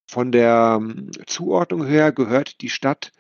von 0.08 0.32
der 0.32 0.80
ähm, 0.80 1.12
Zuordnung 1.26 1.86
her 1.86 2.12
gehört 2.12 2.62
die 2.62 2.70
Stadt 2.70 3.12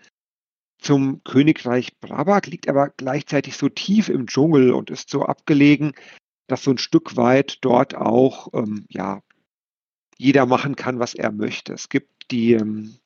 zum 0.79 1.23
Königreich 1.23 1.97
Brabak, 1.99 2.47
liegt 2.47 2.67
aber 2.67 2.89
gleichzeitig 2.89 3.55
so 3.57 3.69
tief 3.69 4.09
im 4.09 4.27
Dschungel 4.27 4.71
und 4.73 4.89
ist 4.89 5.09
so 5.09 5.23
abgelegen, 5.23 5.93
dass 6.47 6.63
so 6.63 6.71
ein 6.71 6.77
Stück 6.77 7.15
weit 7.15 7.59
dort 7.61 7.95
auch 7.95 8.49
ähm, 8.53 8.86
ja, 8.89 9.21
jeder 10.17 10.45
machen 10.45 10.75
kann, 10.75 10.99
was 10.99 11.13
er 11.13 11.31
möchte. 11.31 11.73
Es 11.73 11.89
gibt 11.89 12.31
die, 12.31 12.53
ähm, 12.53 12.97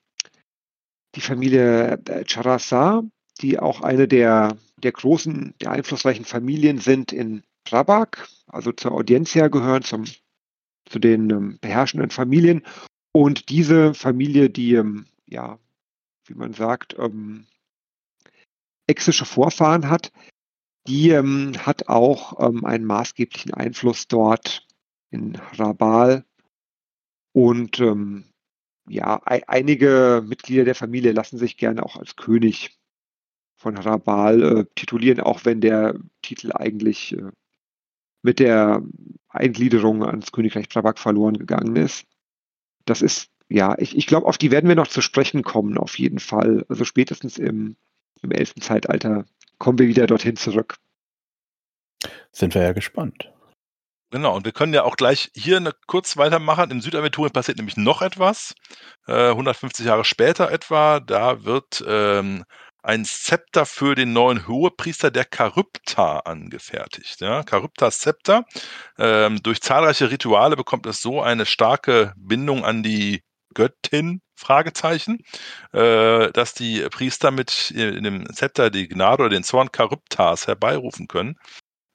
die 1.16 1.22
Familie 1.22 2.00
äh, 2.06 2.26
Charasa, 2.26 3.04
die 3.42 3.60
auch 3.60 3.82
eine 3.82 4.08
der, 4.08 4.58
der 4.78 4.92
großen, 4.92 5.54
der 5.62 5.72
einflussreichen 5.72 6.26
Familien 6.26 6.80
sind 6.80 7.14
in 7.14 7.44
Brabak, 7.64 8.28
also 8.48 8.72
zur 8.72 8.94
Audiencia 8.94 9.50
gehören, 9.50 9.84
zum, 9.84 10.06
zu 10.86 11.00
den 11.00 11.30
ähm, 11.30 11.58
beherrschenden 11.62 12.10
Familien. 12.10 12.64
Und 13.18 13.50
diese 13.50 13.96
Familie, 13.96 14.48
die, 14.48 14.76
ähm, 14.76 15.08
ja, 15.26 15.58
wie 16.28 16.36
man 16.36 16.54
sagt, 16.54 16.96
ähm, 17.00 17.48
exische 18.86 19.26
Vorfahren 19.26 19.90
hat, 19.90 20.12
die 20.86 21.10
ähm, 21.10 21.54
hat 21.66 21.88
auch 21.88 22.40
ähm, 22.48 22.64
einen 22.64 22.86
maßgeblichen 22.86 23.56
Einfluss 23.56 24.08
dort 24.08 24.68
in 25.10 25.36
Rabal. 25.54 26.26
Und 27.34 27.80
ähm, 27.80 28.26
ja, 28.88 29.20
einige 29.24 30.24
Mitglieder 30.24 30.66
der 30.66 30.76
Familie 30.76 31.12
lassen 31.12 31.40
sich 31.40 31.58
gerne 31.58 31.82
auch 31.82 31.96
als 31.96 32.18
König 32.18 32.78
von 33.56 33.80
Rabal 33.80 34.44
äh, 34.44 34.66
titulieren, 34.76 35.22
auch 35.22 35.44
wenn 35.44 35.60
der 35.60 36.00
Titel 36.22 36.52
eigentlich 36.54 37.18
äh, 37.18 37.32
mit 38.22 38.38
der 38.38 38.84
Eingliederung 39.28 40.04
ans 40.04 40.32
Königreich 40.32 40.70
Prabak 40.70 41.00
verloren 41.00 41.40
gegangen 41.40 41.76
ist. 41.78 42.06
Das 42.88 43.02
ist, 43.02 43.30
ja, 43.50 43.76
ich, 43.78 43.96
ich 43.96 44.08
glaube, 44.08 44.26
auf 44.26 44.38
die 44.38 44.52
werden 44.52 44.68
wir 44.68 44.76
noch 44.76 44.88
zu 44.88 45.02
sprechen 45.02 45.44
kommen, 45.44 45.78
auf 45.78 46.00
jeden 46.00 46.20
Fall. 46.20 46.66
Also 46.70 46.86
spätestens 46.86 47.38
im, 47.38 47.76
im 48.22 48.32
11. 48.32 48.56
Zeitalter 48.62 49.26
kommen 49.60 49.78
wir 49.78 49.88
wieder 49.88 50.08
dorthin 50.08 50.36
zurück. 50.38 50.78
Sind 52.32 52.56
wir 52.56 52.62
ja 52.62 52.74
gespannt. 52.74 53.32
Genau, 54.10 54.38
und 54.38 54.46
wir 54.46 54.54
können 54.54 54.74
ja 54.74 54.84
auch 54.84 54.96
gleich 54.96 55.32
hier 55.36 55.58
eine, 55.58 55.74
kurz 55.86 56.16
weitermachen. 56.16 56.72
In 56.72 56.80
Südaventurien 56.80 57.34
passiert 57.34 57.58
nämlich 57.58 57.76
noch 57.76 58.02
etwas. 58.02 58.56
Äh, 59.06 59.32
150 59.32 59.86
Jahre 59.86 60.06
später 60.06 60.50
etwa, 60.50 61.02
da 61.02 61.44
wird 61.44 61.84
ähm, 61.86 62.46
ein 62.84 63.06
Zepter 63.06 63.66
für 63.66 63.96
den 63.96 64.14
neuen 64.14 64.48
Hohepriester 64.48 65.12
der 65.12 65.28
Charybta 65.34 66.20
angefertigt. 66.20 67.22
Ja, 67.22 67.44
Charybtas 67.44 68.00
Zepter. 68.00 68.46
Ähm, 68.98 69.42
durch 69.44 69.62
zahlreiche 69.62 70.10
Rituale 70.10 70.56
bekommt 70.56 70.86
es 70.86 71.02
so 71.02 71.22
eine 71.22 71.46
starke 71.46 72.14
Bindung 72.18 72.64
an 72.64 72.84
die 72.84 73.24
Göttin, 73.54 74.22
Fragezeichen, 74.36 75.24
äh, 75.74 76.32
dass 76.32 76.54
die 76.54 76.82
Priester 76.90 77.32
mit 77.32 77.72
in 77.72 78.04
dem 78.04 78.32
Zepter 78.34 78.70
die 78.70 78.88
Gnade 78.88 79.24
oder 79.24 79.30
den 79.30 79.44
Zorn 79.44 79.70
Charybtas 79.76 80.48
herbeirufen 80.48 81.08
können. 81.08 81.36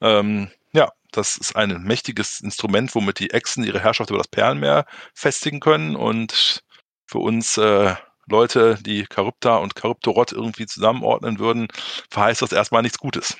Ähm, 0.00 0.50
ja, 0.72 0.90
das 1.12 1.36
ist 1.36 1.54
ein 1.54 1.82
mächtiges 1.82 2.40
Instrument, 2.40 2.94
womit 2.94 3.20
die 3.20 3.30
Echsen 3.30 3.64
ihre 3.64 3.80
Herrschaft 3.80 4.10
über 4.10 4.18
das 4.18 4.28
Perlenmeer 4.28 4.86
festigen 5.14 5.60
können 5.60 5.94
und 5.94 6.64
für 7.06 7.18
uns 7.18 7.58
äh, 7.58 7.94
Leute, 8.28 8.78
die 8.80 9.06
Charybda 9.12 9.56
und 9.56 9.78
Charybdorot 9.78 10.32
irgendwie 10.32 10.66
zusammenordnen 10.66 11.38
würden, 11.38 11.68
verheißt 12.10 12.42
das 12.42 12.52
erstmal 12.52 12.82
nichts 12.82 12.98
Gutes. 12.98 13.36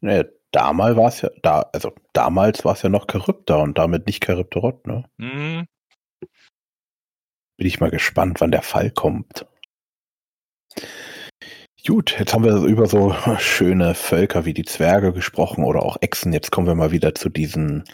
Naja, 0.00 0.24
damals 0.52 0.96
war 0.96 1.08
es 1.08 1.20
ja, 1.20 1.30
da, 1.42 1.60
also 1.72 1.92
damals 2.12 2.64
war 2.64 2.74
es 2.74 2.82
ja 2.82 2.88
noch 2.88 3.06
Charybda 3.10 3.56
und 3.56 3.78
damit 3.78 4.06
nicht 4.06 4.24
Charybdorot, 4.24 4.86
ne? 4.86 5.04
Mhm. 5.16 5.66
Bin 7.56 7.66
ich 7.66 7.80
mal 7.80 7.90
gespannt, 7.90 8.40
wann 8.40 8.52
der 8.52 8.62
Fall 8.62 8.90
kommt. 8.90 9.46
Gut, 11.86 12.16
jetzt 12.18 12.34
haben 12.34 12.44
wir 12.44 12.56
über 12.64 12.86
so 12.86 13.14
schöne 13.38 13.94
Völker 13.94 14.44
wie 14.44 14.52
die 14.52 14.64
Zwerge 14.64 15.12
gesprochen 15.12 15.64
oder 15.64 15.82
auch 15.82 15.96
Echsen. 16.00 16.32
Jetzt 16.32 16.52
kommen 16.52 16.66
wir 16.66 16.74
mal 16.74 16.92
wieder 16.92 17.14
zu 17.14 17.30
diesen 17.30 17.84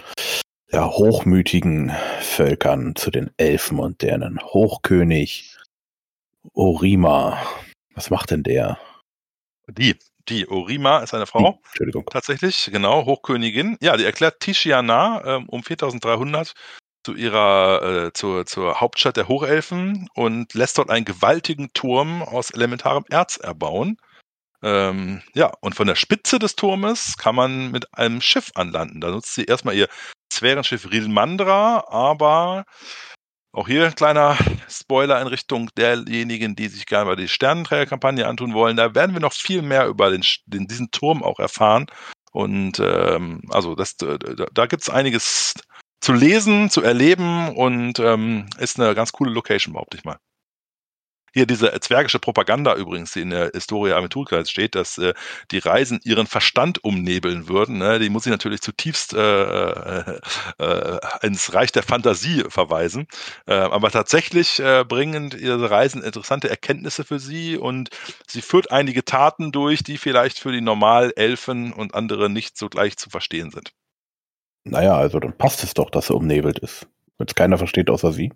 ja, 0.71 0.89
hochmütigen 0.89 1.93
Völkern, 2.21 2.97
zu 2.97 3.11
den 3.11 3.31
Elfen 3.37 3.79
und 3.79 4.03
deren 4.03 4.41
Hochkönig 4.41 5.57
Orima. 6.53 7.41
Was 7.95 8.11
macht 8.11 8.31
denn 8.31 8.43
der? 8.43 8.79
Die, 9.69 9.97
die 10.29 10.49
Orima 10.49 10.99
ist 10.99 11.15
eine 11.15 11.27
Frau. 11.27 11.53
Die, 11.53 11.67
Entschuldigung. 11.69 12.07
Tatsächlich, 12.11 12.71
genau, 12.73 13.05
Hochkönigin. 13.05 13.77
Ja, 13.81 13.97
die 13.97 14.05
erklärt 14.05 14.41
Tishiana 14.41 15.23
ähm, 15.25 15.49
um 15.49 15.63
4300 15.63 16.53
zu 17.05 17.15
ihrer, 17.15 18.07
äh, 18.07 18.13
zur, 18.13 18.47
zur 18.47 18.81
Hauptstadt 18.81 19.17
der 19.17 19.29
Hochelfen 19.29 20.09
und 20.15 20.55
lässt 20.55 20.79
dort 20.79 20.91
einen 20.91 21.05
gewaltigen 21.05 21.73
Turm 21.75 22.23
aus 22.23 22.51
elementarem 22.51 23.05
Erz 23.11 23.37
erbauen. 23.37 23.99
Ähm, 24.63 25.23
ja, 25.35 25.53
und 25.61 25.75
von 25.75 25.87
der 25.87 25.95
Spitze 25.95 26.39
des 26.39 26.57
Turmes 26.57 27.19
kann 27.19 27.35
man 27.35 27.71
mit 27.71 27.93
einem 27.95 28.23
Schiff 28.23 28.51
anlanden. 28.55 29.03
Da 29.03 29.11
nutzt 29.11 29.35
sie 29.35 29.45
erstmal 29.45 29.77
ihr 29.77 29.89
Sphärenschiff 30.35 30.91
Rilmandra, 30.91 31.85
aber 31.89 32.65
auch 33.53 33.69
hier 33.69 33.87
ein 33.87 33.95
kleiner 33.95 34.37
Spoiler 34.69 35.21
in 35.21 35.29
Richtung 35.29 35.71
derjenigen, 35.77 36.57
die 36.57 36.69
sich 36.69 36.87
gerne 36.87 37.07
mal 37.07 37.17
die 37.17 37.29
Sternenträgerkampagne 37.29 38.27
antun 38.27 38.53
wollen. 38.53 38.77
Da 38.77 38.95
werden 38.95 39.15
wir 39.15 39.21
noch 39.21 39.33
viel 39.33 39.63
mehr 39.63 39.87
über 39.87 40.11
den, 40.11 40.25
den 40.47 40.67
diesen 40.67 40.91
Turm 40.91 41.23
auch 41.23 41.39
erfahren. 41.39 41.87
Und 42.33 42.81
ähm, 42.81 43.43
also 43.51 43.77
das, 43.77 43.97
da, 43.97 44.19
da 44.19 44.67
gibt 44.67 44.83
es 44.83 44.91
einiges 44.91 45.55
zu 46.01 46.13
lesen, 46.13 46.69
zu 46.69 46.83
erleben 46.83 47.55
und 47.55 48.01
ähm, 48.01 48.47
ist 48.59 48.81
eine 48.81 48.95
ganz 48.95 49.13
coole 49.13 49.31
Location, 49.31 49.73
behaupte 49.73 49.97
ich 49.97 50.05
mal. 50.05 50.19
Hier 51.35 51.47
diese 51.47 51.79
zwergische 51.81 52.21
Propaganda 52.21 52.77
übrigens, 52.77 53.13
die 53.13 53.23
in 53.23 53.31
der 53.31 53.51
Historia 53.53 53.97
Aventurkreis 53.97 54.49
steht, 54.49 54.77
dass 54.77 54.99
äh, 54.99 55.15
die 55.51 55.59
Reisen 55.59 55.99
ihren 56.05 56.29
Verstand 56.29 56.85
umnebeln 56.85 57.49
würden. 57.49 57.79
Ne? 57.79 57.99
Die 57.99 58.09
muss 58.09 58.25
ich 58.25 58.31
natürlich 58.31 58.61
zutiefst 58.61 59.15
äh, 59.15 59.71
äh, 59.71 60.21
äh, 60.59 61.01
ins 61.23 61.53
Reich 61.53 61.73
der 61.73 61.83
Fantasie 61.83 62.45
verweisen. 62.49 63.09
Äh, 63.47 63.55
aber 63.55 63.91
tatsächlich 63.91 64.61
äh, 64.61 64.85
bringen 64.85 65.35
ihre 65.37 65.69
Reisen 65.69 66.05
interessante 66.05 66.49
Erkenntnisse 66.49 67.03
für 67.03 67.19
sie 67.19 67.59
und 67.59 67.91
sie 68.29 68.41
führt 68.41 68.71
einige 68.71 69.05
Taten 69.05 69.51
durch, 69.51 69.83
die 69.83 69.99
vielleicht 69.99 70.39
für 70.39 70.53
die 70.53 70.61
Normal-Elfen 70.61 71.73
und 71.73 71.97
andere 71.97 72.31
nicht 72.31 72.57
so 72.57 72.69
gleich 72.69 72.97
zu 72.97 73.11
verstehen 73.11 73.51
sind. 73.51 73.73
Naja, 74.63 74.97
also 74.97 75.19
dann 75.19 75.37
passt 75.37 75.65
es 75.65 75.75
doch, 75.75 75.91
dass 75.91 76.11
er 76.11 76.17
umnebelt 76.17 76.61
ist. 76.61 76.87
Wenn 77.19 77.27
es 77.27 77.35
keiner 77.35 77.59
versteht 77.59 77.91
außer 77.91 78.13
sie. 78.13 78.31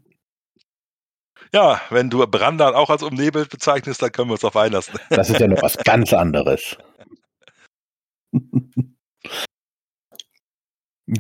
Ja, 1.53 1.81
wenn 1.91 2.09
du 2.11 2.27
Brandan 2.27 2.75
auch 2.75 2.91
als 2.91 3.03
umnebelt 3.03 3.51
bezeichnest, 3.51 4.03
dann 4.03 4.13
können 4.13 4.29
wir 4.29 4.35
uns 4.35 4.45
auf 4.45 4.57
einlassen. 4.57 4.99
Das 5.11 5.31
ist 5.31 5.41
ja 5.41 5.49
noch 5.49 5.63
was 5.63 5.79
ganz 5.79 6.13
anderes. 6.13 6.77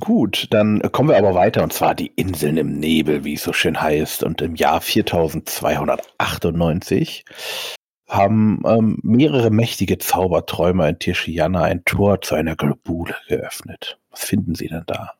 Gut, 0.00 0.48
dann 0.50 0.82
kommen 0.92 1.08
wir 1.08 1.16
aber 1.16 1.34
weiter 1.34 1.62
und 1.62 1.72
zwar 1.72 1.94
die 1.94 2.08
Inseln 2.08 2.58
im 2.58 2.78
Nebel, 2.78 3.24
wie 3.24 3.32
es 3.34 3.42
so 3.42 3.54
schön 3.54 3.80
heißt. 3.80 4.22
Und 4.22 4.42
im 4.42 4.54
Jahr 4.54 4.82
4298 4.82 7.24
haben 8.06 8.62
ähm, 8.66 8.98
mehrere 9.02 9.48
mächtige 9.50 9.96
Zauberträumer 9.96 10.90
in 10.90 10.98
Tirschiana 10.98 11.62
ein 11.62 11.86
Tor 11.86 12.20
zu 12.20 12.34
einer 12.34 12.54
Globule 12.54 13.16
geöffnet. 13.28 13.98
Was 14.10 14.24
finden 14.24 14.54
Sie 14.54 14.68
denn 14.68 14.84
da? 14.86 15.17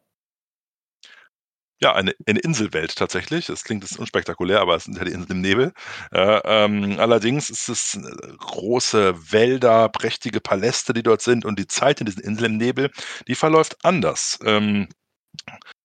Ja, 1.81 1.95
eine, 1.95 2.12
eine 2.26 2.41
Inselwelt 2.41 2.97
tatsächlich. 2.97 3.47
Das 3.47 3.62
klingt 3.62 3.85
jetzt 3.85 3.99
unspektakulär, 3.99 4.61
aber 4.61 4.74
es 4.74 4.85
sind 4.85 4.97
ja 4.99 5.05
die 5.05 5.12
Inseln 5.12 5.39
im 5.39 5.41
Nebel. 5.43 5.72
Äh, 6.12 6.41
ähm, 6.45 6.97
allerdings 6.99 7.51
ist 7.51 7.68
es 7.68 7.95
äh, 7.95 8.01
große 8.39 9.33
Wälder, 9.33 9.89
prächtige 9.89 10.41
Paläste, 10.41 10.93
die 10.93 11.05
dort 11.05 11.22
sind 11.22 11.45
und 11.45 11.59
die 11.59 11.68
Zeit 11.68 12.01
in 12.01 12.07
diesen 12.07 12.22
Inseln 12.22 12.53
im 12.53 12.59
Nebel, 12.59 12.91
die 13.29 13.37
verläuft 13.37 13.76
anders. 13.85 14.39
Ähm, 14.45 14.89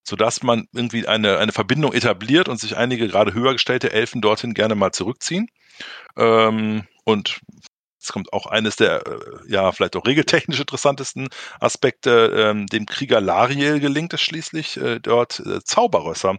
sodass 0.03 0.43
man 0.43 0.67
irgendwie 0.73 1.07
eine, 1.07 1.37
eine 1.37 1.51
Verbindung 1.51 1.93
etabliert 1.93 2.49
und 2.49 2.59
sich 2.59 2.75
einige 2.75 3.07
gerade 3.07 3.33
höher 3.33 3.53
gestellte 3.53 3.91
Elfen 3.93 4.21
dorthin 4.21 4.53
gerne 4.53 4.75
mal 4.75 4.91
zurückziehen. 4.91 5.47
Ähm, 6.17 6.87
und 7.05 7.39
Jetzt 8.03 8.11
kommt 8.11 8.33
auch 8.33 8.47
eines 8.47 8.75
der, 8.75 9.07
äh, 9.07 9.19
ja, 9.47 9.71
vielleicht 9.71 9.95
auch 9.95 10.05
regeltechnisch 10.05 10.59
interessantesten 10.59 11.29
Aspekte. 11.61 12.33
Ähm, 12.35 12.67
dem 12.67 12.85
Krieger 12.85 13.21
Lariel 13.21 13.79
gelingt 13.79 14.13
es 14.13 14.19
schließlich, 14.19 14.75
äh, 14.75 14.99
dort 14.99 15.39
äh, 15.39 15.63
Zauberrösser 15.63 16.37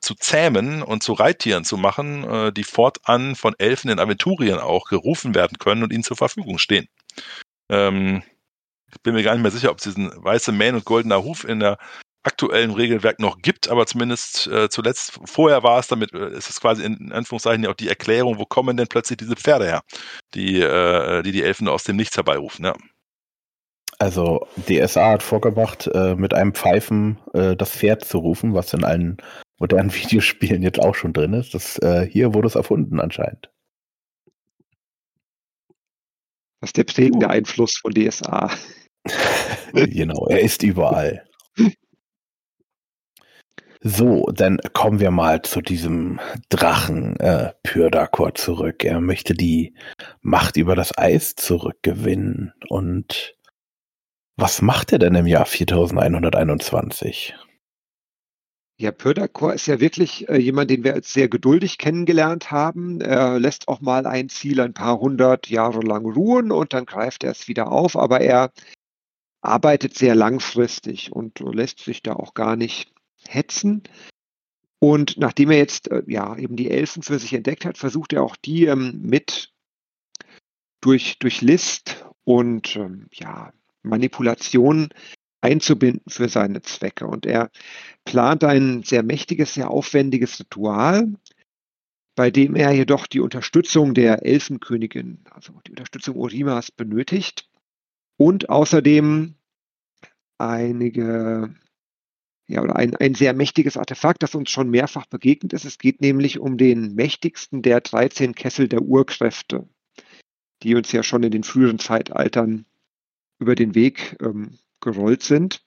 zu 0.00 0.14
zähmen 0.14 0.82
und 0.82 1.02
zu 1.02 1.12
Reittieren 1.12 1.64
zu 1.64 1.76
machen, 1.76 2.52
die 2.54 2.64
fortan 2.64 3.34
von 3.34 3.54
Elfen 3.58 3.90
in 3.90 3.98
Aventurien 3.98 4.58
auch 4.58 4.86
gerufen 4.86 5.34
werden 5.34 5.58
können 5.58 5.82
und 5.82 5.92
ihnen 5.92 6.02
zur 6.02 6.16
Verfügung 6.16 6.58
stehen. 6.58 6.88
Ähm, 7.68 8.22
ich 8.90 9.02
bin 9.02 9.14
mir 9.14 9.22
gar 9.22 9.34
nicht 9.34 9.42
mehr 9.42 9.50
sicher, 9.50 9.70
ob 9.70 9.78
es 9.78 9.84
diesen 9.84 10.10
weiße 10.16 10.52
Mähne 10.52 10.78
und 10.78 10.84
goldener 10.84 11.22
Huf 11.22 11.44
in 11.44 11.60
der 11.60 11.78
aktuellen 12.26 12.72
Regelwerk 12.72 13.20
noch 13.20 13.38
gibt, 13.38 13.68
aber 13.68 13.86
zumindest 13.86 14.48
äh, 14.48 14.68
zuletzt, 14.68 15.18
vorher 15.24 15.62
war 15.62 15.78
es 15.78 15.86
damit, 15.86 16.12
äh, 16.12 16.36
ist 16.36 16.50
es 16.50 16.60
quasi 16.60 16.84
in 16.84 17.12
Anführungszeichen 17.12 17.64
ja 17.64 17.70
auch 17.70 17.74
die 17.74 17.88
Erklärung, 17.88 18.38
wo 18.38 18.44
kommen 18.44 18.76
denn 18.76 18.88
plötzlich 18.88 19.16
diese 19.16 19.36
Pferde 19.36 19.66
her, 19.66 19.82
die 20.34 20.60
äh, 20.60 21.22
die, 21.22 21.32
die 21.32 21.42
Elfen 21.42 21.68
aus 21.68 21.84
dem 21.84 21.96
Nichts 21.96 22.16
herbeirufen, 22.16 22.64
ja. 22.64 22.74
Also 23.98 24.46
DSA 24.68 25.12
hat 25.12 25.22
vorgebracht, 25.22 25.86
äh, 25.86 26.14
mit 26.16 26.34
einem 26.34 26.52
Pfeifen 26.52 27.18
äh, 27.32 27.56
das 27.56 27.70
Pferd 27.70 28.04
zu 28.04 28.18
rufen, 28.18 28.52
was 28.52 28.74
in 28.74 28.84
allen 28.84 29.16
modernen 29.58 29.94
Videospielen 29.94 30.62
jetzt 30.62 30.80
auch 30.80 30.94
schon 30.94 31.12
drin 31.12 31.32
ist. 31.32 31.54
Das, 31.54 31.78
äh, 31.78 32.06
hier 32.06 32.34
wurde 32.34 32.48
es 32.48 32.56
erfunden 32.56 33.00
anscheinend. 33.00 33.50
Was 36.60 36.70
ist 36.70 36.76
der 36.76 36.84
prägende 36.84 37.30
Einfluss 37.30 37.78
von 37.78 37.92
DSA? 37.94 38.50
genau, 39.72 40.26
er 40.26 40.40
ist 40.40 40.62
überall. 40.62 41.24
So, 43.82 44.26
dann 44.32 44.58
kommen 44.72 45.00
wir 45.00 45.10
mal 45.10 45.42
zu 45.42 45.60
diesem 45.60 46.18
Drachen 46.48 47.18
äh, 47.20 47.52
Pyrdakor 47.62 48.34
zurück. 48.34 48.84
Er 48.84 49.00
möchte 49.00 49.34
die 49.34 49.74
Macht 50.22 50.56
über 50.56 50.74
das 50.74 50.96
Eis 50.96 51.34
zurückgewinnen. 51.34 52.52
Und 52.68 53.36
was 54.36 54.62
macht 54.62 54.92
er 54.92 54.98
denn 54.98 55.14
im 55.14 55.26
Jahr 55.26 55.46
4121? 55.46 57.34
Ja, 58.78 58.92
Pyrdakor 58.92 59.54
ist 59.54 59.66
ja 59.66 59.80
wirklich 59.80 60.28
äh, 60.28 60.36
jemand, 60.36 60.70
den 60.70 60.84
wir 60.84 60.92
als 60.92 61.12
sehr 61.12 61.28
geduldig 61.28 61.78
kennengelernt 61.78 62.50
haben. 62.50 63.00
Er 63.00 63.40
lässt 63.40 63.68
auch 63.68 63.80
mal 63.80 64.06
ein 64.06 64.28
Ziel 64.28 64.60
ein 64.60 64.74
paar 64.74 65.00
hundert 65.00 65.48
Jahre 65.48 65.80
lang 65.80 66.04
ruhen 66.04 66.52
und 66.52 66.74
dann 66.74 66.84
greift 66.84 67.24
er 67.24 67.30
es 67.30 67.48
wieder 67.48 67.72
auf. 67.72 67.96
Aber 67.96 68.20
er 68.20 68.52
arbeitet 69.40 69.96
sehr 69.96 70.14
langfristig 70.14 71.10
und 71.12 71.40
lässt 71.40 71.80
sich 71.80 72.02
da 72.02 72.14
auch 72.14 72.34
gar 72.34 72.56
nicht 72.56 72.92
hetzen. 73.34 73.82
Und 74.78 75.16
nachdem 75.16 75.50
er 75.50 75.58
jetzt 75.58 75.90
äh, 75.90 76.02
ja 76.06 76.36
eben 76.36 76.56
die 76.56 76.70
Elfen 76.70 77.02
für 77.02 77.18
sich 77.18 77.32
entdeckt 77.32 77.64
hat, 77.64 77.78
versucht 77.78 78.12
er 78.12 78.22
auch 78.22 78.36
die 78.36 78.66
ähm, 78.66 79.00
mit 79.02 79.52
durch, 80.80 81.18
durch 81.18 81.40
List 81.40 82.04
und 82.24 82.76
ähm, 82.76 83.08
ja, 83.12 83.52
Manipulation 83.82 84.90
einzubinden 85.40 86.02
für 86.08 86.28
seine 86.28 86.62
Zwecke. 86.62 87.06
Und 87.06 87.24
er 87.26 87.50
plant 88.04 88.44
ein 88.44 88.82
sehr 88.82 89.02
mächtiges, 89.02 89.54
sehr 89.54 89.70
aufwendiges 89.70 90.40
Ritual, 90.40 91.12
bei 92.14 92.30
dem 92.30 92.56
er 92.56 92.72
jedoch 92.72 93.06
die 93.06 93.20
Unterstützung 93.20 93.94
der 93.94 94.24
Elfenkönigin, 94.24 95.24
also 95.30 95.60
die 95.66 95.70
Unterstützung 95.70 96.16
Orimas 96.16 96.70
benötigt 96.70 97.48
und 98.16 98.48
außerdem 98.48 99.34
einige 100.38 101.54
ja, 102.48 102.62
oder 102.62 102.76
ein, 102.76 102.94
ein 102.96 103.14
sehr 103.14 103.32
mächtiges 103.32 103.76
Artefakt, 103.76 104.22
das 104.22 104.34
uns 104.34 104.50
schon 104.50 104.70
mehrfach 104.70 105.06
begegnet 105.06 105.52
ist. 105.52 105.64
Es 105.64 105.78
geht 105.78 106.00
nämlich 106.00 106.38
um 106.38 106.56
den 106.56 106.94
mächtigsten 106.94 107.62
der 107.62 107.80
13 107.80 108.34
Kessel 108.34 108.68
der 108.68 108.82
Urkräfte, 108.82 109.68
die 110.62 110.74
uns 110.74 110.92
ja 110.92 111.02
schon 111.02 111.24
in 111.24 111.32
den 111.32 111.42
früheren 111.42 111.78
Zeitaltern 111.78 112.66
über 113.38 113.54
den 113.54 113.74
Weg 113.74 114.16
ähm, 114.20 114.58
gerollt 114.80 115.22
sind. 115.22 115.64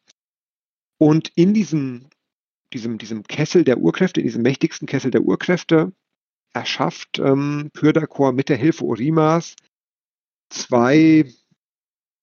Und 0.98 1.32
in 1.36 1.54
diesem, 1.54 2.08
diesem, 2.74 2.98
diesem 2.98 3.24
Kessel 3.24 3.64
der 3.64 3.80
Urkräfte, 3.80 4.22
in 4.22 4.28
diesem 4.28 4.42
mächtigsten 4.42 4.88
Kessel 4.88 5.12
der 5.12 5.22
Urkräfte, 5.22 5.92
erschafft 6.54 7.20
ähm, 7.20 7.70
Pyrdakor 7.74 8.32
mit 8.32 8.50
der 8.50 8.58
Hilfe 8.58 8.86
Orimas 8.86 9.56
zwei, 10.50 11.32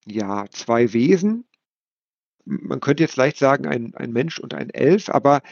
ja, 0.05 0.47
zwei 0.51 0.93
Wesen, 0.93 1.46
man 2.47 2.81
könnte 2.81 3.03
jetzt 3.03 3.17
leicht 3.17 3.37
sagen, 3.37 3.67
ein, 3.67 3.95
ein 3.95 4.13
Mensch 4.13 4.39
und 4.39 4.55
ein 4.55 4.71
Elf, 4.71 5.11
aber 5.11 5.43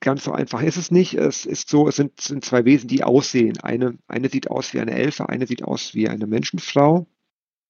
ganz 0.00 0.24
so 0.24 0.32
einfach 0.32 0.62
ist 0.62 0.76
es 0.76 0.90
nicht. 0.90 1.14
Es 1.14 1.44
ist 1.44 1.68
so, 1.68 1.88
es 1.88 1.96
sind, 1.96 2.20
sind 2.20 2.44
zwei 2.44 2.64
Wesen, 2.64 2.88
die 2.88 3.04
aussehen. 3.04 3.58
Eine, 3.58 3.98
eine 4.06 4.28
sieht 4.28 4.50
aus 4.50 4.72
wie 4.72 4.80
eine 4.80 4.92
Elfe, 4.92 5.28
eine 5.28 5.46
sieht 5.46 5.64
aus 5.64 5.94
wie 5.94 6.08
eine 6.08 6.26
Menschenfrau. 6.26 7.06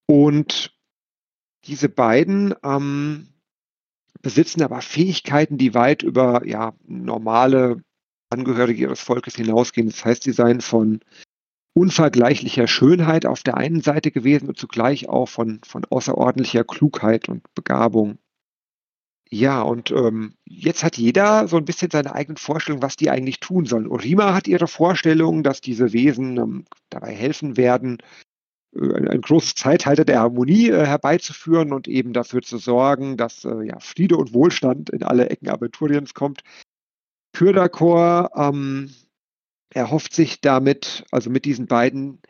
Und 0.07 0.77
diese 1.65 1.89
beiden 1.89 2.55
ähm, 2.63 3.29
besitzen 4.23 4.63
aber 4.63 4.81
Fähigkeiten, 4.83 5.59
die 5.59 5.75
weit 5.75 6.03
über 6.03 6.47
ja, 6.47 6.75
normale 6.87 7.83
Angehörige 8.29 8.83
ihres 8.83 9.01
Volkes 9.01 9.37
hinausgehen. 9.37 9.89
Das 9.89 10.05
heißt, 10.05 10.25
sie 10.25 10.33
seien 10.33 10.61
von 10.61 11.01
unvergleichlicher 11.75 12.67
Schönheit 12.69 13.27
auf 13.27 13.43
der 13.43 13.57
einen 13.57 13.83
Seite 13.83 14.11
gewesen 14.11 14.49
und 14.49 14.59
zugleich 14.59 15.09
auch 15.09 15.27
von, 15.27 15.61
von 15.65 15.85
außerordentlicher 15.85 16.65
Klugheit 16.65 17.29
und 17.29 17.43
Begabung. 17.55 18.19
Ja, 19.31 19.63
und 19.63 19.91
ähm, 19.91 20.35
jetzt 20.45 20.85
hat 20.85 20.97
jeder 20.97 21.49
so 21.49 21.57
ein 21.57 21.65
bisschen 21.65 21.91
seine 21.91 22.15
eigenen 22.15 22.37
Vorstellungen, 22.37 22.83
was 22.83 22.95
die 22.97 23.11
eigentlich 23.11 23.41
tun 23.41 23.67
sollen. 23.67 23.89
Orima 23.89 24.35
hat 24.35 24.47
ihre 24.47 24.69
Vorstellung, 24.69 25.43
dass 25.43 25.61
diese 25.61 25.93
Wesen 25.93 26.37
ähm, 26.37 26.65
dabei 26.91 27.13
helfen 27.13 27.57
werden, 27.57 27.99
äh, 28.77 28.95
ein, 28.95 29.09
ein, 29.09 29.21
großes 29.21 29.57
Zeitalter 29.57 30.05
der 30.05 30.21
Harmonie 30.21 30.71
äh, 30.71 30.87
herbeizuführen 30.87 31.73
und 31.73 31.89
eben 31.89 32.13
dafür 32.13 32.43
zu 32.43 32.59
sorgen, 32.59 33.17
dass 33.17 33.45
äh, 33.45 33.65
ja, 33.65 33.81
Friede 33.81 34.17
und 34.17 34.33
Wohlstand 34.33 34.91
in 34.91 35.03
alle 35.03 35.29
Ecken 35.29 35.49
Aventuriens 35.49 36.15
kommt. 36.15 36.43
Pyrdakor 37.33 38.31
ähm, 38.37 38.95
erhofft 39.75 40.15
sich 40.15 40.41
damit, 40.41 41.05
also 41.11 41.31
mit 41.31 41.45
diesen 41.45 41.67
beiden, 41.67 42.21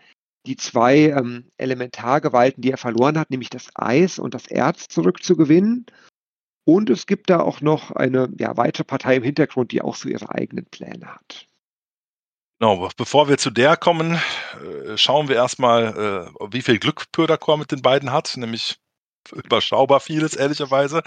die 0.46 0.56
zwei 0.56 1.10
ähm, 1.10 1.50
Elementargewalten, 1.58 2.62
die 2.62 2.70
er 2.70 2.78
verloren 2.78 3.18
hat, 3.18 3.30
nämlich 3.30 3.50
das 3.50 3.68
Eis 3.74 4.18
und 4.18 4.32
das 4.32 4.46
Erz 4.46 4.88
zurückzugewinnen 4.88 5.84
und 6.66 6.90
es 6.90 7.06
gibt 7.06 7.30
da 7.30 7.40
auch 7.40 7.60
noch 7.60 7.92
eine 7.92 8.28
ja, 8.38 8.56
weitere 8.56 8.82
Partei 8.82 9.16
im 9.16 9.22
Hintergrund, 9.22 9.70
die 9.70 9.82
auch 9.82 9.94
so 9.94 10.08
ihre 10.08 10.34
eigenen 10.34 10.66
Pläne 10.66 11.06
hat. 11.06 11.46
Genau, 12.58 12.88
bevor 12.96 13.28
wir 13.28 13.38
zu 13.38 13.50
der 13.50 13.76
kommen, 13.76 14.14
äh, 14.14 14.98
schauen 14.98 15.28
wir 15.28 15.36
erstmal, 15.36 16.26
äh, 16.28 16.52
wie 16.52 16.62
viel 16.62 16.78
Glück 16.78 17.12
Pöderkor 17.12 17.56
mit 17.56 17.70
den 17.70 17.82
beiden 17.82 18.10
hat, 18.10 18.36
nämlich 18.36 18.78
überschaubar 19.32 20.00
vieles, 20.00 20.34
ehrlicherweise. 20.34 21.02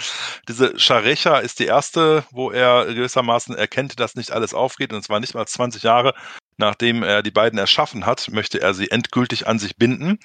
Diese 0.48 0.80
Scharecha 0.80 1.40
ist 1.40 1.60
die 1.60 1.66
erste, 1.66 2.24
wo 2.32 2.52
er 2.52 2.86
gewissermaßen 2.86 3.54
erkennt, 3.54 4.00
dass 4.00 4.16
nicht 4.16 4.32
alles 4.32 4.54
aufgeht. 4.54 4.94
Und 4.94 5.04
zwar 5.04 5.20
nicht 5.20 5.34
mal 5.34 5.46
20 5.46 5.84
Jahre, 5.84 6.14
nachdem 6.56 7.04
er 7.04 7.22
die 7.22 7.32
beiden 7.32 7.60
erschaffen 7.60 8.06
hat, 8.06 8.30
möchte 8.32 8.62
er 8.62 8.74
sie 8.74 8.92
endgültig 8.92 9.46
an 9.46 9.60
sich 9.60 9.76
binden. 9.76 10.20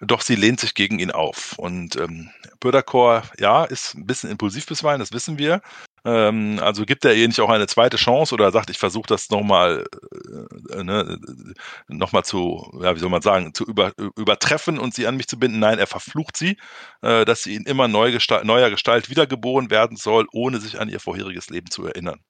Doch 0.00 0.20
sie 0.20 0.36
lehnt 0.36 0.60
sich 0.60 0.74
gegen 0.74 0.98
ihn 0.98 1.10
auf. 1.10 1.54
Und 1.58 1.96
ähm, 1.96 2.30
Böderkor, 2.60 3.22
ja, 3.38 3.64
ist 3.64 3.94
ein 3.94 4.06
bisschen 4.06 4.30
impulsiv 4.30 4.66
bisweilen, 4.66 5.00
das 5.00 5.12
wissen 5.12 5.38
wir. 5.38 5.62
Ähm, 6.04 6.60
also 6.62 6.84
gibt 6.84 7.04
er 7.04 7.14
ihr 7.14 7.26
nicht 7.26 7.40
auch 7.40 7.48
eine 7.48 7.66
zweite 7.66 7.96
Chance 7.96 8.34
oder 8.34 8.52
sagt, 8.52 8.70
ich 8.70 8.78
versuche 8.78 9.08
das 9.08 9.30
nochmal 9.30 9.86
äh, 10.70 10.84
ne, 10.84 11.18
noch 11.88 12.12
zu, 12.22 12.78
ja, 12.82 12.94
wie 12.94 13.00
soll 13.00 13.10
man 13.10 13.22
sagen, 13.22 13.54
zu 13.54 13.64
über, 13.64 13.92
übertreffen 14.16 14.78
und 14.78 14.94
sie 14.94 15.06
an 15.06 15.16
mich 15.16 15.28
zu 15.28 15.38
binden. 15.38 15.58
Nein, 15.58 15.78
er 15.78 15.86
verflucht 15.86 16.36
sie, 16.36 16.58
äh, 17.02 17.24
dass 17.24 17.42
sie 17.42 17.56
in 17.56 17.64
immer 17.64 17.88
neu 17.88 18.12
Gestalt, 18.12 18.44
neuer 18.44 18.70
Gestalt 18.70 19.10
wiedergeboren 19.10 19.70
werden 19.70 19.96
soll, 19.96 20.26
ohne 20.32 20.60
sich 20.60 20.78
an 20.78 20.88
ihr 20.88 21.00
vorheriges 21.00 21.50
Leben 21.50 21.70
zu 21.70 21.86
erinnern. 21.86 22.20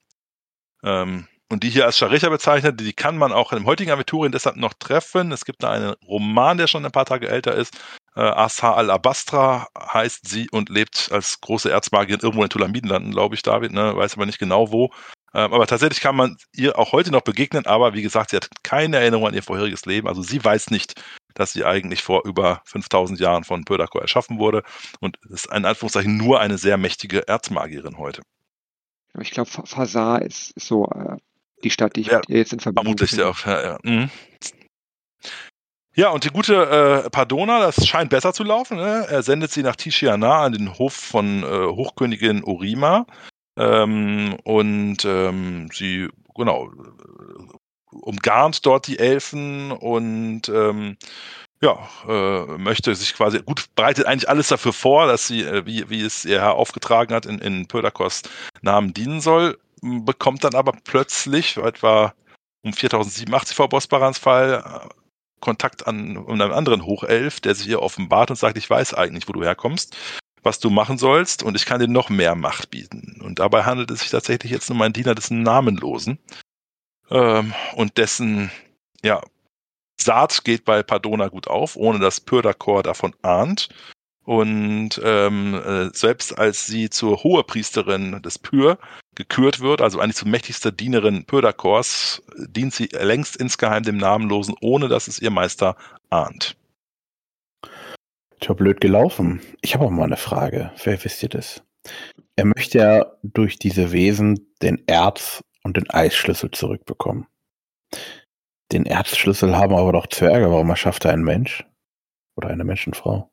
Ähm, 0.84 1.26
und 1.48 1.62
die 1.62 1.70
hier 1.70 1.86
als 1.86 1.96
Scharicha 1.96 2.28
bezeichnet, 2.28 2.80
die 2.80 2.92
kann 2.92 3.16
man 3.16 3.32
auch 3.32 3.52
im 3.52 3.66
heutigen 3.66 3.90
Aventurien 3.90 4.32
deshalb 4.32 4.56
noch 4.56 4.74
treffen. 4.74 5.30
Es 5.30 5.44
gibt 5.44 5.62
da 5.62 5.70
einen 5.70 5.94
Roman, 6.06 6.58
der 6.58 6.66
schon 6.66 6.84
ein 6.84 6.92
paar 6.92 7.04
Tage 7.04 7.28
älter 7.28 7.54
ist. 7.54 7.74
Äh, 8.16 8.20
Asa 8.20 8.74
al-Abastra 8.74 9.68
heißt 9.78 10.28
sie 10.28 10.48
und 10.50 10.70
lebt 10.70 11.10
als 11.12 11.40
große 11.40 11.70
Erzmagierin 11.70 12.20
irgendwo 12.22 12.42
in 12.42 12.50
Tulamidenlanden, 12.50 13.12
glaube 13.12 13.36
ich, 13.36 13.42
David, 13.42 13.72
ne? 13.72 13.96
weiß 13.96 14.14
aber 14.14 14.26
nicht 14.26 14.38
genau 14.38 14.72
wo. 14.72 14.90
Ähm, 15.34 15.52
aber 15.52 15.66
tatsächlich 15.66 16.00
kann 16.00 16.16
man 16.16 16.36
ihr 16.52 16.78
auch 16.78 16.92
heute 16.92 17.12
noch 17.12 17.20
begegnen, 17.20 17.66
aber 17.66 17.94
wie 17.94 18.02
gesagt, 18.02 18.30
sie 18.30 18.36
hat 18.36 18.48
keine 18.62 18.96
Erinnerung 18.96 19.28
an 19.28 19.34
ihr 19.34 19.42
vorheriges 19.42 19.84
Leben. 19.84 20.08
Also 20.08 20.22
sie 20.22 20.42
weiß 20.42 20.70
nicht, 20.70 21.00
dass 21.34 21.52
sie 21.52 21.64
eigentlich 21.64 22.02
vor 22.02 22.24
über 22.24 22.62
5000 22.64 23.20
Jahren 23.20 23.44
von 23.44 23.64
Pördakor 23.64 24.00
erschaffen 24.00 24.38
wurde 24.38 24.62
und 25.00 25.18
ist 25.28 25.46
in 25.52 25.64
Anführungszeichen 25.64 26.16
nur 26.16 26.40
eine 26.40 26.58
sehr 26.58 26.78
mächtige 26.78 27.28
Erzmagierin 27.28 27.98
heute. 27.98 28.22
Ich 29.20 29.30
glaube, 29.30 29.50
Fasar 29.50 30.22
ist 30.22 30.52
so 30.58 30.86
äh, 30.86 31.16
die 31.66 31.70
Stadt, 31.70 31.96
die 31.96 32.02
ich 32.02 32.06
ja, 32.08 32.20
jetzt 32.28 32.52
in 32.52 32.60
Verbindung 32.60 32.96
Vermutlich 32.96 33.22
auch, 33.22 33.44
ja, 33.44 33.62
ja. 33.62 33.78
Mhm. 33.82 34.10
Ja, 35.96 36.10
und 36.10 36.24
die 36.24 36.30
gute 36.30 37.04
äh, 37.06 37.10
Pardona, 37.10 37.58
das 37.58 37.86
scheint 37.86 38.10
besser 38.10 38.32
zu 38.32 38.44
laufen. 38.44 38.76
Ne? 38.76 39.06
Er 39.08 39.22
sendet 39.22 39.50
sie 39.50 39.62
nach 39.62 39.76
Tishiana 39.76 40.42
an 40.42 40.52
den 40.52 40.78
Hof 40.78 40.92
von 40.92 41.42
äh, 41.42 41.46
Hochkönigin 41.46 42.44
Orima. 42.44 43.06
Ähm, 43.58 44.36
und 44.44 45.04
ähm, 45.06 45.68
sie, 45.72 46.08
genau, 46.34 46.70
umgarnt 47.90 48.64
dort 48.66 48.86
die 48.86 48.98
Elfen 48.98 49.72
und 49.72 50.50
ähm, 50.50 50.98
ja, 51.62 51.78
äh, 52.06 52.58
möchte 52.58 52.94
sich 52.94 53.14
quasi, 53.14 53.40
gut, 53.40 53.64
bereitet 53.74 54.04
eigentlich 54.04 54.28
alles 54.28 54.48
dafür 54.48 54.74
vor, 54.74 55.06
dass 55.06 55.26
sie, 55.26 55.40
äh, 55.40 55.64
wie, 55.64 55.88
wie 55.88 56.02
es 56.02 56.26
ihr 56.26 56.42
Herr 56.42 56.56
aufgetragen 56.56 57.14
hat, 57.14 57.24
in, 57.24 57.38
in 57.38 57.66
Pödakos 57.66 58.22
Namen 58.60 58.92
dienen 58.92 59.22
soll 59.22 59.56
bekommt 60.04 60.44
dann 60.44 60.54
aber 60.54 60.72
plötzlich, 60.84 61.56
etwa 61.56 62.14
um 62.62 62.72
4087 62.72 63.56
vor 63.56 63.68
Bosbarans 63.68 64.18
Fall, 64.18 64.62
äh, 64.64 64.88
Kontakt 65.40 65.86
an, 65.86 66.16
an 66.16 66.40
einen 66.40 66.52
anderen 66.52 66.84
Hochelf, 66.84 67.40
der 67.40 67.54
sich 67.54 67.68
ihr 67.68 67.82
offenbart 67.82 68.30
und 68.30 68.36
sagt, 68.36 68.56
ich 68.56 68.68
weiß 68.68 68.94
eigentlich, 68.94 69.28
wo 69.28 69.32
du 69.32 69.44
herkommst, 69.44 69.96
was 70.42 70.58
du 70.58 70.70
machen 70.70 70.98
sollst 70.98 71.42
und 71.42 71.54
ich 71.56 71.66
kann 71.66 71.80
dir 71.80 71.88
noch 71.88 72.08
mehr 72.08 72.34
Macht 72.34 72.70
bieten. 72.70 73.20
Und 73.22 73.38
dabei 73.38 73.64
handelt 73.64 73.90
es 73.90 74.00
sich 74.00 74.10
tatsächlich 74.10 74.50
jetzt 74.50 74.70
um 74.70 74.80
einen 74.80 74.94
Diener 74.94 75.14
des 75.14 75.30
Namenlosen 75.30 76.18
ähm, 77.10 77.52
und 77.74 77.98
dessen, 77.98 78.50
ja, 79.04 79.20
Saat 80.00 80.44
geht 80.44 80.64
bei 80.64 80.82
Pardona 80.82 81.28
gut 81.28 81.48
auf, 81.48 81.76
ohne 81.76 81.98
dass 81.98 82.20
Pyrdakor 82.20 82.82
davon 82.82 83.14
ahnt. 83.22 83.68
Und 84.26 85.00
ähm, 85.04 85.54
äh, 85.54 85.90
selbst 85.94 86.36
als 86.36 86.66
sie 86.66 86.90
zur 86.90 87.22
Hohepriesterin 87.22 88.20
des 88.22 88.40
Pyr 88.40 88.76
gekürt 89.14 89.60
wird, 89.60 89.80
also 89.80 90.00
eigentlich 90.00 90.16
zur 90.16 90.28
mächtigster 90.28 90.72
Dienerin 90.72 91.26
Pödakors, 91.26 92.22
dient 92.36 92.74
sie 92.74 92.86
längst 92.86 93.36
insgeheim 93.36 93.84
dem 93.84 93.98
Namenlosen, 93.98 94.56
ohne 94.60 94.88
dass 94.88 95.06
es 95.06 95.20
ihr 95.20 95.30
Meister 95.30 95.76
ahnt. 96.10 96.56
Tja, 98.40 98.52
blöd 98.54 98.80
gelaufen. 98.80 99.40
Ich 99.62 99.74
habe 99.74 99.84
auch 99.84 99.90
mal 99.90 100.02
eine 100.02 100.16
Frage. 100.16 100.72
Wer 100.82 101.04
wisst 101.04 101.22
ihr 101.22 101.28
das? 101.28 101.62
Er 102.34 102.46
möchte 102.46 102.78
ja 102.78 103.06
durch 103.22 103.60
diese 103.60 103.92
Wesen 103.92 104.52
den 104.60 104.82
Erz 104.88 105.44
und 105.62 105.76
den 105.76 105.88
Eisschlüssel 105.88 106.50
zurückbekommen. 106.50 107.28
Den 108.72 108.86
Erzschlüssel 108.86 109.56
haben 109.56 109.76
aber 109.76 109.92
doch 109.92 110.08
Zwerge. 110.08 110.50
Warum 110.50 110.68
erschafft 110.68 111.04
er 111.04 111.12
einen 111.12 111.22
Mensch? 111.22 111.64
Oder 112.36 112.48
eine 112.48 112.64
Menschenfrau? 112.64 113.30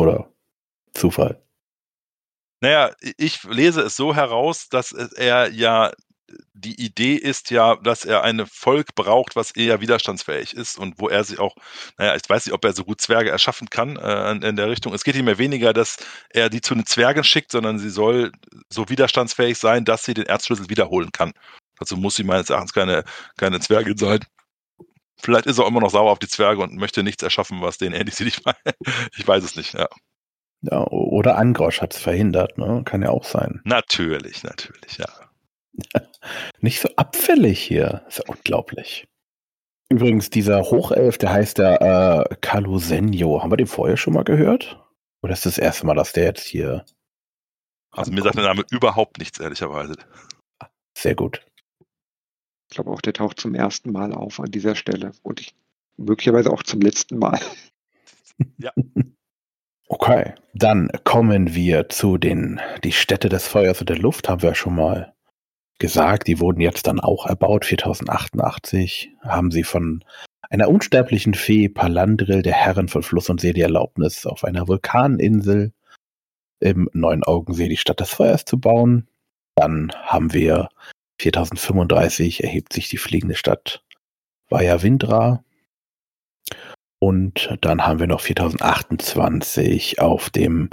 Oder 0.00 0.32
Zufall? 0.94 1.42
Naja, 2.60 2.94
ich 3.16 3.44
lese 3.44 3.82
es 3.82 3.96
so 3.96 4.14
heraus, 4.14 4.68
dass 4.68 4.92
er 4.92 5.50
ja 5.50 5.92
die 6.54 6.80
Idee 6.80 7.14
ist 7.14 7.50
ja, 7.50 7.76
dass 7.76 8.04
er 8.04 8.22
ein 8.22 8.46
Volk 8.46 8.94
braucht, 8.94 9.34
was 9.34 9.50
eher 9.50 9.80
widerstandsfähig 9.80 10.54
ist 10.54 10.78
und 10.78 10.98
wo 10.98 11.08
er 11.08 11.24
sich 11.24 11.38
auch, 11.38 11.54
naja, 11.98 12.14
ich 12.14 12.28
weiß 12.28 12.46
nicht, 12.46 12.54
ob 12.54 12.64
er 12.64 12.72
so 12.72 12.84
gut 12.84 13.00
Zwerge 13.00 13.30
erschaffen 13.30 13.68
kann 13.68 13.96
äh, 13.96 14.32
in 14.48 14.56
der 14.56 14.68
Richtung. 14.68 14.94
Es 14.94 15.04
geht 15.04 15.16
ihm 15.16 15.28
ja 15.28 15.38
weniger, 15.38 15.72
dass 15.72 15.96
er 16.30 16.48
die 16.48 16.60
zu 16.60 16.74
den 16.74 16.86
Zwergen 16.86 17.24
schickt, 17.24 17.50
sondern 17.50 17.78
sie 17.78 17.90
soll 17.90 18.32
so 18.68 18.88
widerstandsfähig 18.88 19.58
sein, 19.58 19.84
dass 19.84 20.04
sie 20.04 20.14
den 20.14 20.26
Erzschlüssel 20.26 20.68
wiederholen 20.68 21.12
kann. 21.12 21.32
Dazu 21.78 21.96
muss 21.96 22.14
sie 22.14 22.24
meines 22.24 22.50
Erachtens 22.50 22.72
keine, 22.72 23.04
keine 23.36 23.60
Zwergin 23.60 23.96
sein. 23.96 24.20
Vielleicht 25.22 25.46
ist 25.46 25.58
er 25.58 25.66
immer 25.66 25.80
noch 25.80 25.90
sauer 25.90 26.10
auf 26.10 26.18
die 26.18 26.28
Zwerge 26.28 26.62
und 26.62 26.76
möchte 26.76 27.02
nichts 27.02 27.22
erschaffen, 27.22 27.60
was 27.60 27.78
denen 27.78 27.94
ähnlich 27.94 28.14
sieht. 28.14 28.40
Ich 29.16 29.26
weiß 29.26 29.44
es 29.44 29.56
nicht, 29.56 29.74
ja. 29.74 29.88
Ja, 30.62 30.86
oder 30.88 31.36
Angrosch 31.36 31.80
hat 31.80 31.94
es 31.94 32.00
verhindert, 32.00 32.58
ne? 32.58 32.82
Kann 32.84 33.02
ja 33.02 33.10
auch 33.10 33.24
sein. 33.24 33.60
Natürlich, 33.64 34.42
natürlich, 34.42 34.98
ja. 34.98 35.08
Nicht 36.60 36.80
so 36.80 36.88
abfällig 36.96 37.60
hier. 37.60 38.04
ist 38.08 38.18
ja 38.18 38.24
unglaublich. 38.28 39.06
Übrigens, 39.88 40.30
dieser 40.30 40.62
Hochelf, 40.62 41.18
der 41.18 41.32
heißt 41.32 41.58
der 41.58 42.28
äh, 42.30 42.36
Calusenio. 42.40 43.42
Haben 43.42 43.52
wir 43.52 43.56
den 43.56 43.66
vorher 43.66 43.96
schon 43.96 44.14
mal 44.14 44.24
gehört? 44.24 44.80
Oder 45.22 45.32
ist 45.32 45.46
das, 45.46 45.54
das 45.54 45.64
erste 45.64 45.86
Mal, 45.86 45.94
dass 45.94 46.12
der 46.12 46.24
jetzt 46.24 46.46
hier. 46.46 46.84
Also 47.90 48.12
mir 48.12 48.22
sagt 48.22 48.36
der 48.36 48.44
Name 48.44 48.64
überhaupt 48.70 49.18
nichts, 49.18 49.40
ehrlicherweise. 49.40 49.96
Sehr 50.96 51.14
gut. 51.14 51.44
Ich 52.70 52.76
glaube 52.76 52.90
auch, 52.90 53.00
der 53.00 53.12
taucht 53.12 53.40
zum 53.40 53.54
ersten 53.54 53.90
Mal 53.90 54.12
auf 54.12 54.38
an 54.38 54.50
dieser 54.50 54.76
Stelle. 54.76 55.10
Und 55.22 55.40
ich 55.40 55.54
möglicherweise 55.96 56.52
auch 56.52 56.62
zum 56.62 56.80
letzten 56.80 57.18
Mal. 57.18 57.40
Ja. 58.58 58.72
Okay, 59.92 60.34
dann 60.54 60.88
kommen 61.02 61.52
wir 61.56 61.88
zu 61.88 62.16
den, 62.16 62.60
die 62.84 62.92
Städte 62.92 63.28
des 63.28 63.48
Feuers 63.48 63.80
und 63.80 63.88
der 63.90 63.98
Luft 63.98 64.28
haben 64.28 64.40
wir 64.40 64.54
schon 64.54 64.76
mal 64.76 65.14
gesagt. 65.80 66.28
Die 66.28 66.38
wurden 66.38 66.60
jetzt 66.60 66.86
dann 66.86 67.00
auch 67.00 67.26
erbaut, 67.26 67.64
4088 67.64 69.16
haben 69.20 69.50
sie 69.50 69.64
von 69.64 70.04
einer 70.48 70.68
unsterblichen 70.68 71.34
Fee 71.34 71.68
Palandril, 71.68 72.42
der 72.42 72.52
Herrin 72.52 72.86
von 72.86 73.02
Fluss 73.02 73.28
und 73.30 73.40
See, 73.40 73.52
die 73.52 73.62
Erlaubnis, 73.62 74.26
auf 74.26 74.44
einer 74.44 74.68
Vulkaninsel 74.68 75.72
im 76.60 76.88
Neun-Augensee 76.92 77.66
die 77.66 77.76
Stadt 77.76 77.98
des 77.98 78.10
Feuers 78.10 78.44
zu 78.44 78.60
bauen. 78.60 79.08
Dann 79.56 79.90
haben 80.04 80.32
wir 80.32 80.68
4035 81.20 82.42
erhebt 82.44 82.72
sich 82.72 82.88
die 82.88 82.96
fliegende 82.96 83.34
Stadt 83.34 83.84
Vajavindra. 84.48 85.44
Und 86.98 87.58
dann 87.60 87.86
haben 87.86 88.00
wir 88.00 88.06
noch 88.06 88.22
4028 88.22 90.00
auf 90.00 90.30
dem 90.30 90.70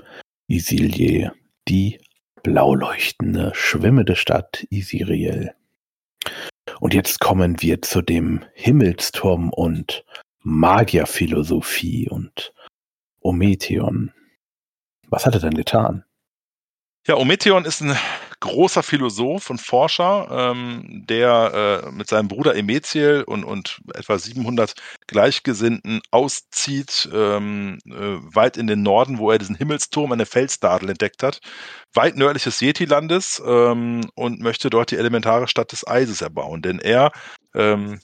Isilje 0.47 1.33
die 1.67 1.99
blau 2.43 2.75
leuchtende, 2.75 3.51
schwimmende 3.53 4.15
Stadt 4.15 4.65
Isiriel. 4.69 5.53
Und 6.79 6.93
jetzt 6.93 7.19
kommen 7.19 7.61
wir 7.61 7.81
zu 7.81 8.01
dem 8.01 8.45
Himmelsturm 8.53 9.49
und 9.49 10.05
Magierphilosophie 10.43 12.07
und 12.09 12.53
Ometheon. 13.19 14.13
Was 15.09 15.25
hat 15.25 15.33
er 15.33 15.41
denn 15.41 15.55
getan? 15.55 16.05
Ja, 17.05 17.15
Ometheon 17.15 17.65
ist 17.65 17.81
ein 17.81 17.97
großer 18.39 18.83
Philosoph 18.83 19.49
und 19.49 19.59
Forscher, 19.59 20.27
ähm, 20.31 21.03
der 21.07 21.83
äh, 21.85 21.91
mit 21.91 22.07
seinem 22.07 22.27
Bruder 22.27 22.55
Emethiel 22.55 23.23
und, 23.25 23.43
und 23.43 23.79
etwa 23.93 24.17
700 24.17 24.73
Gleichgesinnten 25.07 26.01
auszieht, 26.11 27.09
ähm, 27.13 27.79
äh, 27.85 27.91
weit 28.35 28.57
in 28.57 28.67
den 28.67 28.83
Norden, 28.83 29.17
wo 29.17 29.31
er 29.31 29.39
diesen 29.39 29.55
Himmelsturm, 29.55 30.11
eine 30.11 30.25
Felsdadel 30.25 30.89
entdeckt 30.89 31.23
hat, 31.23 31.39
weit 31.93 32.15
nördlich 32.15 32.43
des 32.43 32.61
Yeti-Landes 32.61 33.41
ähm, 33.45 34.09
und 34.15 34.39
möchte 34.39 34.69
dort 34.69 34.91
die 34.91 34.97
elementare 34.97 35.47
Stadt 35.47 35.71
des 35.71 35.87
Eises 35.87 36.21
erbauen. 36.21 36.61
Denn 36.61 36.79
er 36.79 37.11
ähm, 37.55 37.99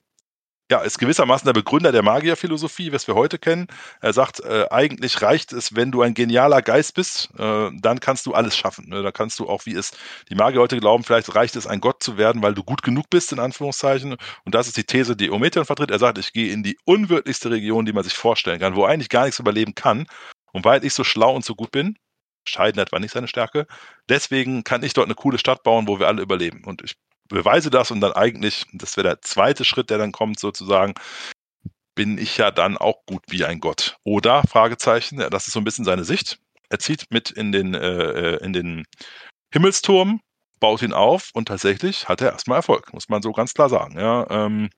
ja, 0.74 0.82
ist 0.82 0.98
gewissermaßen 0.98 1.46
der 1.46 1.54
Begründer 1.54 1.92
der 1.92 2.02
Magierphilosophie, 2.02 2.92
was 2.92 3.06
wir 3.06 3.14
heute 3.14 3.38
kennen. 3.38 3.68
Er 4.02 4.12
sagt, 4.12 4.40
äh, 4.40 4.66
eigentlich 4.72 5.22
reicht 5.22 5.54
es, 5.54 5.76
wenn 5.76 5.92
du 5.92 6.02
ein 6.02 6.16
genialer 6.16 6.64
Geist 6.64 6.96
bist, 6.96 7.30
äh, 7.38 7.70
dann 7.80 8.00
kannst 8.00 8.26
du 8.26 8.34
alles 8.34 8.58
schaffen. 8.58 8.90
Ne? 8.90 9.04
Da 9.04 9.12
kannst 9.12 9.38
du 9.38 9.48
auch, 9.48 9.68
wie 9.68 9.76
es 9.76 9.92
die 10.32 10.36
Magier 10.36 10.62
heute 10.62 10.80
glauben, 10.80 11.04
vielleicht 11.04 11.36
reicht 11.36 11.56
es, 11.58 11.68
ein 11.68 11.80
Gott 11.80 12.02
zu 12.02 12.18
werden, 12.18 12.42
weil 12.42 12.56
du 12.56 12.64
gut 12.64 12.82
genug 12.82 13.08
bist, 13.12 13.32
in 13.32 13.40
Anführungszeichen. 13.40 14.16
Und 14.46 14.56
das 14.56 14.66
ist 14.66 14.76
die 14.76 14.84
These, 14.84 15.16
die 15.16 15.30
Ometheon 15.30 15.66
vertritt. 15.66 15.92
Er 15.92 16.00
sagt, 16.00 16.18
ich 16.18 16.34
gehe 16.34 16.52
in 16.52 16.64
die 16.64 16.76
unwirtlichste 16.86 17.52
Region, 17.52 17.86
die 17.86 17.94
man 17.94 18.04
sich 18.04 18.16
vorstellen 18.16 18.60
kann, 18.60 18.76
wo 18.76 18.84
eigentlich 18.84 19.10
gar 19.10 19.26
nichts 19.26 19.38
überleben 19.38 19.76
kann. 19.76 20.08
Und 20.54 20.66
weil 20.66 20.84
ich 20.84 20.96
so 20.96 21.04
schlau 21.04 21.36
und 21.36 21.46
so 21.46 21.54
gut 21.54 21.70
bin, 21.70 21.98
Scheiden 22.46 22.82
etwa 22.82 23.00
nicht 23.00 23.14
seine 23.14 23.28
Stärke. 23.28 23.68
Deswegen 24.10 24.64
kann 24.64 24.82
ich 24.82 24.94
dort 24.94 25.06
eine 25.06 25.16
coole 25.16 25.38
Stadt 25.38 25.62
bauen, 25.62 25.88
wo 25.88 26.00
wir 26.00 26.08
alle 26.08 26.24
überleben. 26.24 26.64
Und 26.66 26.82
ich 26.82 26.96
beweise 27.30 27.70
das 27.70 27.92
und 27.92 28.02
dann 28.02 28.14
eigentlich, 28.14 28.66
das 28.74 28.98
wäre 28.98 29.10
der 29.10 29.22
zweite 29.22 29.66
Schritt, 29.66 29.90
der 29.90 29.98
dann 29.98 30.12
kommt, 30.12 30.40
sozusagen, 30.40 30.94
bin 31.96 32.18
ich 32.18 32.38
ja 32.38 32.52
dann 32.52 32.78
auch 32.78 33.06
gut 33.06 33.24
wie 33.30 33.46
ein 33.46 33.60
Gott. 33.60 33.98
Oder, 34.04 34.44
Fragezeichen, 34.44 35.18
das 35.18 35.48
ist 35.48 35.54
so 35.54 35.60
ein 35.60 35.64
bisschen 35.64 35.86
seine 35.86 36.04
Sicht. 36.04 36.40
Er 36.70 36.80
zieht 36.80 37.12
mit 37.12 37.30
in 37.30 37.52
den, 37.52 37.74
äh, 37.76 38.38
in 38.38 38.54
den 38.54 38.86
Himmelsturm, 39.54 40.22
baut 40.60 40.82
ihn 40.82 40.94
auf 40.94 41.30
und 41.34 41.48
tatsächlich 41.48 42.08
hat 42.08 42.22
er 42.22 42.32
erstmal 42.32 42.58
Erfolg, 42.58 42.94
muss 42.94 43.10
man 43.10 43.22
so 43.22 43.32
ganz 43.32 43.54
klar 43.54 43.70
sagen. 43.70 44.00
Ja, 44.00 44.26
ähm, 44.30 44.70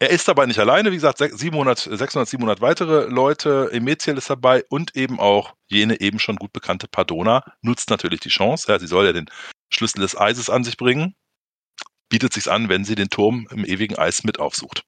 er 0.00 0.10
ist 0.10 0.28
dabei 0.28 0.46
nicht 0.46 0.60
alleine, 0.60 0.92
wie 0.92 0.96
gesagt, 0.96 1.18
700, 1.18 1.78
600, 1.78 2.28
700 2.28 2.60
weitere 2.60 3.06
Leute, 3.06 3.70
Emethiel 3.72 4.16
ist 4.16 4.30
dabei 4.30 4.64
und 4.68 4.94
eben 4.94 5.18
auch 5.18 5.54
jene 5.66 6.00
eben 6.00 6.18
schon 6.18 6.36
gut 6.36 6.52
bekannte 6.52 6.86
Pardona 6.86 7.42
nutzt 7.62 7.90
natürlich 7.90 8.20
die 8.20 8.28
Chance. 8.28 8.70
Ja, 8.70 8.78
sie 8.78 8.86
soll 8.86 9.06
ja 9.06 9.12
den 9.12 9.28
Schlüssel 9.70 10.00
des 10.00 10.16
Eises 10.16 10.50
an 10.50 10.62
sich 10.62 10.76
bringen 10.76 11.14
bietet 12.08 12.32
sich 12.32 12.50
an, 12.50 12.68
wenn 12.68 12.84
sie 12.84 12.94
den 12.94 13.10
Turm 13.10 13.46
im 13.50 13.64
ewigen 13.64 13.96
Eis 13.96 14.24
mit 14.24 14.40
aufsucht. 14.40 14.84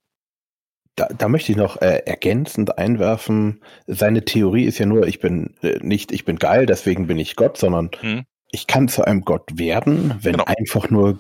Da, 0.97 1.07
da 1.07 1.29
möchte 1.29 1.53
ich 1.53 1.59
noch 1.59 1.81
äh, 1.81 2.03
ergänzend 2.05 2.79
einwerfen, 2.79 3.63
seine 3.87 4.25
Theorie 4.25 4.65
ist 4.65 4.79
ja 4.79 4.87
nur, 4.87 5.07
ich 5.07 5.21
bin 5.21 5.55
äh, 5.63 5.79
nicht, 5.81 6.13
ich 6.13 6.25
bin 6.25 6.39
geil, 6.39 6.67
deswegen 6.67 7.07
bin 7.07 7.19
ich 7.19 7.37
Gott, 7.37 7.57
sondern 7.57 7.91
hm. 8.01 8.25
ich 8.51 8.67
kann 8.67 8.89
zu 8.89 9.05
einem 9.05 9.23
Gott 9.23 9.59
werden, 9.59 10.17
wenn 10.21 10.33
genau. 10.33 10.45
einfach 10.45 10.91
nur 10.91 11.19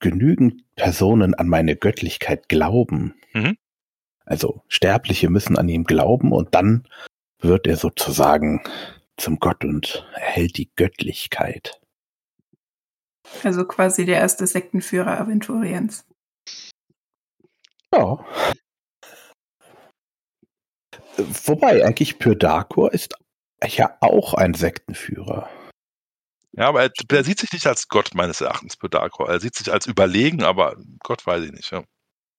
genügend 0.00 0.62
Personen 0.76 1.34
an 1.34 1.48
meine 1.48 1.76
Göttlichkeit 1.76 2.48
glauben. 2.48 3.14
Mhm. 3.32 3.56
Also 4.26 4.62
Sterbliche 4.68 5.30
müssen 5.30 5.56
an 5.56 5.68
ihn 5.68 5.84
glauben 5.84 6.32
und 6.32 6.54
dann 6.54 6.86
wird 7.40 7.66
er 7.66 7.76
sozusagen 7.76 8.62
zum 9.16 9.38
Gott 9.38 9.64
und 9.64 10.06
erhält 10.14 10.58
die 10.58 10.70
Göttlichkeit. 10.74 11.80
Also 13.42 13.64
quasi 13.64 14.04
der 14.04 14.16
erste 14.16 14.46
Sektenführer 14.46 15.18
Aventuriens. 15.20 16.06
Ja. 17.92 18.24
Wobei, 21.16 21.84
eigentlich 21.84 22.18
Pyrdakor 22.18 22.92
ist 22.92 23.14
ja 23.66 23.96
auch 24.00 24.34
ein 24.34 24.54
Sektenführer. 24.54 25.48
Ja, 26.52 26.68
aber 26.68 26.82
er, 26.82 26.90
er, 27.10 27.24
sieht 27.24 27.40
sich 27.40 27.52
nicht 27.52 27.66
als 27.66 27.88
Gott 27.88 28.10
meines 28.14 28.40
Erachtens, 28.40 28.76
Pyrdakor. 28.76 29.28
Er 29.28 29.40
sieht 29.40 29.54
sich 29.54 29.72
als 29.72 29.86
überlegen, 29.86 30.42
aber 30.42 30.76
Gott 31.00 31.26
weiß 31.26 31.44
ich 31.44 31.52
nicht. 31.52 31.70
Ja. 31.70 31.84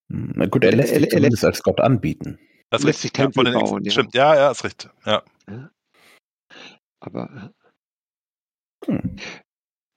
Hm, 0.09 0.33
na 0.36 0.45
gut, 0.45 0.63
er 0.63 0.73
lässt 0.73 0.93
sich 0.93 1.09
zumindest 1.09 1.43
als 1.43 1.63
Gott 1.63 1.81
anbieten. 1.81 2.39
Das 2.69 2.83
lässt 2.83 3.01
sich 3.01 3.11
Tempel 3.11 3.45
ja, 3.47 3.59
bauen, 3.59 3.83
ja. 3.83 3.91
Stimmt, 3.91 4.13
ja, 4.13 4.36
ja, 4.36 4.51
ist 4.51 4.63
richtig. 4.63 4.89
Ja. 5.05 5.23
Aber 6.99 7.53
hm. 8.86 9.17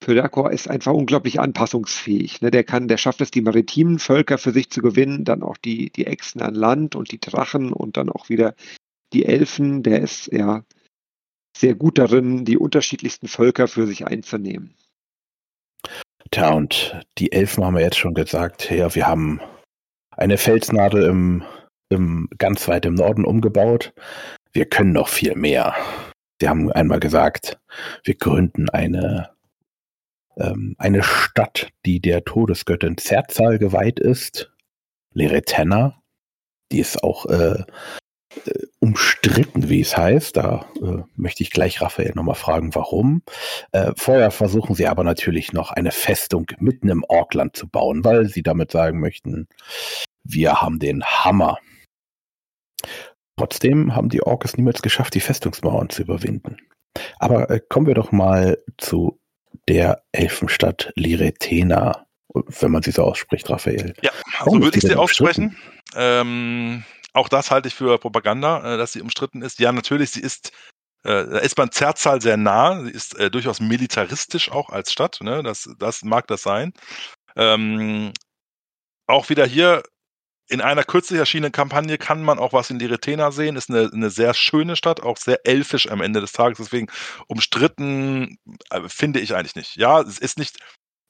Pyrdakor 0.08 0.52
ist 0.52 0.70
einfach 0.70 0.94
unglaublich 0.94 1.38
anpassungsfähig. 1.38 2.40
Ne? 2.40 2.50
Der 2.50 2.64
kann, 2.64 2.88
der 2.88 2.96
schafft 2.96 3.20
es, 3.20 3.30
die 3.30 3.42
maritimen 3.42 3.98
Völker 3.98 4.38
für 4.38 4.52
sich 4.52 4.70
zu 4.70 4.80
gewinnen, 4.80 5.24
dann 5.26 5.42
auch 5.42 5.58
die, 5.58 5.90
die 5.90 6.06
Echsen 6.06 6.40
an 6.40 6.54
Land 6.54 6.96
und 6.96 7.12
die 7.12 7.20
Drachen 7.20 7.74
und 7.74 7.98
dann 7.98 8.08
auch 8.08 8.30
wieder 8.30 8.54
die 9.12 9.26
Elfen. 9.26 9.82
Der 9.82 10.00
ist 10.00 10.32
ja 10.32 10.64
sehr 11.54 11.74
gut 11.74 11.98
darin, 11.98 12.46
die 12.46 12.56
unterschiedlichsten 12.56 13.28
Völker 13.28 13.68
für 13.68 13.86
sich 13.86 14.06
einzunehmen. 14.06 14.72
Tja, 16.30 16.54
und 16.54 16.98
die 17.18 17.32
Elfen 17.32 17.62
haben 17.62 17.74
wir 17.74 17.82
jetzt 17.82 17.98
schon 17.98 18.14
gesagt, 18.14 18.70
ja, 18.70 18.94
wir 18.94 19.06
haben 19.06 19.42
eine 20.12 20.38
Felsnadel 20.38 21.02
im, 21.02 21.44
im 21.90 22.30
ganz 22.38 22.66
weit 22.66 22.86
im 22.86 22.94
Norden 22.94 23.26
umgebaut. 23.26 23.92
Wir 24.54 24.64
können 24.64 24.92
noch 24.92 25.08
viel 25.08 25.34
mehr. 25.34 25.74
Sie 26.40 26.48
haben 26.48 26.72
einmal 26.72 26.98
gesagt, 26.98 27.58
wir 28.04 28.14
gründen 28.14 28.70
eine 28.70 29.36
ähm, 30.38 30.74
eine 30.78 31.02
Stadt, 31.02 31.70
die 31.84 32.00
der 32.00 32.24
Todesgöttin 32.24 32.96
Zerzal 32.96 33.58
geweiht 33.58 34.00
ist, 34.00 34.52
Leretenna. 35.14 36.00
Die 36.70 36.80
ist 36.80 37.02
auch 37.02 37.26
äh, 37.26 37.64
äh, 38.46 38.66
umstritten, 38.78 39.68
wie 39.68 39.80
es 39.80 39.96
heißt. 39.96 40.36
Da 40.36 40.66
äh, 40.82 41.02
möchte 41.16 41.42
ich 41.42 41.50
gleich 41.50 41.80
Raphael 41.80 42.12
nochmal 42.14 42.34
fragen, 42.34 42.74
warum. 42.74 43.22
Äh, 43.72 43.92
vorher 43.96 44.30
versuchen 44.30 44.74
sie 44.74 44.86
aber 44.86 45.04
natürlich 45.04 45.52
noch 45.52 45.72
eine 45.72 45.90
Festung 45.90 46.46
mitten 46.58 46.88
im 46.88 47.04
Orkland 47.08 47.56
zu 47.56 47.68
bauen, 47.68 48.04
weil 48.04 48.28
sie 48.28 48.42
damit 48.42 48.70
sagen 48.70 49.00
möchten, 49.00 49.48
wir 50.24 50.60
haben 50.60 50.78
den 50.78 51.04
Hammer. 51.04 51.58
Trotzdem 53.36 53.94
haben 53.94 54.08
die 54.08 54.22
Orks 54.22 54.56
niemals 54.56 54.82
geschafft, 54.82 55.14
die 55.14 55.20
Festungsmauern 55.20 55.90
zu 55.90 56.02
überwinden. 56.02 56.58
Aber 57.18 57.50
äh, 57.50 57.60
kommen 57.66 57.86
wir 57.86 57.94
doch 57.94 58.12
mal 58.12 58.58
zu 58.76 59.20
der 59.68 60.02
Elfenstadt 60.12 60.92
Liretena, 60.96 62.06
wenn 62.34 62.70
man 62.70 62.82
sie 62.82 62.90
so 62.90 63.04
ausspricht, 63.04 63.48
Raphael. 63.50 63.94
Ja, 64.02 64.10
also 64.38 64.60
würde 64.62 64.78
ich 64.78 64.84
sie 64.84 64.96
aussprechen. 64.96 65.56
Ähm, 65.94 66.84
auch 67.12 67.28
das 67.28 67.50
halte 67.50 67.68
ich 67.68 67.74
für 67.74 67.98
Propaganda, 67.98 68.74
äh, 68.74 68.78
dass 68.78 68.92
sie 68.92 69.02
umstritten 69.02 69.42
ist. 69.42 69.58
Ja, 69.58 69.72
natürlich, 69.72 70.10
sie 70.10 70.20
ist, 70.20 70.52
äh, 71.04 71.24
da 71.24 71.38
ist 71.38 71.56
man 71.58 71.70
Zerzal 71.70 72.20
sehr 72.20 72.36
nah. 72.36 72.82
Sie 72.84 72.90
ist 72.90 73.18
äh, 73.18 73.30
durchaus 73.30 73.60
militaristisch 73.60 74.50
auch 74.50 74.70
als 74.70 74.92
Stadt. 74.92 75.18
Ne? 75.20 75.42
Das, 75.42 75.68
das 75.78 76.02
mag 76.02 76.26
das 76.26 76.42
sein. 76.42 76.72
Ähm, 77.36 78.12
auch 79.06 79.28
wieder 79.28 79.46
hier 79.46 79.82
in 80.48 80.60
einer 80.60 80.84
kürzlich 80.84 81.18
erschienenen 81.18 81.52
Kampagne 81.52 81.98
kann 81.98 82.22
man 82.22 82.38
auch 82.38 82.52
was 82.52 82.70
in 82.70 82.78
Liretena 82.78 83.30
sehen. 83.30 83.56
Ist 83.56 83.70
eine, 83.70 83.90
eine 83.92 84.10
sehr 84.10 84.34
schöne 84.34 84.76
Stadt, 84.76 85.02
auch 85.02 85.18
sehr 85.18 85.46
elfisch 85.46 85.90
am 85.90 86.00
Ende 86.00 86.20
des 86.20 86.32
Tages. 86.32 86.58
Deswegen 86.58 86.88
umstritten 87.26 88.38
äh, 88.70 88.88
finde 88.88 89.20
ich 89.20 89.34
eigentlich 89.34 89.56
nicht. 89.56 89.76
Ja, 89.76 90.00
es 90.00 90.18
ist 90.18 90.38
nicht, 90.38 90.58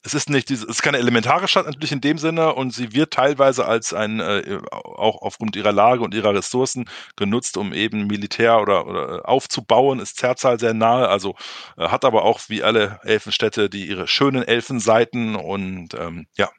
es 0.03 0.15
ist 0.15 0.31
nicht 0.31 0.49
diese, 0.49 0.65
es 0.65 0.77
ist 0.77 0.83
keine 0.83 0.99
elementare 0.99 1.49
Stadt 1.49 1.67
natürlich 1.67 1.93
in 1.93 2.01
dem 2.01 2.19
Sinne 2.19 2.55
und 2.55 2.73
sie 2.73 2.93
wird 2.93 3.13
teilweise 3.13 3.67
als 3.67 3.93
ein, 3.93 4.21
äh, 4.21 4.61
auch 4.71 5.23
aufgrund 5.23 5.57
ihrer 5.57 5.73
Lage 5.73 6.03
und 6.03 6.15
ihrer 6.15 6.35
Ressourcen 6.35 6.89
genutzt, 7.17 7.57
um 7.57 7.73
eben 7.73 8.07
Militär 8.07 8.61
oder, 8.61 8.87
oder 8.87 9.29
aufzubauen, 9.29 10.01
ist 10.01 10.17
Zerzal 10.17 10.59
sehr 10.61 10.75
nahe, 10.75 11.09
also 11.09 11.35
äh, 11.77 11.89
hat 11.89 12.05
aber 12.05 12.23
auch 12.25 12.41
wie 12.49 12.63
alle 12.63 13.01
Elfenstädte 13.03 13.69
die 13.71 13.87
ihre 13.89 14.07
schönen 14.09 14.43
Elfenseiten 14.43 15.37
und 15.37 15.95
ähm, 15.95 16.27
ja, 16.37 16.51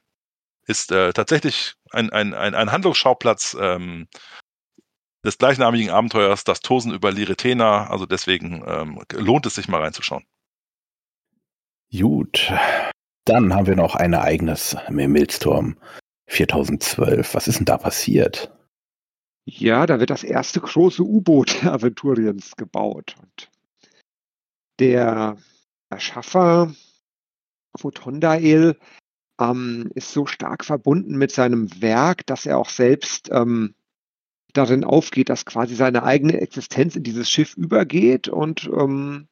ist 0.70 0.92
äh, 0.92 1.12
tatsächlich 1.14 1.74
ein, 1.92 2.12
ein, 2.12 2.34
ein, 2.34 2.54
ein 2.54 2.72
Handlungsschauplatz 2.72 3.58
ähm, 3.60 4.08
des 5.26 5.38
gleichnamigen 5.38 5.90
Abenteuers, 5.90 6.44
das 6.44 6.62
Tosen 6.62 6.94
über 6.94 7.12
Liretena. 7.12 7.88
Also 7.88 8.06
deswegen 8.06 8.64
ähm, 8.66 9.04
lohnt 9.12 9.46
es 9.48 9.56
sich 9.56 9.68
mal 9.68 9.82
reinzuschauen. 9.82 10.26
Gut. 11.92 12.54
Dann 13.26 13.54
haben 13.54 13.68
wir 13.68 13.76
noch 13.76 13.96
ein 13.96 14.14
Ereignis 14.14 14.78
im 14.88 14.96
Milsturm 15.12 15.78
4012. 16.28 17.34
Was 17.34 17.48
ist 17.48 17.58
denn 17.60 17.66
da 17.66 17.78
passiert? 17.78 18.56
Ja, 19.46 19.88
da 19.88 20.00
wird 20.00 20.12
das 20.12 20.24
erste 20.24 20.62
große 20.62 21.02
U-Boot 21.02 21.64
Aventuriens 21.66 22.56
gebaut. 22.56 23.16
Und 23.20 23.50
der 24.80 25.38
Erschaffer 25.90 26.74
Fotondael 27.76 28.78
ähm, 29.40 29.90
ist 29.96 30.12
so 30.12 30.26
stark 30.26 30.66
verbunden 30.66 31.18
mit 31.18 31.32
seinem 31.32 31.82
Werk, 31.82 32.26
dass 32.28 32.46
er 32.46 32.58
auch 32.58 32.70
selbst 32.70 33.30
ähm, 33.32 33.74
darin 34.54 34.84
aufgeht, 34.84 35.30
dass 35.30 35.46
quasi 35.46 35.76
seine 35.76 36.04
eigene 36.04 36.42
Existenz 36.42 36.96
in 36.96 37.04
dieses 37.04 37.30
Schiff 37.30 37.56
übergeht 37.56 38.28
und 38.28 38.70
ähm, 38.74 39.28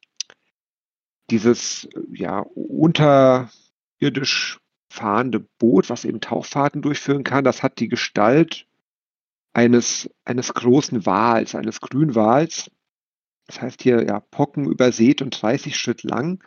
dieses 1.30 1.88
ja 2.12 2.46
unterirdisch 2.54 4.58
fahrende 4.90 5.40
Boot, 5.58 5.90
was 5.90 6.04
eben 6.04 6.20
Tauchfahrten 6.20 6.82
durchführen 6.82 7.24
kann, 7.24 7.44
das 7.44 7.62
hat 7.62 7.78
die 7.78 7.88
Gestalt 7.88 8.66
eines, 9.52 10.10
eines 10.24 10.54
großen 10.54 11.04
Wals, 11.04 11.54
eines 11.54 11.80
Grünwals. 11.80 12.70
Das 13.46 13.60
heißt 13.60 13.82
hier 13.82 14.04
ja 14.04 14.20
Pocken 14.20 14.66
übersät 14.66 15.20
und 15.20 15.40
30 15.40 15.76
Schritt 15.76 16.02
lang. 16.02 16.42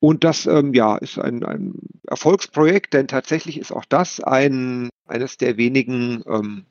Und 0.00 0.24
das 0.24 0.46
ähm, 0.46 0.72
ja, 0.72 0.96
ist 0.96 1.18
ein, 1.18 1.44
ein, 1.44 1.74
Erfolgsprojekt, 2.06 2.94
denn 2.94 3.06
tatsächlich 3.06 3.58
ist 3.58 3.70
auch 3.70 3.84
das 3.84 4.20
ein, 4.20 4.88
eines 5.06 5.36
der 5.36 5.58
wenigen 5.58 6.24
ähm, 6.26 6.64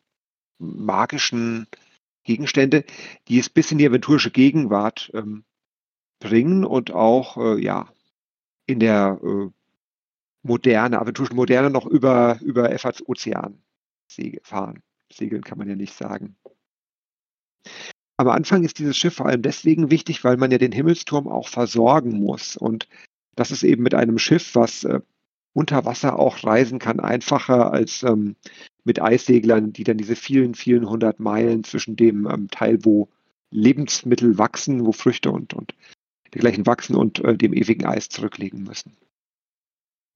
magischen 0.58 1.68
Gegenstände, 2.24 2.84
die 3.28 3.40
es 3.40 3.50
bis 3.50 3.72
in 3.72 3.78
die 3.78 3.88
aventurische 3.88 4.32
Gegenwart 4.32 5.12
ähm, 5.14 5.46
bringen 6.20 6.66
und 6.66 6.92
auch 6.92 7.38
äh, 7.38 7.64
ja, 7.64 7.88
in 8.66 8.80
der 8.80 9.20
äh, 9.24 9.50
Moderne, 10.44 11.00
aventurischen 11.00 11.36
Moderne 11.36 11.70
noch 11.70 11.86
über, 11.86 12.40
über 12.42 12.72
Efforts 12.72 13.08
Ozean 13.08 13.62
fahren. 14.42 14.82
Segeln 15.12 15.44
kann 15.44 15.58
man 15.58 15.70
ja 15.70 15.76
nicht 15.76 15.94
sagen. 15.94 16.36
Am 18.18 18.28
Anfang 18.28 18.64
ist 18.64 18.80
dieses 18.80 18.98
Schiff 18.98 19.16
vor 19.16 19.28
allem 19.28 19.42
deswegen 19.42 19.92
wichtig, 19.92 20.24
weil 20.24 20.38
man 20.38 20.52
ja 20.52 20.58
den 20.58 20.72
Himmelsturm 20.72 21.28
auch 21.28 21.48
versorgen 21.48 22.20
muss. 22.20 22.58
Und 22.58 22.88
das 23.40 23.52
ist 23.52 23.64
eben 23.64 23.84
mit 23.84 23.96
einem 23.96 24.20
Schiff, 24.20 24.54
was 24.56 24.84
äh, 24.84 25.00
unter 25.54 25.86
Wasser 25.86 26.20
auch 26.20 26.44
reisen 26.44 26.78
kann, 26.78 27.00
einfacher 27.00 27.72
als 27.72 28.04
ähm, 28.04 28.36
mit 28.84 29.02
Eisseglern, 29.02 29.74
die 29.74 29.84
dann 29.84 29.98
diese 29.98 30.16
vielen, 30.16 30.56
vielen 30.56 30.90
hundert 30.90 31.20
Meilen 31.20 31.64
zwischen 31.64 31.96
dem 31.96 32.28
ähm, 32.28 32.50
Teil, 32.50 32.84
wo 32.84 33.10
Lebensmittel 33.52 34.38
wachsen, 34.38 34.86
wo 34.86 34.92
Früchte 34.92 35.32
und, 35.32 35.54
und 35.54 35.74
dergleichen 36.34 36.66
wachsen 36.66 36.96
und 36.96 37.24
äh, 37.24 37.36
dem 37.36 37.54
ewigen 37.54 37.86
Eis 37.86 38.10
zurücklegen 38.10 38.64
müssen. 38.64 38.96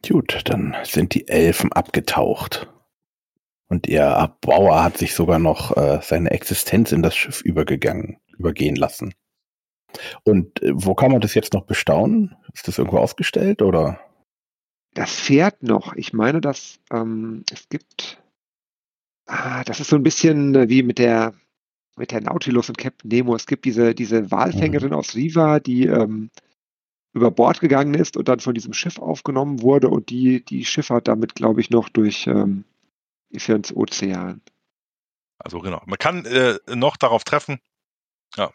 Gut, 0.08 0.42
dann 0.46 0.76
sind 0.84 1.14
die 1.16 1.28
Elfen 1.28 1.72
abgetaucht. 1.72 2.70
Und 3.70 3.88
ihr 3.88 4.36
Bauer 4.42 4.84
hat 4.84 4.98
sich 4.98 5.16
sogar 5.16 5.40
noch 5.40 5.76
äh, 5.78 6.00
seine 6.04 6.32
Existenz 6.32 6.92
in 6.92 7.02
das 7.02 7.16
Schiff 7.16 7.42
übergegangen, 7.42 8.18
übergehen 8.38 8.76
lassen. 8.76 9.14
Und 10.24 10.62
äh, 10.62 10.72
wo 10.74 10.96
kann 10.96 11.12
man 11.12 11.22
das 11.22 11.34
jetzt 11.34 11.54
noch 11.54 11.66
bestaunen? 11.66 12.36
Ist 12.54 12.68
das 12.68 12.78
irgendwo 12.78 12.98
ausgestellt 12.98 13.62
oder? 13.62 14.00
Das 14.94 15.20
fährt 15.20 15.64
noch. 15.64 15.96
Ich 15.96 16.14
meine, 16.14 16.42
dass 16.42 16.80
ähm, 16.92 17.44
es 17.52 17.68
gibt. 17.70 18.22
Ah, 19.26 19.64
das 19.64 19.80
ist 19.80 19.90
so 19.90 19.96
ein 19.96 20.04
bisschen 20.04 20.54
äh, 20.56 20.70
wie 20.70 20.84
mit 20.84 21.00
der 21.00 21.34
mit 21.96 22.12
der 22.12 22.22
Nautilus 22.22 22.70
und 22.70 22.78
Captain 22.78 23.10
Nemo. 23.10 23.36
Es 23.36 23.46
gibt 23.46 23.66
diese, 23.66 23.94
diese 23.94 24.32
Walfängerin 24.32 24.90
mhm. 24.90 24.96
aus 24.96 25.16
Riva, 25.16 25.60
die 25.60 25.86
ähm, 25.86 26.30
über 27.14 27.30
Bord 27.30 27.60
gegangen 27.60 27.94
ist 27.94 28.18
und 28.18 28.28
dann 28.28 28.40
von 28.40 28.56
diesem 28.56 28.74
Schiff 28.74 28.98
aufgenommen 28.98 29.62
wurde 29.62 29.90
und 29.90 30.10
die, 30.10 30.44
die 30.44 30.66
schiffert 30.66 31.08
damit, 31.08 31.36
glaube 31.36 31.62
ich, 31.62 31.70
noch 31.70 31.90
durch 31.90 32.26
ähm, 32.28 32.64
ins 33.30 33.76
Ozean. 33.76 34.42
Also 35.38 35.60
genau. 35.60 35.82
Man 35.86 36.00
kann 36.00 36.26
äh, 36.26 36.58
noch 36.74 36.98
darauf 36.98 37.24
treffen. 37.24 37.60
Ja. 38.36 38.52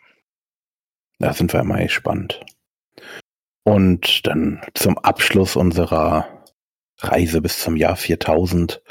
Da 1.19 1.33
sind 1.33 1.53
wir 1.53 1.65
mal 1.65 1.83
gespannt. 1.83 2.41
Und 3.65 4.27
dann 4.27 4.63
zum 4.75 4.99
Abschluss 4.99 5.57
unserer 5.57 6.45
Reise 7.01 7.41
bis 7.41 7.61
zum 7.61 7.77
Jahr 7.77 7.97
4000 7.97 8.83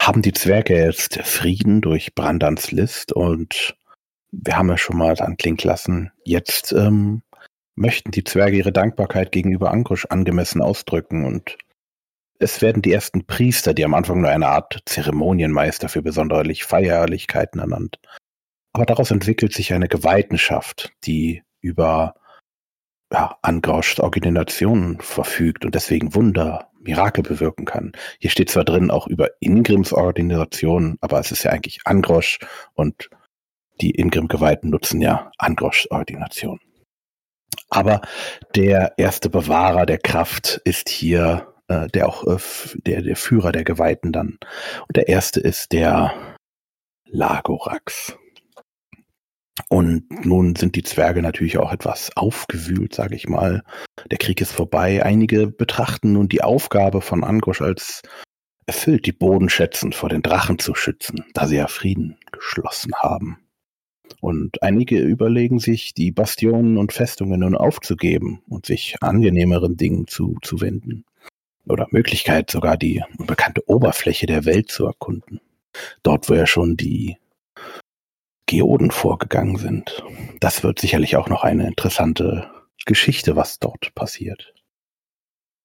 haben 0.00 0.22
die 0.22 0.32
Zwerge 0.32 0.78
jetzt 0.78 1.18
Frieden 1.22 1.80
durch 1.80 2.14
Brandans 2.14 2.70
List 2.70 3.12
und 3.12 3.76
wir 4.30 4.56
haben 4.56 4.68
ja 4.68 4.76
schon 4.76 4.98
mal 4.98 5.18
anklingen 5.20 5.58
lassen, 5.62 6.12
jetzt 6.24 6.72
ähm, 6.72 7.22
möchten 7.74 8.10
die 8.10 8.24
Zwerge 8.24 8.56
ihre 8.56 8.72
Dankbarkeit 8.72 9.32
gegenüber 9.32 9.70
Ankrusch 9.70 10.06
angemessen 10.06 10.60
ausdrücken 10.60 11.24
und 11.24 11.56
es 12.38 12.60
werden 12.60 12.82
die 12.82 12.92
ersten 12.92 13.26
Priester, 13.26 13.72
die 13.72 13.84
am 13.84 13.94
Anfang 13.94 14.20
nur 14.20 14.30
eine 14.30 14.48
Art 14.48 14.80
Zeremonienmeister 14.84 15.88
für 15.88 16.02
besondere 16.02 16.44
Feierlichkeiten 16.54 17.60
ernannt, 17.60 17.98
aber 18.76 18.84
daraus 18.84 19.10
entwickelt 19.10 19.54
sich 19.54 19.72
eine 19.72 19.88
Geweihtenschaft, 19.88 20.92
die 21.06 21.42
über 21.62 22.14
ja, 23.10 23.38
Angrauschs 23.40 24.00
Organisation 24.00 24.98
verfügt 25.00 25.64
und 25.64 25.74
deswegen 25.74 26.14
Wunder, 26.14 26.70
Mirakel 26.78 27.22
bewirken 27.22 27.64
kann. 27.64 27.92
Hier 28.20 28.28
steht 28.28 28.50
zwar 28.50 28.64
drin 28.64 28.90
auch 28.90 29.06
über 29.06 29.30
Ingrims 29.40 29.94
Organisation, 29.94 30.98
aber 31.00 31.18
es 31.18 31.32
ist 31.32 31.42
ja 31.44 31.52
eigentlich 31.52 31.80
Angrosch 31.86 32.38
und 32.74 33.08
die 33.80 33.92
Ingrim-Geweihten 33.92 34.68
nutzen 34.68 35.00
ja 35.00 35.32
Angroschs 35.38 35.90
Ordination. 35.90 36.60
Aber 37.70 38.02
der 38.56 38.92
erste 38.98 39.30
Bewahrer 39.30 39.86
der 39.86 39.98
Kraft 39.98 40.60
ist 40.64 40.90
hier 40.90 41.54
äh, 41.68 41.86
der 41.88 42.10
auch 42.10 42.26
äh, 42.26 42.36
der, 42.84 43.00
der 43.00 43.16
Führer 43.16 43.52
der 43.52 43.64
Geweihten 43.64 44.12
dann. 44.12 44.38
Und 44.86 44.96
der 44.96 45.08
erste 45.08 45.40
ist 45.40 45.72
der 45.72 46.12
Lagorax. 47.06 48.18
Und 49.68 50.24
nun 50.24 50.54
sind 50.54 50.76
die 50.76 50.82
Zwerge 50.82 51.22
natürlich 51.22 51.58
auch 51.58 51.72
etwas 51.72 52.10
aufgewühlt, 52.14 52.94
sage 52.94 53.16
ich 53.16 53.28
mal. 53.28 53.62
Der 54.10 54.18
Krieg 54.18 54.40
ist 54.40 54.52
vorbei. 54.52 55.02
Einige 55.02 55.46
betrachten 55.46 56.12
nun 56.12 56.28
die 56.28 56.42
Aufgabe 56.42 57.00
von 57.00 57.24
Angosch 57.24 57.62
als 57.62 58.02
erfüllt, 58.66 59.06
die 59.06 59.12
Bodenschätzen 59.12 59.92
vor 59.92 60.08
den 60.08 60.22
Drachen 60.22 60.58
zu 60.58 60.74
schützen, 60.74 61.24
da 61.34 61.46
sie 61.46 61.56
ja 61.56 61.68
Frieden 61.68 62.18
geschlossen 62.32 62.94
haben. 62.96 63.38
Und 64.20 64.62
einige 64.62 64.98
überlegen 64.98 65.58
sich, 65.58 65.94
die 65.94 66.12
Bastionen 66.12 66.78
und 66.78 66.92
Festungen 66.92 67.40
nun 67.40 67.56
aufzugeben 67.56 68.42
und 68.48 68.66
sich 68.66 68.96
angenehmeren 69.00 69.76
Dingen 69.76 70.06
zuzuwenden. 70.06 71.04
Oder 71.68 71.86
Möglichkeit 71.90 72.50
sogar 72.50 72.76
die 72.76 73.02
unbekannte 73.18 73.68
Oberfläche 73.68 74.26
der 74.26 74.44
Welt 74.44 74.70
zu 74.70 74.86
erkunden. 74.86 75.40
Dort, 76.02 76.28
wo 76.28 76.34
ja 76.34 76.46
schon 76.46 76.76
die 76.76 77.16
Geoden 78.46 78.90
vorgegangen 78.90 79.56
sind. 79.56 80.04
Das 80.40 80.62
wird 80.62 80.78
sicherlich 80.78 81.16
auch 81.16 81.28
noch 81.28 81.42
eine 81.42 81.66
interessante 81.66 82.50
Geschichte, 82.84 83.36
was 83.36 83.58
dort 83.58 83.94
passiert. 83.94 84.54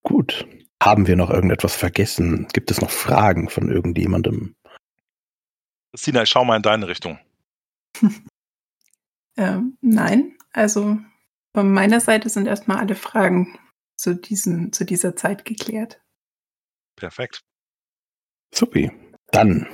Gut. 0.04 0.48
Haben 0.82 1.06
wir 1.06 1.16
noch 1.16 1.30
irgendetwas 1.30 1.76
vergessen? 1.76 2.48
Gibt 2.54 2.72
es 2.72 2.82
noch 2.82 2.90
Fragen 2.90 3.50
von 3.50 3.70
irgendjemandem? 3.70 4.56
Christina, 5.92 6.24
ich 6.24 6.30
schau 6.30 6.44
mal 6.44 6.56
in 6.56 6.64
deine 6.64 6.88
Richtung. 6.88 7.20
ähm, 9.38 9.78
nein, 9.82 10.38
also 10.54 10.98
von 11.54 11.72
meiner 11.72 12.00
Seite 12.00 12.30
sind 12.30 12.48
erstmal 12.48 12.78
alle 12.78 12.96
Fragen 12.96 13.60
zu, 13.96 14.16
diesen, 14.16 14.74
zu 14.74 14.86
dieser 14.86 15.16
Zeit 15.16 15.46
geklärt. 15.46 16.02
Perfekt. 16.96 17.42
Supi. 18.54 18.92
Dann 19.28 19.68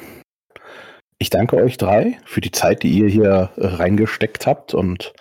ich 1.19 1.29
danke 1.29 1.57
euch 1.57 1.77
drei 1.77 2.19
für 2.25 2.41
die 2.41 2.51
Zeit, 2.51 2.83
die 2.83 2.91
ihr 2.91 3.07
hier 3.07 3.51
reingesteckt 3.57 4.45
habt 4.45 4.73
und 4.73 5.13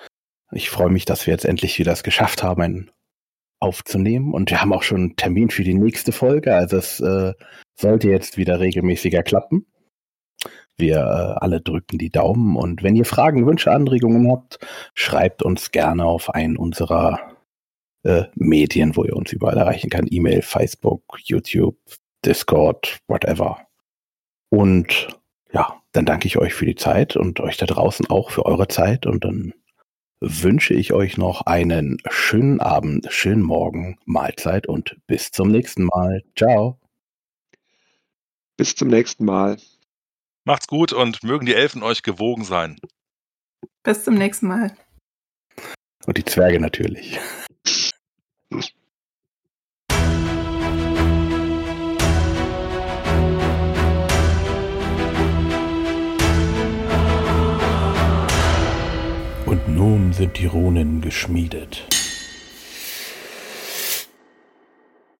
ich 0.52 0.70
freue 0.70 0.90
mich, 0.90 1.04
dass 1.04 1.26
wir 1.26 1.32
jetzt 1.32 1.44
endlich 1.44 1.78
wieder 1.78 1.92
es 1.92 2.02
geschafft 2.02 2.42
haben, 2.42 2.62
ein 2.62 2.90
aufzunehmen. 3.58 4.32
Und 4.32 4.50
wir 4.50 4.60
haben 4.60 4.72
auch 4.72 4.82
schon 4.82 4.98
einen 4.98 5.16
Termin 5.16 5.50
für 5.50 5.64
die 5.64 5.74
nächste 5.74 6.12
Folge. 6.12 6.54
Also 6.54 6.76
es 6.76 7.00
äh, 7.00 7.32
sollte 7.74 8.08
jetzt 8.08 8.36
wieder 8.36 8.60
regelmäßiger 8.60 9.22
klappen. 9.22 9.66
Wir 10.76 10.96
äh, 10.96 11.40
alle 11.40 11.60
drücken 11.60 11.98
die 11.98 12.10
Daumen. 12.10 12.56
Und 12.56 12.82
wenn 12.82 12.96
ihr 12.96 13.06
Fragen, 13.06 13.46
Wünsche, 13.46 13.72
Anregungen 13.72 14.30
habt, 14.30 14.58
schreibt 14.94 15.42
uns 15.42 15.70
gerne 15.70 16.04
auf 16.04 16.30
einen 16.30 16.56
unserer 16.56 17.36
äh, 18.04 18.24
Medien, 18.34 18.94
wo 18.96 19.04
ihr 19.04 19.16
uns 19.16 19.32
überall 19.32 19.56
erreichen 19.56 19.90
kann. 19.90 20.06
E-Mail, 20.08 20.42
Facebook, 20.42 21.18
YouTube, 21.24 21.78
Discord, 22.24 22.98
whatever. 23.08 23.66
Und 24.50 25.08
ja, 25.52 25.80
dann 25.96 26.04
danke 26.04 26.26
ich 26.26 26.36
euch 26.36 26.52
für 26.52 26.66
die 26.66 26.74
Zeit 26.74 27.16
und 27.16 27.40
euch 27.40 27.56
da 27.56 27.64
draußen 27.64 28.06
auch 28.10 28.30
für 28.30 28.44
eure 28.44 28.68
Zeit. 28.68 29.06
Und 29.06 29.24
dann 29.24 29.54
wünsche 30.20 30.74
ich 30.74 30.92
euch 30.92 31.16
noch 31.16 31.42
einen 31.42 31.96
schönen 32.10 32.60
Abend, 32.60 33.06
schönen 33.10 33.42
Morgen, 33.42 33.98
Mahlzeit 34.04 34.66
und 34.66 34.98
bis 35.06 35.30
zum 35.30 35.48
nächsten 35.48 35.84
Mal. 35.84 36.22
Ciao. 36.36 36.78
Bis 38.58 38.74
zum 38.74 38.88
nächsten 38.88 39.24
Mal. 39.24 39.56
Macht's 40.44 40.66
gut 40.66 40.92
und 40.92 41.22
mögen 41.24 41.46
die 41.46 41.54
Elfen 41.54 41.82
euch 41.82 42.02
gewogen 42.02 42.44
sein. 42.44 42.78
Bis 43.82 44.04
zum 44.04 44.14
nächsten 44.14 44.48
Mal. 44.48 44.76
Und 46.06 46.18
die 46.18 46.24
Zwerge 46.24 46.60
natürlich. 46.60 47.18
nun 59.76 60.14
sind 60.14 60.38
die 60.38 60.46
Runen 60.46 61.02
geschmiedet. 61.02 61.84